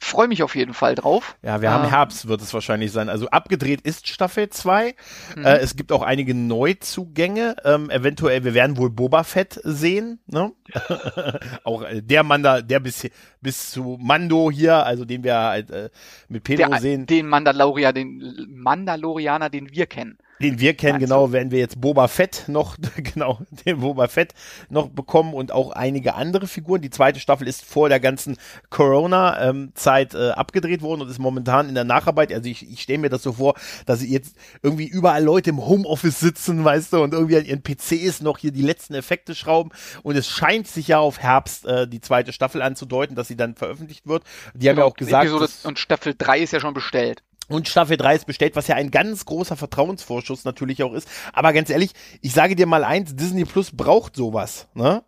freue 0.00 0.28
mich 0.28 0.42
auf 0.42 0.56
jeden 0.56 0.74
Fall 0.74 0.94
drauf. 0.94 1.36
Ja, 1.42 1.60
wir 1.60 1.70
haben 1.70 1.84
ähm, 1.84 1.90
Herbst, 1.90 2.28
wird 2.28 2.40
es 2.40 2.52
wahrscheinlich 2.54 2.92
sein. 2.92 3.08
Also 3.08 3.28
abgedreht 3.28 3.80
ist 3.80 4.08
Staffel 4.08 4.48
2. 4.48 4.94
Mhm. 5.36 5.44
Äh, 5.44 5.56
es 5.58 5.76
gibt 5.76 5.92
auch 5.92 6.02
einige 6.02 6.34
Neuzugänge. 6.34 7.56
Ähm, 7.64 7.90
eventuell, 7.90 8.44
wir 8.44 8.54
werden 8.54 8.76
wohl 8.76 8.90
Boba 8.90 9.24
Fett 9.24 9.60
sehen. 9.62 10.20
Ne? 10.26 10.52
auch 11.64 11.82
äh, 11.82 12.02
der 12.02 12.22
Mann 12.22 12.42
da, 12.42 12.62
der 12.62 12.80
bis, 12.80 13.08
bis 13.40 13.70
zu 13.70 13.98
Mando 14.00 14.50
hier, 14.50 14.84
also 14.84 15.04
den 15.04 15.24
wir 15.24 15.36
halt, 15.36 15.70
äh, 15.70 15.90
mit 16.28 16.44
Pedro 16.44 16.70
der, 16.70 16.80
sehen. 16.80 17.06
Den 17.06 17.26
Mandalorianer, 17.26 17.92
den 17.92 18.46
Mandalorianer, 18.50 19.50
den 19.50 19.70
wir 19.70 19.86
kennen 19.86 20.18
den 20.40 20.60
wir 20.60 20.74
kennen, 20.74 20.98
genau, 20.98 21.32
werden 21.32 21.50
wir 21.50 21.58
jetzt 21.58 21.80
Boba 21.80 22.08
Fett 22.08 22.44
noch, 22.46 22.76
genau, 22.96 23.40
den 23.64 23.80
Boba 23.80 24.08
Fett 24.08 24.34
noch 24.68 24.88
bekommen 24.88 25.34
und 25.34 25.52
auch 25.52 25.70
einige 25.70 26.14
andere 26.14 26.46
Figuren. 26.46 26.80
Die 26.80 26.90
zweite 26.90 27.20
Staffel 27.20 27.48
ist 27.48 27.64
vor 27.64 27.88
der 27.88 28.00
ganzen 28.00 28.36
Corona-Zeit 28.70 30.14
ähm, 30.14 30.20
äh, 30.20 30.30
abgedreht 30.30 30.82
worden 30.82 31.02
und 31.02 31.10
ist 31.10 31.18
momentan 31.18 31.68
in 31.68 31.74
der 31.74 31.84
Nacharbeit. 31.84 32.32
Also 32.32 32.48
ich, 32.48 32.70
ich 32.70 32.82
stelle 32.82 32.98
mir 32.98 33.08
das 33.08 33.22
so 33.22 33.34
vor, 33.34 33.54
dass 33.86 34.06
jetzt 34.06 34.36
irgendwie 34.62 34.86
überall 34.86 35.22
Leute 35.22 35.50
im 35.50 35.64
Homeoffice 35.64 36.20
sitzen, 36.20 36.64
weißt 36.64 36.92
du, 36.92 37.02
und 37.02 37.14
irgendwie 37.14 37.36
an 37.36 37.44
ihren 37.44 37.62
PCs 37.62 38.20
noch 38.20 38.38
hier 38.38 38.52
die 38.52 38.62
letzten 38.62 38.94
Effekte 38.94 39.34
schrauben. 39.34 39.70
Und 40.02 40.16
es 40.16 40.28
scheint 40.28 40.66
sich 40.66 40.88
ja 40.88 40.98
auf 40.98 41.18
Herbst 41.18 41.66
äh, 41.66 41.88
die 41.88 42.00
zweite 42.00 42.32
Staffel 42.32 42.62
anzudeuten, 42.62 43.16
dass 43.16 43.28
sie 43.28 43.36
dann 43.36 43.54
veröffentlicht 43.54 44.06
wird. 44.06 44.24
Die 44.54 44.68
haben 44.68 44.76
ja 44.76 44.84
genau, 44.84 44.86
auch 44.86 44.94
gesagt. 44.94 45.26
Episode 45.26 45.48
und 45.64 45.78
Staffel 45.78 46.14
3 46.16 46.40
ist 46.40 46.52
ja 46.52 46.60
schon 46.60 46.74
bestellt. 46.74 47.22
Und 47.48 47.68
Staffel 47.68 47.96
3 47.96 48.16
ist 48.16 48.26
bestellt, 48.26 48.56
was 48.56 48.66
ja 48.66 48.74
ein 48.74 48.90
ganz 48.90 49.24
großer 49.24 49.56
Vertrauensvorschuss 49.56 50.44
natürlich 50.44 50.82
auch 50.82 50.92
ist. 50.92 51.08
Aber 51.32 51.52
ganz 51.52 51.70
ehrlich, 51.70 51.92
ich 52.20 52.32
sage 52.32 52.56
dir 52.56 52.66
mal 52.66 52.84
eins, 52.84 53.14
Disney 53.14 53.44
Plus 53.44 53.70
braucht 53.70 54.16
sowas, 54.16 54.68
ne? 54.74 55.04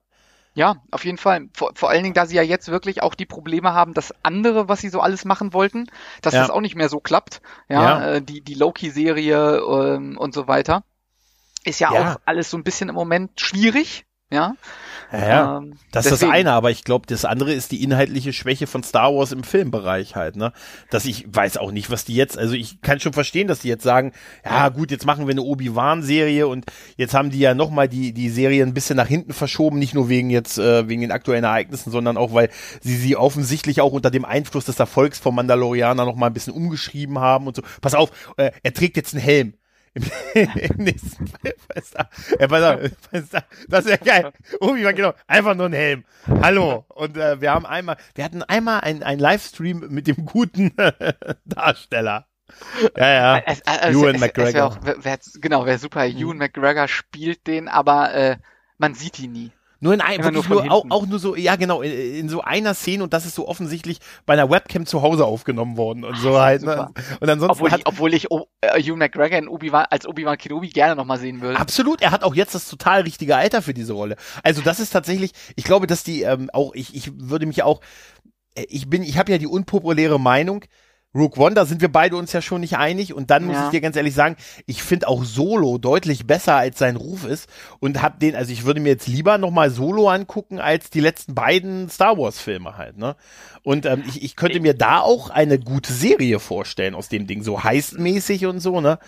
Ja, 0.55 0.83
auf 0.90 1.05
jeden 1.05 1.18
Fall. 1.18 1.48
Vor, 1.55 1.70
vor 1.74 1.88
allen 1.90 2.03
Dingen, 2.03 2.14
da 2.14 2.27
sie 2.27 2.35
ja 2.35 2.42
jetzt 2.42 2.68
wirklich 2.68 3.03
auch 3.03 3.14
die 3.14 3.27
Probleme 3.27 3.74
haben, 3.74 3.94
dass 3.94 4.12
andere, 4.24 4.68
was 4.68 4.81
sie 4.81 4.88
so 4.88 5.01
alles 5.01 5.24
machen 5.24 5.53
wollten, 5.53 5.87
dass 6.20 6.35
ja. 6.35 6.40
das 6.40 6.51
auch 6.51 6.61
nicht 6.61 6.74
mehr 6.74 6.88
so 6.88 6.98
klappt. 6.98 7.40
Ja, 7.68 7.83
ja. 7.83 8.12
Äh, 8.14 8.22
die, 8.22 8.40
die 8.40 8.55
Loki-Serie 8.55 9.59
ähm, 9.59 10.18
und 10.18 10.35
so 10.35 10.48
weiter. 10.48 10.83
Ist 11.64 11.81
ja, 11.81 11.92
ja, 11.92 12.12
auch 12.14 12.20
alles 12.24 12.51
so 12.51 12.57
ein 12.57 12.64
bisschen 12.64 12.88
im 12.88 12.94
Moment 12.94 13.40
schwierig. 13.40 14.05
Ja. 14.31 14.55
Ja, 15.12 15.29
ja. 15.29 15.59
Ähm, 15.59 15.75
das 15.90 16.07
ist 16.07 16.23
das 16.23 16.31
eine, 16.31 16.53
aber 16.53 16.71
ich 16.71 16.85
glaube, 16.85 17.07
das 17.07 17.25
andere 17.25 17.53
ist 17.53 17.73
die 17.73 17.83
inhaltliche 17.83 18.33
Schwäche 18.33 18.66
von 18.66 18.83
Star 18.83 19.14
Wars 19.14 19.33
im 19.33 19.42
Filmbereich 19.42 20.16
halt, 20.16 20.37
ne? 20.37 20.53
Dass 20.90 21.07
ich 21.07 21.27
weiß 21.29 21.57
auch 21.57 21.71
nicht, 21.73 21.90
was 21.90 22.05
die 22.05 22.14
jetzt, 22.14 22.37
also 22.37 22.55
ich 22.55 22.83
kann 22.83 23.01
schon 23.01 23.12
verstehen, 23.14 23.49
dass 23.49 23.61
die 23.61 23.68
jetzt 23.68 23.85
sagen, 23.85 24.12
ja 24.44 24.68
gut, 24.68 24.90
jetzt 24.90 25.07
machen 25.07 25.27
wir 25.27 25.33
eine 25.33 25.42
Obi-Wan-Serie 25.42 26.47
und 26.47 26.66
jetzt 26.97 27.14
haben 27.14 27.31
die 27.31 27.38
ja 27.38 27.55
nochmal 27.55 27.88
die, 27.88 28.12
die 28.12 28.29
Serie 28.29 28.62
ein 28.62 28.75
bisschen 28.75 28.97
nach 28.97 29.09
hinten 29.09 29.33
verschoben, 29.33 29.79
nicht 29.79 29.94
nur 29.94 30.09
wegen 30.09 30.31
jetzt, 30.31 30.59
äh, 30.59 30.88
wegen 30.88 31.01
den 31.01 31.12
aktuellen 31.12 31.44
Ereignissen, 31.44 31.90
sondern 31.90 32.16
auch, 32.16 32.35
weil 32.35 32.51
sie 32.81 32.97
sie 32.97 33.16
offensichtlich 33.16 33.81
auch 33.81 33.92
unter 33.92 34.11
dem 34.11 34.25
Einfluss 34.25 34.66
des 34.66 34.79
Erfolgs 34.79 35.18
von 35.18 35.35
Mandalorianer 35.35 36.05
nochmal 36.05 36.31
ein 36.31 36.35
bisschen 36.35 36.53
umgeschrieben 36.53 37.18
haben 37.18 37.47
und 37.47 37.57
so. 37.57 37.62
Pass 37.81 37.94
auf, 37.94 38.11
äh, 38.37 38.51
er 38.62 38.75
trägt 38.75 38.97
jetzt 38.97 39.14
einen 39.14 39.23
Helm 39.23 39.55
im, 40.35 40.77
nächsten 40.77 41.27
Film. 41.27 41.55
Ja, 42.38 42.46
pass 42.46 42.62
auf, 42.62 42.81
das 43.68 43.85
ist 43.87 43.90
ja 43.90 43.96
geil. 43.96 44.33
Obi-Wan, 44.61 44.94
genau. 44.94 45.14
Einfach 45.27 45.55
nur 45.55 45.66
ein 45.66 45.72
Helm. 45.72 46.05
Hallo. 46.42 46.85
Und 46.88 47.16
äh, 47.16 47.40
wir 47.40 47.53
haben 47.53 47.66
einmal, 47.66 47.96
wir 48.14 48.24
hatten 48.24 48.42
einmal 48.42 48.81
ein, 48.81 49.03
ein 49.03 49.18
Livestream 49.18 49.87
mit 49.88 50.07
dem 50.07 50.24
guten 50.24 50.74
Darsteller. 51.44 52.27
Ja, 52.96 53.09
ja. 53.12 53.42
Es, 53.46 53.62
also, 53.66 54.05
Ewan 54.05 54.14
es, 54.16 54.20
McGregor. 54.20 54.48
Es 54.48 54.55
wär 54.55 54.66
auch, 54.66 55.05
wär, 55.05 55.18
genau, 55.40 55.66
wäre 55.66 55.79
super. 55.79 56.07
Ewan 56.07 56.35
mhm. 56.35 56.38
McGregor 56.38 56.88
spielt 56.88 57.46
den, 57.46 57.68
aber 57.68 58.14
äh, 58.14 58.37
man 58.79 58.94
sieht 58.94 59.18
ihn 59.18 59.33
nie. 59.33 59.53
Nur 59.80 59.94
in 59.94 60.00
einem, 60.00 60.32
nur, 60.32 60.44
nur 60.44 60.72
auch, 60.72 60.84
auch 60.90 61.06
nur 61.06 61.20
so, 61.20 61.36
ja 61.36 61.54
genau, 61.54 61.82
in, 61.82 61.92
in, 61.92 62.28
so 62.28 62.40
einer 62.40 62.74
Szene 62.74 63.04
und 63.04 63.12
das 63.12 63.26
ist 63.26 63.36
so 63.36 63.46
offensichtlich 63.46 63.98
bei 64.26 64.32
einer 64.32 64.50
Webcam 64.50 64.86
zu 64.86 65.02
Hause 65.02 65.24
aufgenommen 65.24 65.76
worden 65.76 66.04
und 66.04 66.16
so 66.18 66.38
halt. 66.38 66.62
Ne? 66.62 66.88
Und 67.20 67.28
ansonsten 67.28 67.52
obwohl 67.52 67.70
hat, 67.70 67.80
ich, 67.80 67.86
obwohl 67.86 68.14
ich 68.14 68.30
oh, 68.32 68.46
äh, 68.60 68.82
Hugh 68.82 68.96
McGregor 68.96 69.38
in 69.38 69.46
Obi 69.46 69.70
-Wan, 69.70 69.84
als 69.88 70.06
Obi-Wan 70.06 70.36
Kenobi 70.36 70.70
gerne 70.70 70.96
nochmal 70.96 71.20
sehen 71.20 71.40
würde. 71.40 71.60
Absolut, 71.60 72.02
er 72.02 72.10
hat 72.10 72.24
auch 72.24 72.35
jetzt 72.35 72.56
das 72.56 72.68
total 72.68 73.02
richtige 73.02 73.37
Alter 73.37 73.62
für 73.62 73.72
diese 73.72 73.92
Rolle. 73.92 74.16
Also 74.42 74.62
das 74.62 74.81
ist 74.81 74.90
tatsächlich, 74.90 75.31
ich 75.54 75.64
glaube, 75.64 75.87
dass 75.87 76.02
die 76.02 76.22
ähm, 76.22 76.50
auch, 76.52 76.74
ich, 76.74 76.96
ich 76.96 77.12
würde 77.14 77.46
mich 77.46 77.62
auch, 77.62 77.81
äh, 78.56 78.64
ich 78.68 78.90
bin, 78.90 79.04
ich 79.04 79.16
habe 79.16 79.31
ja 79.31 79.38
die 79.38 79.46
unpopuläre 79.46 80.18
Meinung, 80.18 80.64
Rook 81.15 81.38
One, 81.38 81.54
da 81.54 81.65
sind 81.65 81.81
wir 81.81 81.90
beide 81.90 82.17
uns 82.17 82.33
ja 82.33 82.42
schon 82.42 82.61
nicht 82.61 82.77
einig. 82.77 83.15
Und 83.15 83.31
dann 83.31 83.44
muss 83.44 83.56
ja. 83.56 83.65
ich 83.67 83.71
dir 83.71 83.81
ganz 83.81 83.96
ehrlich 83.96 84.15
sagen, 84.15 84.37
ich 84.67 84.83
finde 84.83 85.09
auch 85.09 85.25
Solo 85.25 85.79
deutlich 85.79 86.27
besser, 86.27 86.56
als 86.56 86.79
sein 86.79 86.96
Ruf 86.96 87.25
ist. 87.25 87.48
Und 87.81 88.02
hab 88.02 88.21
den, 88.21 88.37
also 88.37 88.52
ich 88.52 88.65
würde 88.65 88.81
mir 88.81 88.90
jetzt 88.90 89.06
lieber 89.06 89.38
nochmal 89.38 89.71
Solo 89.71 90.09
angucken, 90.09 90.61
als 90.61 90.90
die 90.90 91.00
letzten 91.00 91.35
beiden 91.35 91.88
Star 91.88 92.19
Wars-Filme 92.19 92.77
halt, 92.77 92.98
ne? 92.98 93.17
Und 93.63 93.87
ähm, 93.87 94.04
ich, 94.06 94.23
ich 94.23 94.37
könnte 94.37 94.61
mir 94.61 94.75
da 94.75 95.00
auch 95.00 95.31
eine 95.31 95.59
gute 95.59 95.92
Serie 95.92 96.38
vorstellen 96.40 96.94
aus 96.94 97.09
dem 97.09 97.27
Ding, 97.27 97.42
so 97.42 97.65
heistmäßig 97.65 98.46
und 98.46 98.61
so, 98.61 98.81
ne? 98.81 98.98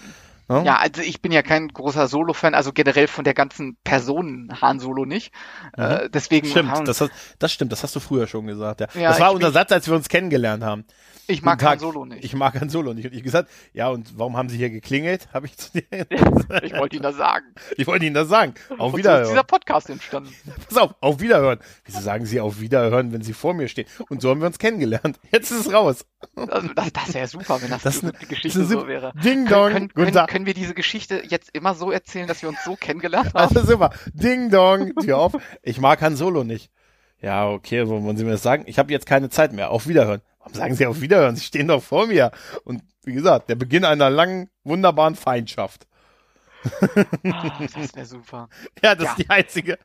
Ja? 0.50 0.62
ja, 0.64 0.76
also 0.78 1.00
ich 1.00 1.22
bin 1.22 1.30
ja 1.30 1.42
kein 1.42 1.68
großer 1.68 2.08
Solo-Fan, 2.08 2.54
also 2.54 2.72
generell 2.72 3.06
von 3.06 3.22
der 3.22 3.34
ganzen 3.34 3.76
Person 3.84 4.52
Han 4.60 4.80
Solo 4.80 5.04
nicht. 5.04 5.32
Mhm. 5.76 5.84
Äh, 5.84 6.10
deswegen 6.10 6.48
stimmt, 6.48 6.88
das, 6.88 7.08
das, 7.38 7.52
stimmt, 7.52 7.70
das 7.70 7.84
hast 7.84 7.94
du 7.94 8.00
früher 8.00 8.26
schon 8.26 8.48
gesagt. 8.48 8.80
Ja. 8.80 8.88
ja 8.94 9.10
das 9.10 9.20
war 9.20 9.32
unser 9.32 9.52
Satz, 9.52 9.70
als 9.70 9.86
wir 9.86 9.94
uns 9.94 10.08
kennengelernt 10.08 10.64
haben. 10.64 10.84
Ich 11.28 11.42
mag 11.42 11.62
Han 11.62 11.78
Solo 11.78 12.04
nicht. 12.04 12.24
Ich 12.24 12.34
mag 12.34 12.60
Han 12.60 12.68
Solo 12.68 12.92
nicht. 12.92 13.06
Und 13.06 13.14
ich 13.14 13.22
gesagt, 13.22 13.48
ja, 13.72 13.88
und 13.88 14.18
warum 14.18 14.36
haben 14.36 14.48
Sie 14.48 14.56
hier 14.56 14.70
geklingelt? 14.70 15.28
Habe 15.32 15.46
ich 15.46 15.56
zu 15.56 15.70
dir 15.70 15.82
gesagt. 16.04 16.64
ich 16.64 16.72
wollte 16.72 16.96
Ihnen 16.96 17.04
das 17.04 17.16
sagen. 17.16 17.46
Ich 17.76 17.86
wollte 17.86 18.06
Ihnen 18.06 18.14
das 18.14 18.28
sagen. 18.28 18.54
Auf 18.76 18.92
und 18.92 18.98
Wiederhören. 18.98 19.24
So 19.24 19.30
ist 19.30 19.34
dieser 19.34 19.44
Podcast 19.44 19.88
entstanden. 19.88 20.34
Pass 20.68 20.78
auf, 20.78 20.94
auf 21.00 21.20
Wiederhören. 21.20 21.60
Wieso 21.84 22.00
sagen 22.00 22.26
Sie 22.26 22.40
auf 22.40 22.60
Wiederhören, 22.60 23.12
wenn 23.12 23.22
Sie 23.22 23.34
vor 23.34 23.54
mir 23.54 23.68
stehen? 23.68 23.86
Und 24.08 24.20
so 24.20 24.30
haben 24.30 24.40
wir 24.40 24.48
uns 24.48 24.58
kennengelernt. 24.58 25.20
Jetzt 25.30 25.52
ist 25.52 25.66
es 25.66 25.72
raus. 25.72 26.04
Also, 26.36 26.68
das, 26.74 26.92
das 26.92 27.14
wäre 27.14 27.26
super, 27.26 27.60
wenn 27.62 27.70
das, 27.70 27.82
das 27.82 28.02
eine, 28.02 28.12
Geschichte 28.12 28.64
so 28.64 28.86
wäre. 28.86 29.12
Ding 29.24 29.46
Dong. 29.46 29.72
Können, 29.72 29.88
können, 29.88 30.12
können, 30.12 30.26
können, 30.26 30.46
wir 30.46 30.54
diese 30.54 30.74
Geschichte 30.74 31.22
jetzt 31.26 31.50
immer 31.52 31.74
so 31.74 31.90
erzählen, 31.90 32.26
dass 32.26 32.42
wir 32.42 32.48
uns 32.48 32.62
so 32.64 32.76
kennengelernt 32.76 33.34
haben? 33.34 33.56
Ist 33.56 33.66
super. 33.66 33.90
Ding 34.12 34.50
Dong. 34.50 34.94
Tür 34.96 35.18
auf. 35.18 35.36
Ich 35.62 35.80
mag 35.80 36.00
Han 36.02 36.16
Solo 36.16 36.44
nicht. 36.44 36.70
Ja, 37.22 37.48
okay, 37.48 37.86
wollen 37.86 38.16
Sie 38.16 38.24
mir 38.24 38.32
das 38.32 38.42
sagen? 38.42 38.64
Ich 38.66 38.78
habe 38.78 38.92
jetzt 38.92 39.06
keine 39.06 39.28
Zeit 39.28 39.52
mehr. 39.52 39.70
Auf 39.70 39.86
Wiederhören. 39.86 40.22
Warum 40.38 40.54
sagen 40.54 40.74
Sie 40.74 40.86
auf 40.86 41.00
Wiederhören? 41.00 41.36
Sie 41.36 41.44
stehen 41.44 41.68
doch 41.68 41.82
vor 41.82 42.06
mir. 42.06 42.30
Und 42.64 42.82
wie 43.04 43.12
gesagt, 43.12 43.50
der 43.50 43.56
Beginn 43.56 43.84
einer 43.84 44.10
langen, 44.10 44.48
wunderbaren 44.64 45.14
Feindschaft. 45.14 45.86
Oh, 46.64 47.50
das 47.58 47.94
wäre 47.94 48.06
super. 48.06 48.48
Ja, 48.82 48.94
das 48.94 49.04
ja. 49.04 49.10
ist 49.10 49.18
die 49.18 49.30
einzige. 49.30 49.78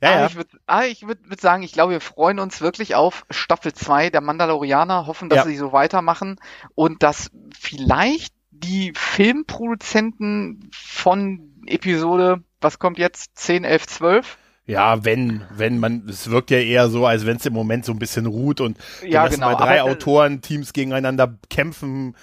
Ah. 0.00 0.06
Ja, 0.06 0.10
ah, 0.10 0.20
ja. 0.20 0.26
Ich 0.26 0.36
würde 0.36 0.50
ah, 0.66 0.82
würd, 1.08 1.30
würd 1.30 1.40
sagen, 1.40 1.62
ich 1.62 1.72
glaube, 1.72 1.92
wir 1.92 2.00
freuen 2.00 2.38
uns 2.38 2.60
wirklich 2.60 2.94
auf 2.94 3.24
Staffel 3.30 3.72
2 3.72 4.10
der 4.10 4.20
Mandalorianer, 4.20 5.06
hoffen, 5.06 5.28
dass 5.28 5.38
ja. 5.38 5.44
sie 5.44 5.56
so 5.56 5.72
weitermachen 5.72 6.40
und 6.74 7.02
dass 7.02 7.30
vielleicht 7.58 8.32
die 8.50 8.92
Filmproduzenten 8.94 10.70
von 10.72 11.62
Episode, 11.66 12.42
was 12.60 12.78
kommt 12.78 12.98
jetzt, 12.98 13.36
10, 13.36 13.64
11, 13.64 13.86
12, 13.86 14.38
ja, 14.68 15.02
wenn, 15.02 15.44
wenn 15.50 15.78
man, 15.78 16.06
es 16.10 16.28
wirkt 16.30 16.50
ja 16.50 16.58
eher 16.58 16.90
so, 16.90 17.06
als 17.06 17.24
wenn 17.24 17.38
es 17.38 17.46
im 17.46 17.54
Moment 17.54 17.86
so 17.86 17.92
ein 17.92 17.98
bisschen 17.98 18.26
ruht 18.26 18.60
und 18.60 18.76
ja, 19.02 19.26
genau. 19.26 19.52
mal 19.52 19.54
drei 19.56 19.80
Aber, 19.80 19.90
Autorenteams 19.90 20.74
gegeneinander 20.74 21.38
kämpfen 21.48 22.14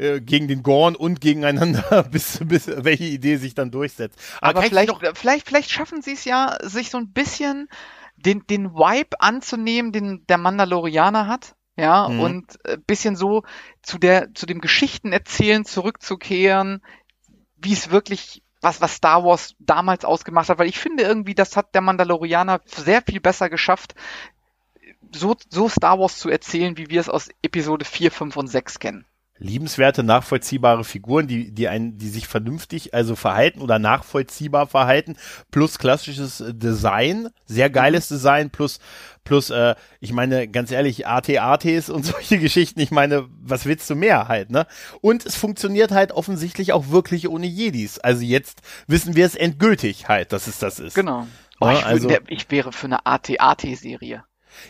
äh, 0.00 0.20
gegen 0.22 0.48
den 0.48 0.62
Gorn 0.62 0.96
und 0.96 1.20
gegeneinander, 1.20 2.04
bis, 2.10 2.40
bis 2.42 2.68
welche 2.68 3.04
Idee 3.04 3.36
sich 3.36 3.54
dann 3.54 3.70
durchsetzt. 3.70 4.18
Aber, 4.40 4.60
Aber 4.60 4.62
vielleicht, 4.66 4.88
noch, 4.88 5.02
vielleicht, 5.14 5.46
vielleicht 5.46 5.70
schaffen 5.70 6.00
sie 6.00 6.12
es 6.12 6.24
ja, 6.24 6.56
sich 6.62 6.90
so 6.90 6.96
ein 6.96 7.12
bisschen 7.12 7.68
den, 8.16 8.46
den 8.46 8.72
Vibe 8.72 9.20
anzunehmen, 9.20 9.92
den 9.92 10.24
der 10.26 10.38
Mandalorianer 10.38 11.26
hat. 11.26 11.54
Ja, 11.76 12.08
mhm. 12.08 12.20
und 12.20 12.58
äh, 12.64 12.78
bisschen 12.78 13.14
so 13.14 13.42
zu 13.82 13.98
der, 13.98 14.34
zu 14.34 14.46
dem 14.46 14.60
Geschichtenerzählen 14.60 15.64
zurückzukehren, 15.64 16.82
wie 17.56 17.72
es 17.72 17.90
wirklich 17.90 18.42
was, 18.60 18.80
was 18.80 18.96
Star 18.96 19.24
Wars 19.24 19.54
damals 19.58 20.04
ausgemacht 20.04 20.48
hat, 20.48 20.58
weil 20.58 20.68
ich 20.68 20.78
finde 20.78 21.04
irgendwie, 21.04 21.34
das 21.34 21.56
hat 21.56 21.74
der 21.74 21.80
Mandalorianer 21.80 22.60
sehr 22.66 23.02
viel 23.02 23.20
besser 23.20 23.48
geschafft, 23.48 23.94
so, 25.14 25.36
so 25.48 25.68
Star 25.68 25.98
Wars 25.98 26.18
zu 26.18 26.28
erzählen, 26.28 26.76
wie 26.76 26.90
wir 26.90 27.00
es 27.00 27.08
aus 27.08 27.28
Episode 27.42 27.84
4, 27.84 28.10
5 28.10 28.36
und 28.36 28.48
6 28.48 28.78
kennen 28.78 29.06
liebenswerte, 29.40 30.02
nachvollziehbare 30.02 30.84
Figuren, 30.84 31.26
die, 31.26 31.50
die 31.50 31.68
ein, 31.68 31.98
die 31.98 32.08
sich 32.08 32.28
vernünftig 32.28 32.94
also 32.94 33.16
verhalten 33.16 33.60
oder 33.60 33.78
nachvollziehbar 33.78 34.66
verhalten, 34.66 35.16
plus 35.50 35.78
klassisches 35.78 36.44
Design, 36.46 37.30
sehr 37.46 37.70
geiles 37.70 38.10
mhm. 38.10 38.14
Design, 38.14 38.50
plus, 38.50 38.78
plus, 39.24 39.50
äh, 39.50 39.74
ich 39.98 40.12
meine, 40.12 40.46
ganz 40.46 40.70
ehrlich, 40.70 41.06
AT-ATs 41.06 41.90
und 41.90 42.04
solche 42.04 42.38
Geschichten, 42.38 42.80
ich 42.80 42.90
meine, 42.90 43.28
was 43.40 43.64
willst 43.64 43.88
du 43.90 43.96
mehr 43.96 44.28
halt, 44.28 44.50
ne? 44.50 44.66
Und 45.00 45.24
es 45.24 45.36
funktioniert 45.36 45.90
halt 45.90 46.12
offensichtlich 46.12 46.72
auch 46.72 46.90
wirklich 46.90 47.28
ohne 47.28 47.46
Jedis. 47.46 47.98
Also 47.98 48.22
jetzt 48.22 48.60
wissen 48.86 49.16
wir 49.16 49.24
es 49.24 49.34
endgültig 49.34 50.08
halt, 50.08 50.32
dass 50.32 50.46
es 50.46 50.58
das 50.58 50.78
ist. 50.78 50.94
Genau. 50.94 51.26
Oh, 51.60 51.70
ich, 51.70 51.84
also, 51.84 52.08
würde, 52.08 52.24
ich 52.28 52.50
wäre 52.50 52.72
für 52.72 52.86
eine 52.86 53.04
AT-AT-Serie. 53.06 54.24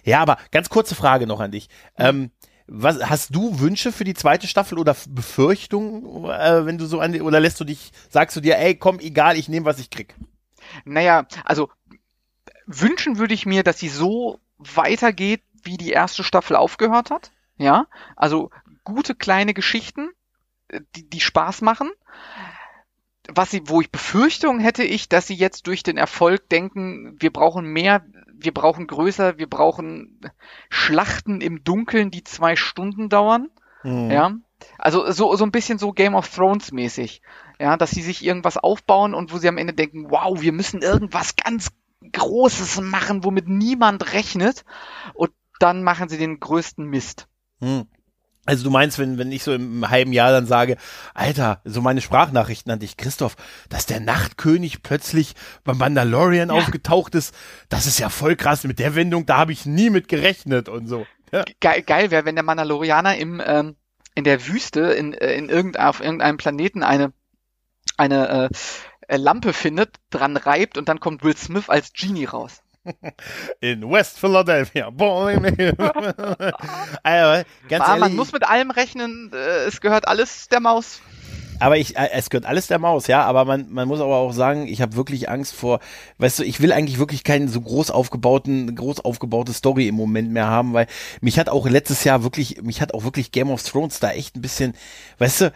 Ja, 0.04 0.20
aber 0.20 0.36
ganz 0.50 0.68
kurze 0.68 0.94
Frage 0.94 1.26
noch 1.26 1.40
an 1.40 1.50
dich. 1.50 1.68
Ähm, 1.96 2.30
was 2.72 3.02
hast 3.02 3.34
du 3.34 3.58
Wünsche 3.58 3.90
für 3.90 4.04
die 4.04 4.14
zweite 4.14 4.46
Staffel 4.46 4.78
oder 4.78 4.96
Befürchtungen, 5.08 6.24
äh, 6.24 6.64
wenn 6.64 6.78
du 6.78 6.86
so 6.86 7.00
an 7.00 7.20
oder 7.20 7.40
lässt 7.40 7.58
du 7.58 7.64
dich, 7.64 7.90
sagst 8.08 8.36
du 8.36 8.40
dir, 8.40 8.58
ey, 8.58 8.76
komm, 8.76 9.00
egal, 9.00 9.36
ich 9.36 9.48
nehme, 9.48 9.66
was 9.66 9.80
ich 9.80 9.90
krieg? 9.90 10.14
Naja, 10.84 11.26
also 11.44 11.68
wünschen 12.66 13.18
würde 13.18 13.34
ich 13.34 13.44
mir, 13.44 13.64
dass 13.64 13.80
sie 13.80 13.88
so 13.88 14.38
weitergeht, 14.58 15.42
wie 15.64 15.76
die 15.76 15.90
erste 15.90 16.22
Staffel 16.22 16.54
aufgehört 16.54 17.10
hat. 17.10 17.32
Ja, 17.56 17.86
also 18.14 18.50
gute 18.84 19.16
kleine 19.16 19.52
Geschichten, 19.52 20.10
äh, 20.68 20.80
die, 20.94 21.10
die 21.10 21.20
Spaß 21.20 21.62
machen. 21.62 21.90
Was 23.28 23.50
sie, 23.50 23.62
wo 23.66 23.80
ich 23.80 23.92
Befürchtungen 23.92 24.60
hätte 24.60 24.82
ich, 24.82 25.08
dass 25.08 25.26
sie 25.26 25.34
jetzt 25.34 25.66
durch 25.66 25.82
den 25.82 25.96
Erfolg 25.96 26.48
denken, 26.48 27.16
wir 27.20 27.32
brauchen 27.32 27.66
mehr 27.66 28.02
wir 28.42 28.54
brauchen 28.54 28.86
größer, 28.86 29.38
wir 29.38 29.48
brauchen 29.48 30.20
Schlachten 30.68 31.40
im 31.40 31.62
Dunkeln, 31.62 32.10
die 32.10 32.24
zwei 32.24 32.56
Stunden 32.56 33.08
dauern. 33.08 33.50
Mhm. 33.82 34.10
Ja. 34.10 34.32
Also 34.78 35.10
so, 35.10 35.34
so 35.36 35.44
ein 35.44 35.52
bisschen 35.52 35.78
so 35.78 35.92
Game 35.92 36.14
of 36.14 36.28
Thrones 36.28 36.72
mäßig. 36.72 37.22
Ja, 37.58 37.76
dass 37.76 37.90
sie 37.90 38.02
sich 38.02 38.24
irgendwas 38.24 38.56
aufbauen 38.56 39.14
und 39.14 39.32
wo 39.32 39.38
sie 39.38 39.48
am 39.48 39.58
Ende 39.58 39.74
denken, 39.74 40.10
wow, 40.10 40.40
wir 40.40 40.52
müssen 40.52 40.82
irgendwas 40.82 41.36
ganz 41.36 41.70
Großes 42.12 42.80
machen, 42.80 43.24
womit 43.24 43.48
niemand 43.48 44.12
rechnet. 44.14 44.64
Und 45.14 45.30
dann 45.58 45.82
machen 45.82 46.08
sie 46.08 46.18
den 46.18 46.40
größten 46.40 46.86
Mist. 46.86 47.28
Mhm. 47.60 47.86
Also 48.50 48.64
du 48.64 48.70
meinst, 48.70 48.98
wenn, 48.98 49.16
wenn 49.16 49.30
ich 49.30 49.44
so 49.44 49.54
im 49.54 49.88
halben 49.88 50.12
Jahr 50.12 50.32
dann 50.32 50.44
sage, 50.44 50.76
Alter, 51.14 51.60
so 51.64 51.80
meine 51.80 52.00
Sprachnachrichten 52.00 52.72
an 52.72 52.80
dich, 52.80 52.96
Christoph, 52.96 53.36
dass 53.68 53.86
der 53.86 54.00
Nachtkönig 54.00 54.82
plötzlich 54.82 55.34
beim 55.62 55.78
Mandalorian 55.78 56.48
ja. 56.48 56.56
aufgetaucht 56.56 57.14
ist, 57.14 57.32
das 57.68 57.86
ist 57.86 58.00
ja 58.00 58.08
voll 58.08 58.34
krass. 58.34 58.64
Mit 58.64 58.80
der 58.80 58.96
Wendung, 58.96 59.24
da 59.24 59.36
habe 59.36 59.52
ich 59.52 59.66
nie 59.66 59.88
mit 59.88 60.08
gerechnet 60.08 60.68
und 60.68 60.88
so. 60.88 61.06
Ja. 61.30 61.44
Geil, 61.60 61.82
geil 61.82 62.10
wäre, 62.10 62.24
wenn 62.24 62.34
der 62.34 62.42
Mandalorianer 62.42 63.16
im, 63.18 63.40
ähm, 63.46 63.76
in 64.16 64.24
der 64.24 64.44
Wüste, 64.48 64.80
in, 64.80 65.14
äh, 65.14 65.34
in 65.34 65.48
irgendein, 65.48 65.86
auf 65.86 66.00
irgendeinem 66.00 66.36
Planeten 66.36 66.82
eine, 66.82 67.12
eine 67.98 68.50
äh, 69.06 69.16
Lampe 69.16 69.52
findet, 69.52 69.94
dran 70.10 70.36
reibt 70.36 70.76
und 70.76 70.88
dann 70.88 70.98
kommt 70.98 71.22
Will 71.22 71.36
Smith 71.36 71.68
als 71.68 71.92
Genie 71.92 72.24
raus. 72.24 72.62
In 73.60 73.90
West 73.90 74.18
Philadelphia. 74.18 74.86
also, 74.86 74.94
ganz 77.68 77.88
ehrlich, 77.88 78.00
man 78.00 78.16
muss 78.16 78.32
mit 78.32 78.48
allem 78.48 78.70
rechnen, 78.70 79.30
äh, 79.32 79.66
es 79.66 79.80
gehört 79.80 80.08
alles 80.08 80.48
der 80.48 80.60
Maus. 80.60 81.00
Aber 81.60 81.76
ich, 81.76 81.96
äh, 81.96 82.08
es 82.12 82.30
gehört 82.30 82.46
alles 82.46 82.68
der 82.68 82.78
Maus, 82.78 83.06
ja, 83.06 83.22
aber 83.22 83.44
man, 83.44 83.70
man 83.70 83.86
muss 83.86 84.00
aber 84.00 84.16
auch 84.16 84.32
sagen, 84.32 84.66
ich 84.66 84.80
habe 84.80 84.96
wirklich 84.96 85.28
Angst 85.28 85.54
vor, 85.54 85.80
weißt 86.16 86.38
du, 86.38 86.42
ich 86.42 86.60
will 86.60 86.72
eigentlich 86.72 86.98
wirklich 86.98 87.22
keinen 87.22 87.48
so 87.48 87.60
groß 87.60 87.90
aufgebauten, 87.90 88.74
groß 88.74 89.00
aufgebaute 89.00 89.52
Story 89.52 89.86
im 89.86 89.94
Moment 89.94 90.32
mehr 90.32 90.46
haben, 90.46 90.72
weil 90.72 90.86
mich 91.20 91.38
hat 91.38 91.50
auch 91.50 91.68
letztes 91.68 92.02
Jahr 92.04 92.22
wirklich, 92.22 92.62
mich 92.62 92.80
hat 92.80 92.94
auch 92.94 93.04
wirklich 93.04 93.30
Game 93.30 93.50
of 93.50 93.62
Thrones 93.62 94.00
da 94.00 94.10
echt 94.10 94.36
ein 94.36 94.40
bisschen, 94.40 94.72
weißt 95.18 95.42
du, 95.42 95.52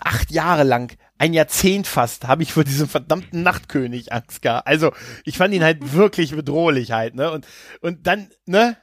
acht 0.00 0.30
Jahre 0.30 0.64
lang 0.64 0.92
ein 1.18 1.32
Jahrzehnt 1.34 1.86
fast 1.86 2.26
habe 2.26 2.42
ich 2.42 2.52
vor 2.52 2.64
diesem 2.64 2.88
verdammten 2.88 3.42
Nachtkönig 3.42 4.12
Angst 4.12 4.42
gehabt. 4.42 4.66
Also 4.66 4.92
ich 5.24 5.38
fand 5.38 5.54
ihn 5.54 5.64
halt 5.64 5.92
wirklich 5.94 6.34
bedrohlich 6.34 6.92
halt, 6.92 7.14
ne? 7.14 7.30
Und, 7.30 7.46
und 7.80 8.06
dann, 8.06 8.30
ne? 8.46 8.76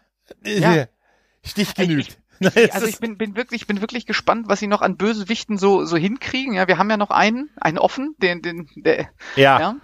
Ja. 0.43 0.86
Stich 1.43 1.73
genügt. 1.73 2.17
Ich, 2.39 2.73
also 2.73 2.88
ich 2.88 2.99
bin, 2.99 3.17
bin 3.17 3.36
wirklich, 3.36 3.67
bin 3.67 3.82
wirklich 3.82 4.05
gespannt, 4.05 4.47
was 4.47 4.59
sie 4.59 4.67
noch 4.67 4.82
an 4.82 4.95
Bösewichten 4.95 5.57
so, 5.57 5.84
so 5.84 5.97
hinkriegen. 5.97 6.53
Ja, 6.53 6.67
wir 6.69 6.77
haben 6.77 6.89
ja 6.89 6.95
noch 6.95 7.09
einen, 7.09 7.49
einen 7.59 7.77
offen, 7.77 8.15
den, 8.19 8.41
den, 8.41 8.69
der, 8.75 9.09
ja. 9.36 9.59
ja. 9.59 9.75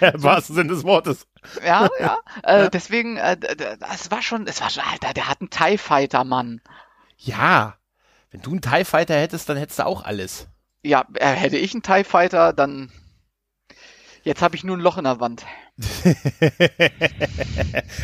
Im 0.12 0.22
wahrsten 0.22 0.54
Sinne 0.54 0.68
des 0.68 0.84
Wortes. 0.84 1.26
Ja, 1.64 1.88
ja. 2.00 2.18
Äh, 2.42 2.68
deswegen, 2.68 3.16
äh, 3.16 3.38
das 3.78 4.10
war 4.10 4.20
schon, 4.20 4.46
es 4.46 4.60
war 4.60 4.68
schon, 4.68 4.82
Alter, 4.84 5.14
der 5.14 5.28
hat 5.28 5.40
einen 5.40 5.50
TIE 5.50 5.78
Fighter, 5.78 6.24
Mann. 6.24 6.60
Ja. 7.16 7.76
Wenn 8.30 8.42
du 8.42 8.50
einen 8.50 8.60
TIE 8.60 8.84
Fighter 8.84 9.14
hättest, 9.14 9.48
dann 9.48 9.56
hättest 9.56 9.78
du 9.78 9.86
auch 9.86 10.04
alles 10.04 10.48
ja, 10.82 11.06
äh, 11.14 11.32
hätte 11.32 11.56
ich 11.56 11.72
einen 11.74 11.82
TIE 11.82 12.04
Fighter, 12.04 12.52
dann. 12.52 12.90
Jetzt 14.24 14.42
habe 14.42 14.54
ich 14.54 14.62
nur 14.62 14.76
ein 14.76 14.80
Loch 14.80 14.98
in 14.98 15.04
der 15.04 15.18
Wand. 15.18 15.44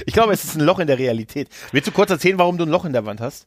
ich 0.06 0.12
glaube, 0.12 0.32
es 0.32 0.42
ist 0.44 0.56
ein 0.56 0.64
Loch 0.64 0.80
in 0.80 0.88
der 0.88 0.98
Realität. 0.98 1.48
Willst 1.70 1.86
du 1.86 1.92
kurz 1.92 2.10
erzählen, 2.10 2.38
warum 2.38 2.58
du 2.58 2.64
ein 2.64 2.70
Loch 2.70 2.84
in 2.84 2.92
der 2.92 3.06
Wand 3.06 3.20
hast? 3.20 3.46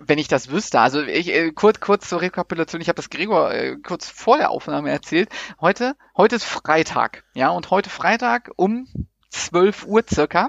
Wenn 0.00 0.18
ich 0.18 0.26
das 0.26 0.50
wüsste, 0.50 0.80
also 0.80 1.00
ich 1.02 1.32
äh, 1.32 1.52
kurz 1.52 1.78
kurz 1.78 2.08
zur 2.08 2.20
Rekapitulation, 2.20 2.80
ich 2.80 2.88
habe 2.88 2.96
das 2.96 3.10
Gregor 3.10 3.52
äh, 3.52 3.76
kurz 3.76 4.08
vor 4.08 4.36
der 4.36 4.50
Aufnahme 4.50 4.90
erzählt. 4.90 5.28
Heute 5.60 5.94
heute 6.16 6.34
ist 6.36 6.44
Freitag, 6.44 7.24
ja, 7.34 7.50
und 7.50 7.70
heute 7.70 7.88
Freitag 7.88 8.50
um 8.56 8.88
12 9.30 9.86
Uhr 9.86 10.02
circa 10.10 10.48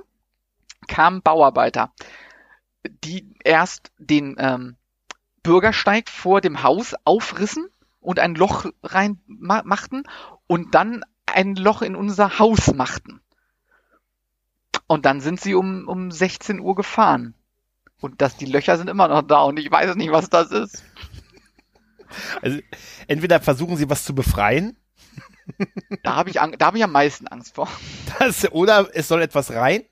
kamen 0.88 1.21
Bauarbeiter, 1.21 1.93
die 2.84 3.36
erst 3.43 3.91
den 3.99 4.36
ähm, 4.39 4.75
Bürgersteig 5.43 6.09
vor 6.09 6.41
dem 6.41 6.63
Haus 6.63 6.95
aufrissen 7.05 7.69
und 7.99 8.19
ein 8.19 8.35
Loch 8.35 8.65
rein 8.83 9.19
ma 9.27 9.61
machten 9.63 10.03
und 10.47 10.75
dann 10.75 11.03
ein 11.25 11.55
Loch 11.55 11.81
in 11.81 11.95
unser 11.95 12.39
Haus 12.39 12.73
machten. 12.73 13.21
Und 14.87 15.05
dann 15.05 15.21
sind 15.21 15.39
sie 15.39 15.53
um, 15.53 15.87
um 15.87 16.11
16 16.11 16.59
Uhr 16.59 16.75
gefahren. 16.75 17.35
Und 18.01 18.21
das, 18.21 18.37
die 18.37 18.45
Löcher 18.45 18.77
sind 18.77 18.89
immer 18.89 19.07
noch 19.07 19.21
da 19.21 19.43
und 19.43 19.59
ich 19.59 19.69
weiß 19.69 19.95
nicht, 19.95 20.11
was 20.11 20.29
das 20.29 20.51
ist. 20.51 20.83
Also 22.41 22.59
entweder 23.07 23.39
versuchen 23.39 23.77
sie 23.77 23.89
was 23.89 24.03
zu 24.03 24.15
befreien. 24.15 24.77
Da 26.03 26.15
habe 26.15 26.29
ich, 26.29 26.35
da 26.35 26.65
hab 26.65 26.75
ich 26.75 26.83
am 26.83 26.91
meisten 26.91 27.27
Angst 27.27 27.55
vor. 27.55 27.67
Das, 28.19 28.51
oder 28.51 28.89
es 28.93 29.07
soll 29.07 29.21
etwas 29.21 29.51
rein. 29.51 29.83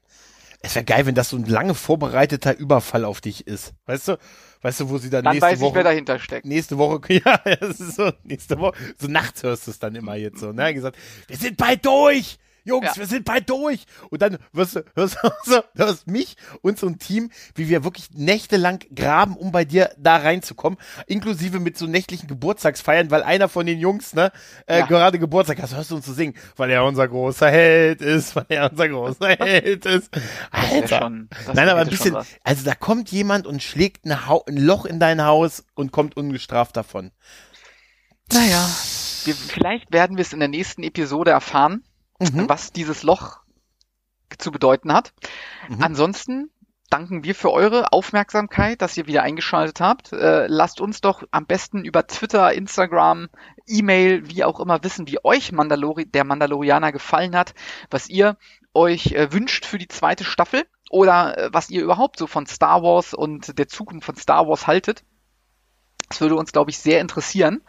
Es 0.61 0.75
wäre 0.75 0.85
geil, 0.85 1.05
wenn 1.05 1.15
das 1.15 1.29
so 1.29 1.37
ein 1.37 1.45
lange 1.45 1.75
vorbereiteter 1.75 2.57
Überfall 2.57 3.05
auf 3.05 3.21
dich 3.21 3.47
ist. 3.47 3.73
Weißt 3.85 4.07
du? 4.07 4.17
Weißt 4.61 4.79
du, 4.79 4.89
wo 4.89 4.97
sie 4.97 5.09
dann, 5.09 5.23
dann 5.23 5.33
nächste 5.33 5.51
weiß 5.51 5.59
Woche. 5.59 5.69
Ich, 5.69 5.75
wer 5.75 5.83
dahinter 5.83 6.19
steckt. 6.19 6.45
Nächste 6.45 6.77
Woche, 6.77 6.99
ja, 7.13 7.37
das 7.59 7.79
ist 7.79 7.95
so, 7.95 8.11
nächste 8.23 8.59
Woche. 8.59 8.77
So 8.99 9.07
nachts 9.07 9.43
hörst 9.43 9.67
du 9.67 9.71
es 9.71 9.79
dann 9.79 9.95
immer 9.95 10.15
jetzt 10.15 10.39
so, 10.39 10.51
ne? 10.51 10.73
Gesagt, 10.73 10.97
wir 11.27 11.37
sind 11.37 11.57
bald 11.57 11.85
durch! 11.85 12.37
Jungs, 12.67 12.87
ja. 12.87 12.97
wir 12.97 13.05
sind 13.07 13.25
bald 13.25 13.49
durch. 13.49 13.85
Und 14.09 14.21
dann 14.21 14.37
wirst 14.51 14.75
du, 14.75 14.83
hörst, 14.95 15.23
hörst, 15.23 15.63
hörst 15.75 16.07
mich 16.07 16.35
und 16.61 16.77
so 16.77 16.87
ein 16.87 16.99
Team, 16.99 17.31
wie 17.55 17.69
wir 17.69 17.83
wirklich 17.83 18.09
nächtelang 18.13 18.79
graben, 18.93 19.37
um 19.37 19.51
bei 19.51 19.63
dir 19.63 19.91
da 19.97 20.17
reinzukommen, 20.17 20.77
inklusive 21.07 21.59
mit 21.59 21.77
so 21.77 21.87
nächtlichen 21.87 22.27
Geburtstagsfeiern, 22.27 23.09
weil 23.09 23.23
einer 23.23 23.47
von 23.47 23.65
den 23.65 23.79
Jungs, 23.79 24.13
ne, 24.13 24.31
äh, 24.65 24.79
ja. 24.79 24.85
gerade 24.85 25.17
Geburtstag 25.17 25.61
hast, 25.61 25.75
hörst 25.75 25.91
du 25.91 25.95
uns 25.95 26.05
zu 26.05 26.13
singen, 26.13 26.35
weil 26.57 26.69
er 26.69 26.83
unser 26.83 27.07
großer 27.07 27.49
Held 27.49 28.01
ist, 28.01 28.35
weil 28.35 28.45
er 28.49 28.69
unser 28.69 28.89
großer 28.89 29.29
Held 29.39 29.85
ist. 29.85 30.09
Alter. 30.51 30.99
Schon, 30.99 31.29
Nein, 31.53 31.69
aber 31.69 31.81
ein 31.81 31.89
bisschen, 31.89 32.17
also 32.43 32.65
da 32.65 32.75
kommt 32.75 33.11
jemand 33.11 33.47
und 33.47 33.63
schlägt 33.63 34.05
ein, 34.05 34.11
ein 34.11 34.57
Loch 34.57 34.85
in 34.85 34.99
dein 34.99 35.23
Haus 35.23 35.63
und 35.73 35.91
kommt 35.91 36.17
ungestraft 36.17 36.75
davon. 36.75 37.11
Naja, 38.33 38.67
wir, 39.23 39.35
vielleicht 39.35 39.93
werden 39.93 40.17
wir 40.17 40.21
es 40.21 40.33
in 40.33 40.39
der 40.39 40.49
nächsten 40.49 40.83
Episode 40.83 41.31
erfahren 41.31 41.83
mhm. 42.19 42.49
was 42.49 42.71
dieses 42.71 43.03
Loch 43.03 43.39
zu 44.37 44.51
bedeuten 44.51 44.93
hat. 44.93 45.13
Mhm. 45.69 45.83
Ansonsten 45.83 46.51
danken 46.89 47.23
wir 47.23 47.35
für 47.35 47.51
eure 47.51 47.91
Aufmerksamkeit, 47.91 48.81
dass 48.81 48.97
ihr 48.97 49.07
wieder 49.07 49.23
eingeschaltet 49.23 49.81
habt. 49.81 50.13
Äh, 50.13 50.47
lasst 50.47 50.79
uns 50.79 51.01
doch 51.01 51.23
am 51.31 51.45
besten 51.45 51.83
über 51.83 52.07
Twitter, 52.07 52.53
Instagram, 52.53 53.29
E-Mail, 53.65 54.29
wie 54.29 54.43
auch 54.43 54.59
immer 54.59 54.83
wissen, 54.83 55.07
wie 55.07 55.23
euch 55.23 55.51
Mandalori 55.51 56.05
der 56.05 56.23
Mandalorianer 56.23 56.91
gefallen 56.91 57.35
hat, 57.35 57.53
was 57.89 58.09
ihr 58.09 58.37
euch 58.73 59.11
äh, 59.13 59.31
wünscht 59.33 59.65
für 59.65 59.77
die 59.77 59.87
zweite 59.87 60.23
Staffel 60.23 60.65
oder 60.89 61.37
äh, 61.37 61.49
was 61.51 61.69
ihr 61.69 61.83
überhaupt 61.83 62.17
so 62.17 62.27
von 62.27 62.45
Star 62.45 62.83
Wars 62.83 63.13
und 63.13 63.57
der 63.57 63.67
Zukunft 63.67 64.05
von 64.05 64.15
Star 64.15 64.47
Wars 64.47 64.67
haltet. 64.67 65.03
Das 66.09 66.21
würde 66.21 66.35
uns, 66.35 66.53
glaube 66.53 66.71
ich, 66.71 66.77
sehr 66.79 67.01
interessieren. 67.01 67.61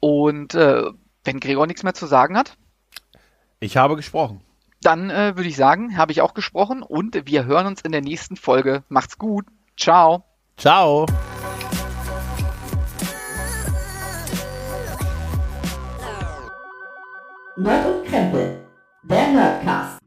Und 0.00 0.54
äh, 0.54 0.90
wenn 1.22 1.38
Gregor 1.38 1.68
nichts 1.68 1.84
mehr 1.84 1.94
zu 1.94 2.06
sagen 2.06 2.36
hat, 2.36 2.56
ich 3.62 3.76
habe 3.76 3.96
gesprochen. 3.96 4.40
Dann 4.82 5.10
äh, 5.10 5.36
würde 5.36 5.48
ich 5.48 5.56
sagen, 5.56 5.96
habe 5.96 6.10
ich 6.10 6.20
auch 6.20 6.34
gesprochen 6.34 6.82
und 6.82 7.26
wir 7.26 7.44
hören 7.44 7.66
uns 7.66 7.80
in 7.82 7.92
der 7.92 8.00
nächsten 8.00 8.36
Folge. 8.36 8.82
Macht's 8.88 9.16
gut. 9.16 9.46
Ciao. 9.76 10.24
Ciao. 10.56 11.06
Nerd 17.56 17.86
und 17.86 18.04
Krempel, 18.06 18.58
der 19.04 19.28
Nerdcast. 19.28 20.01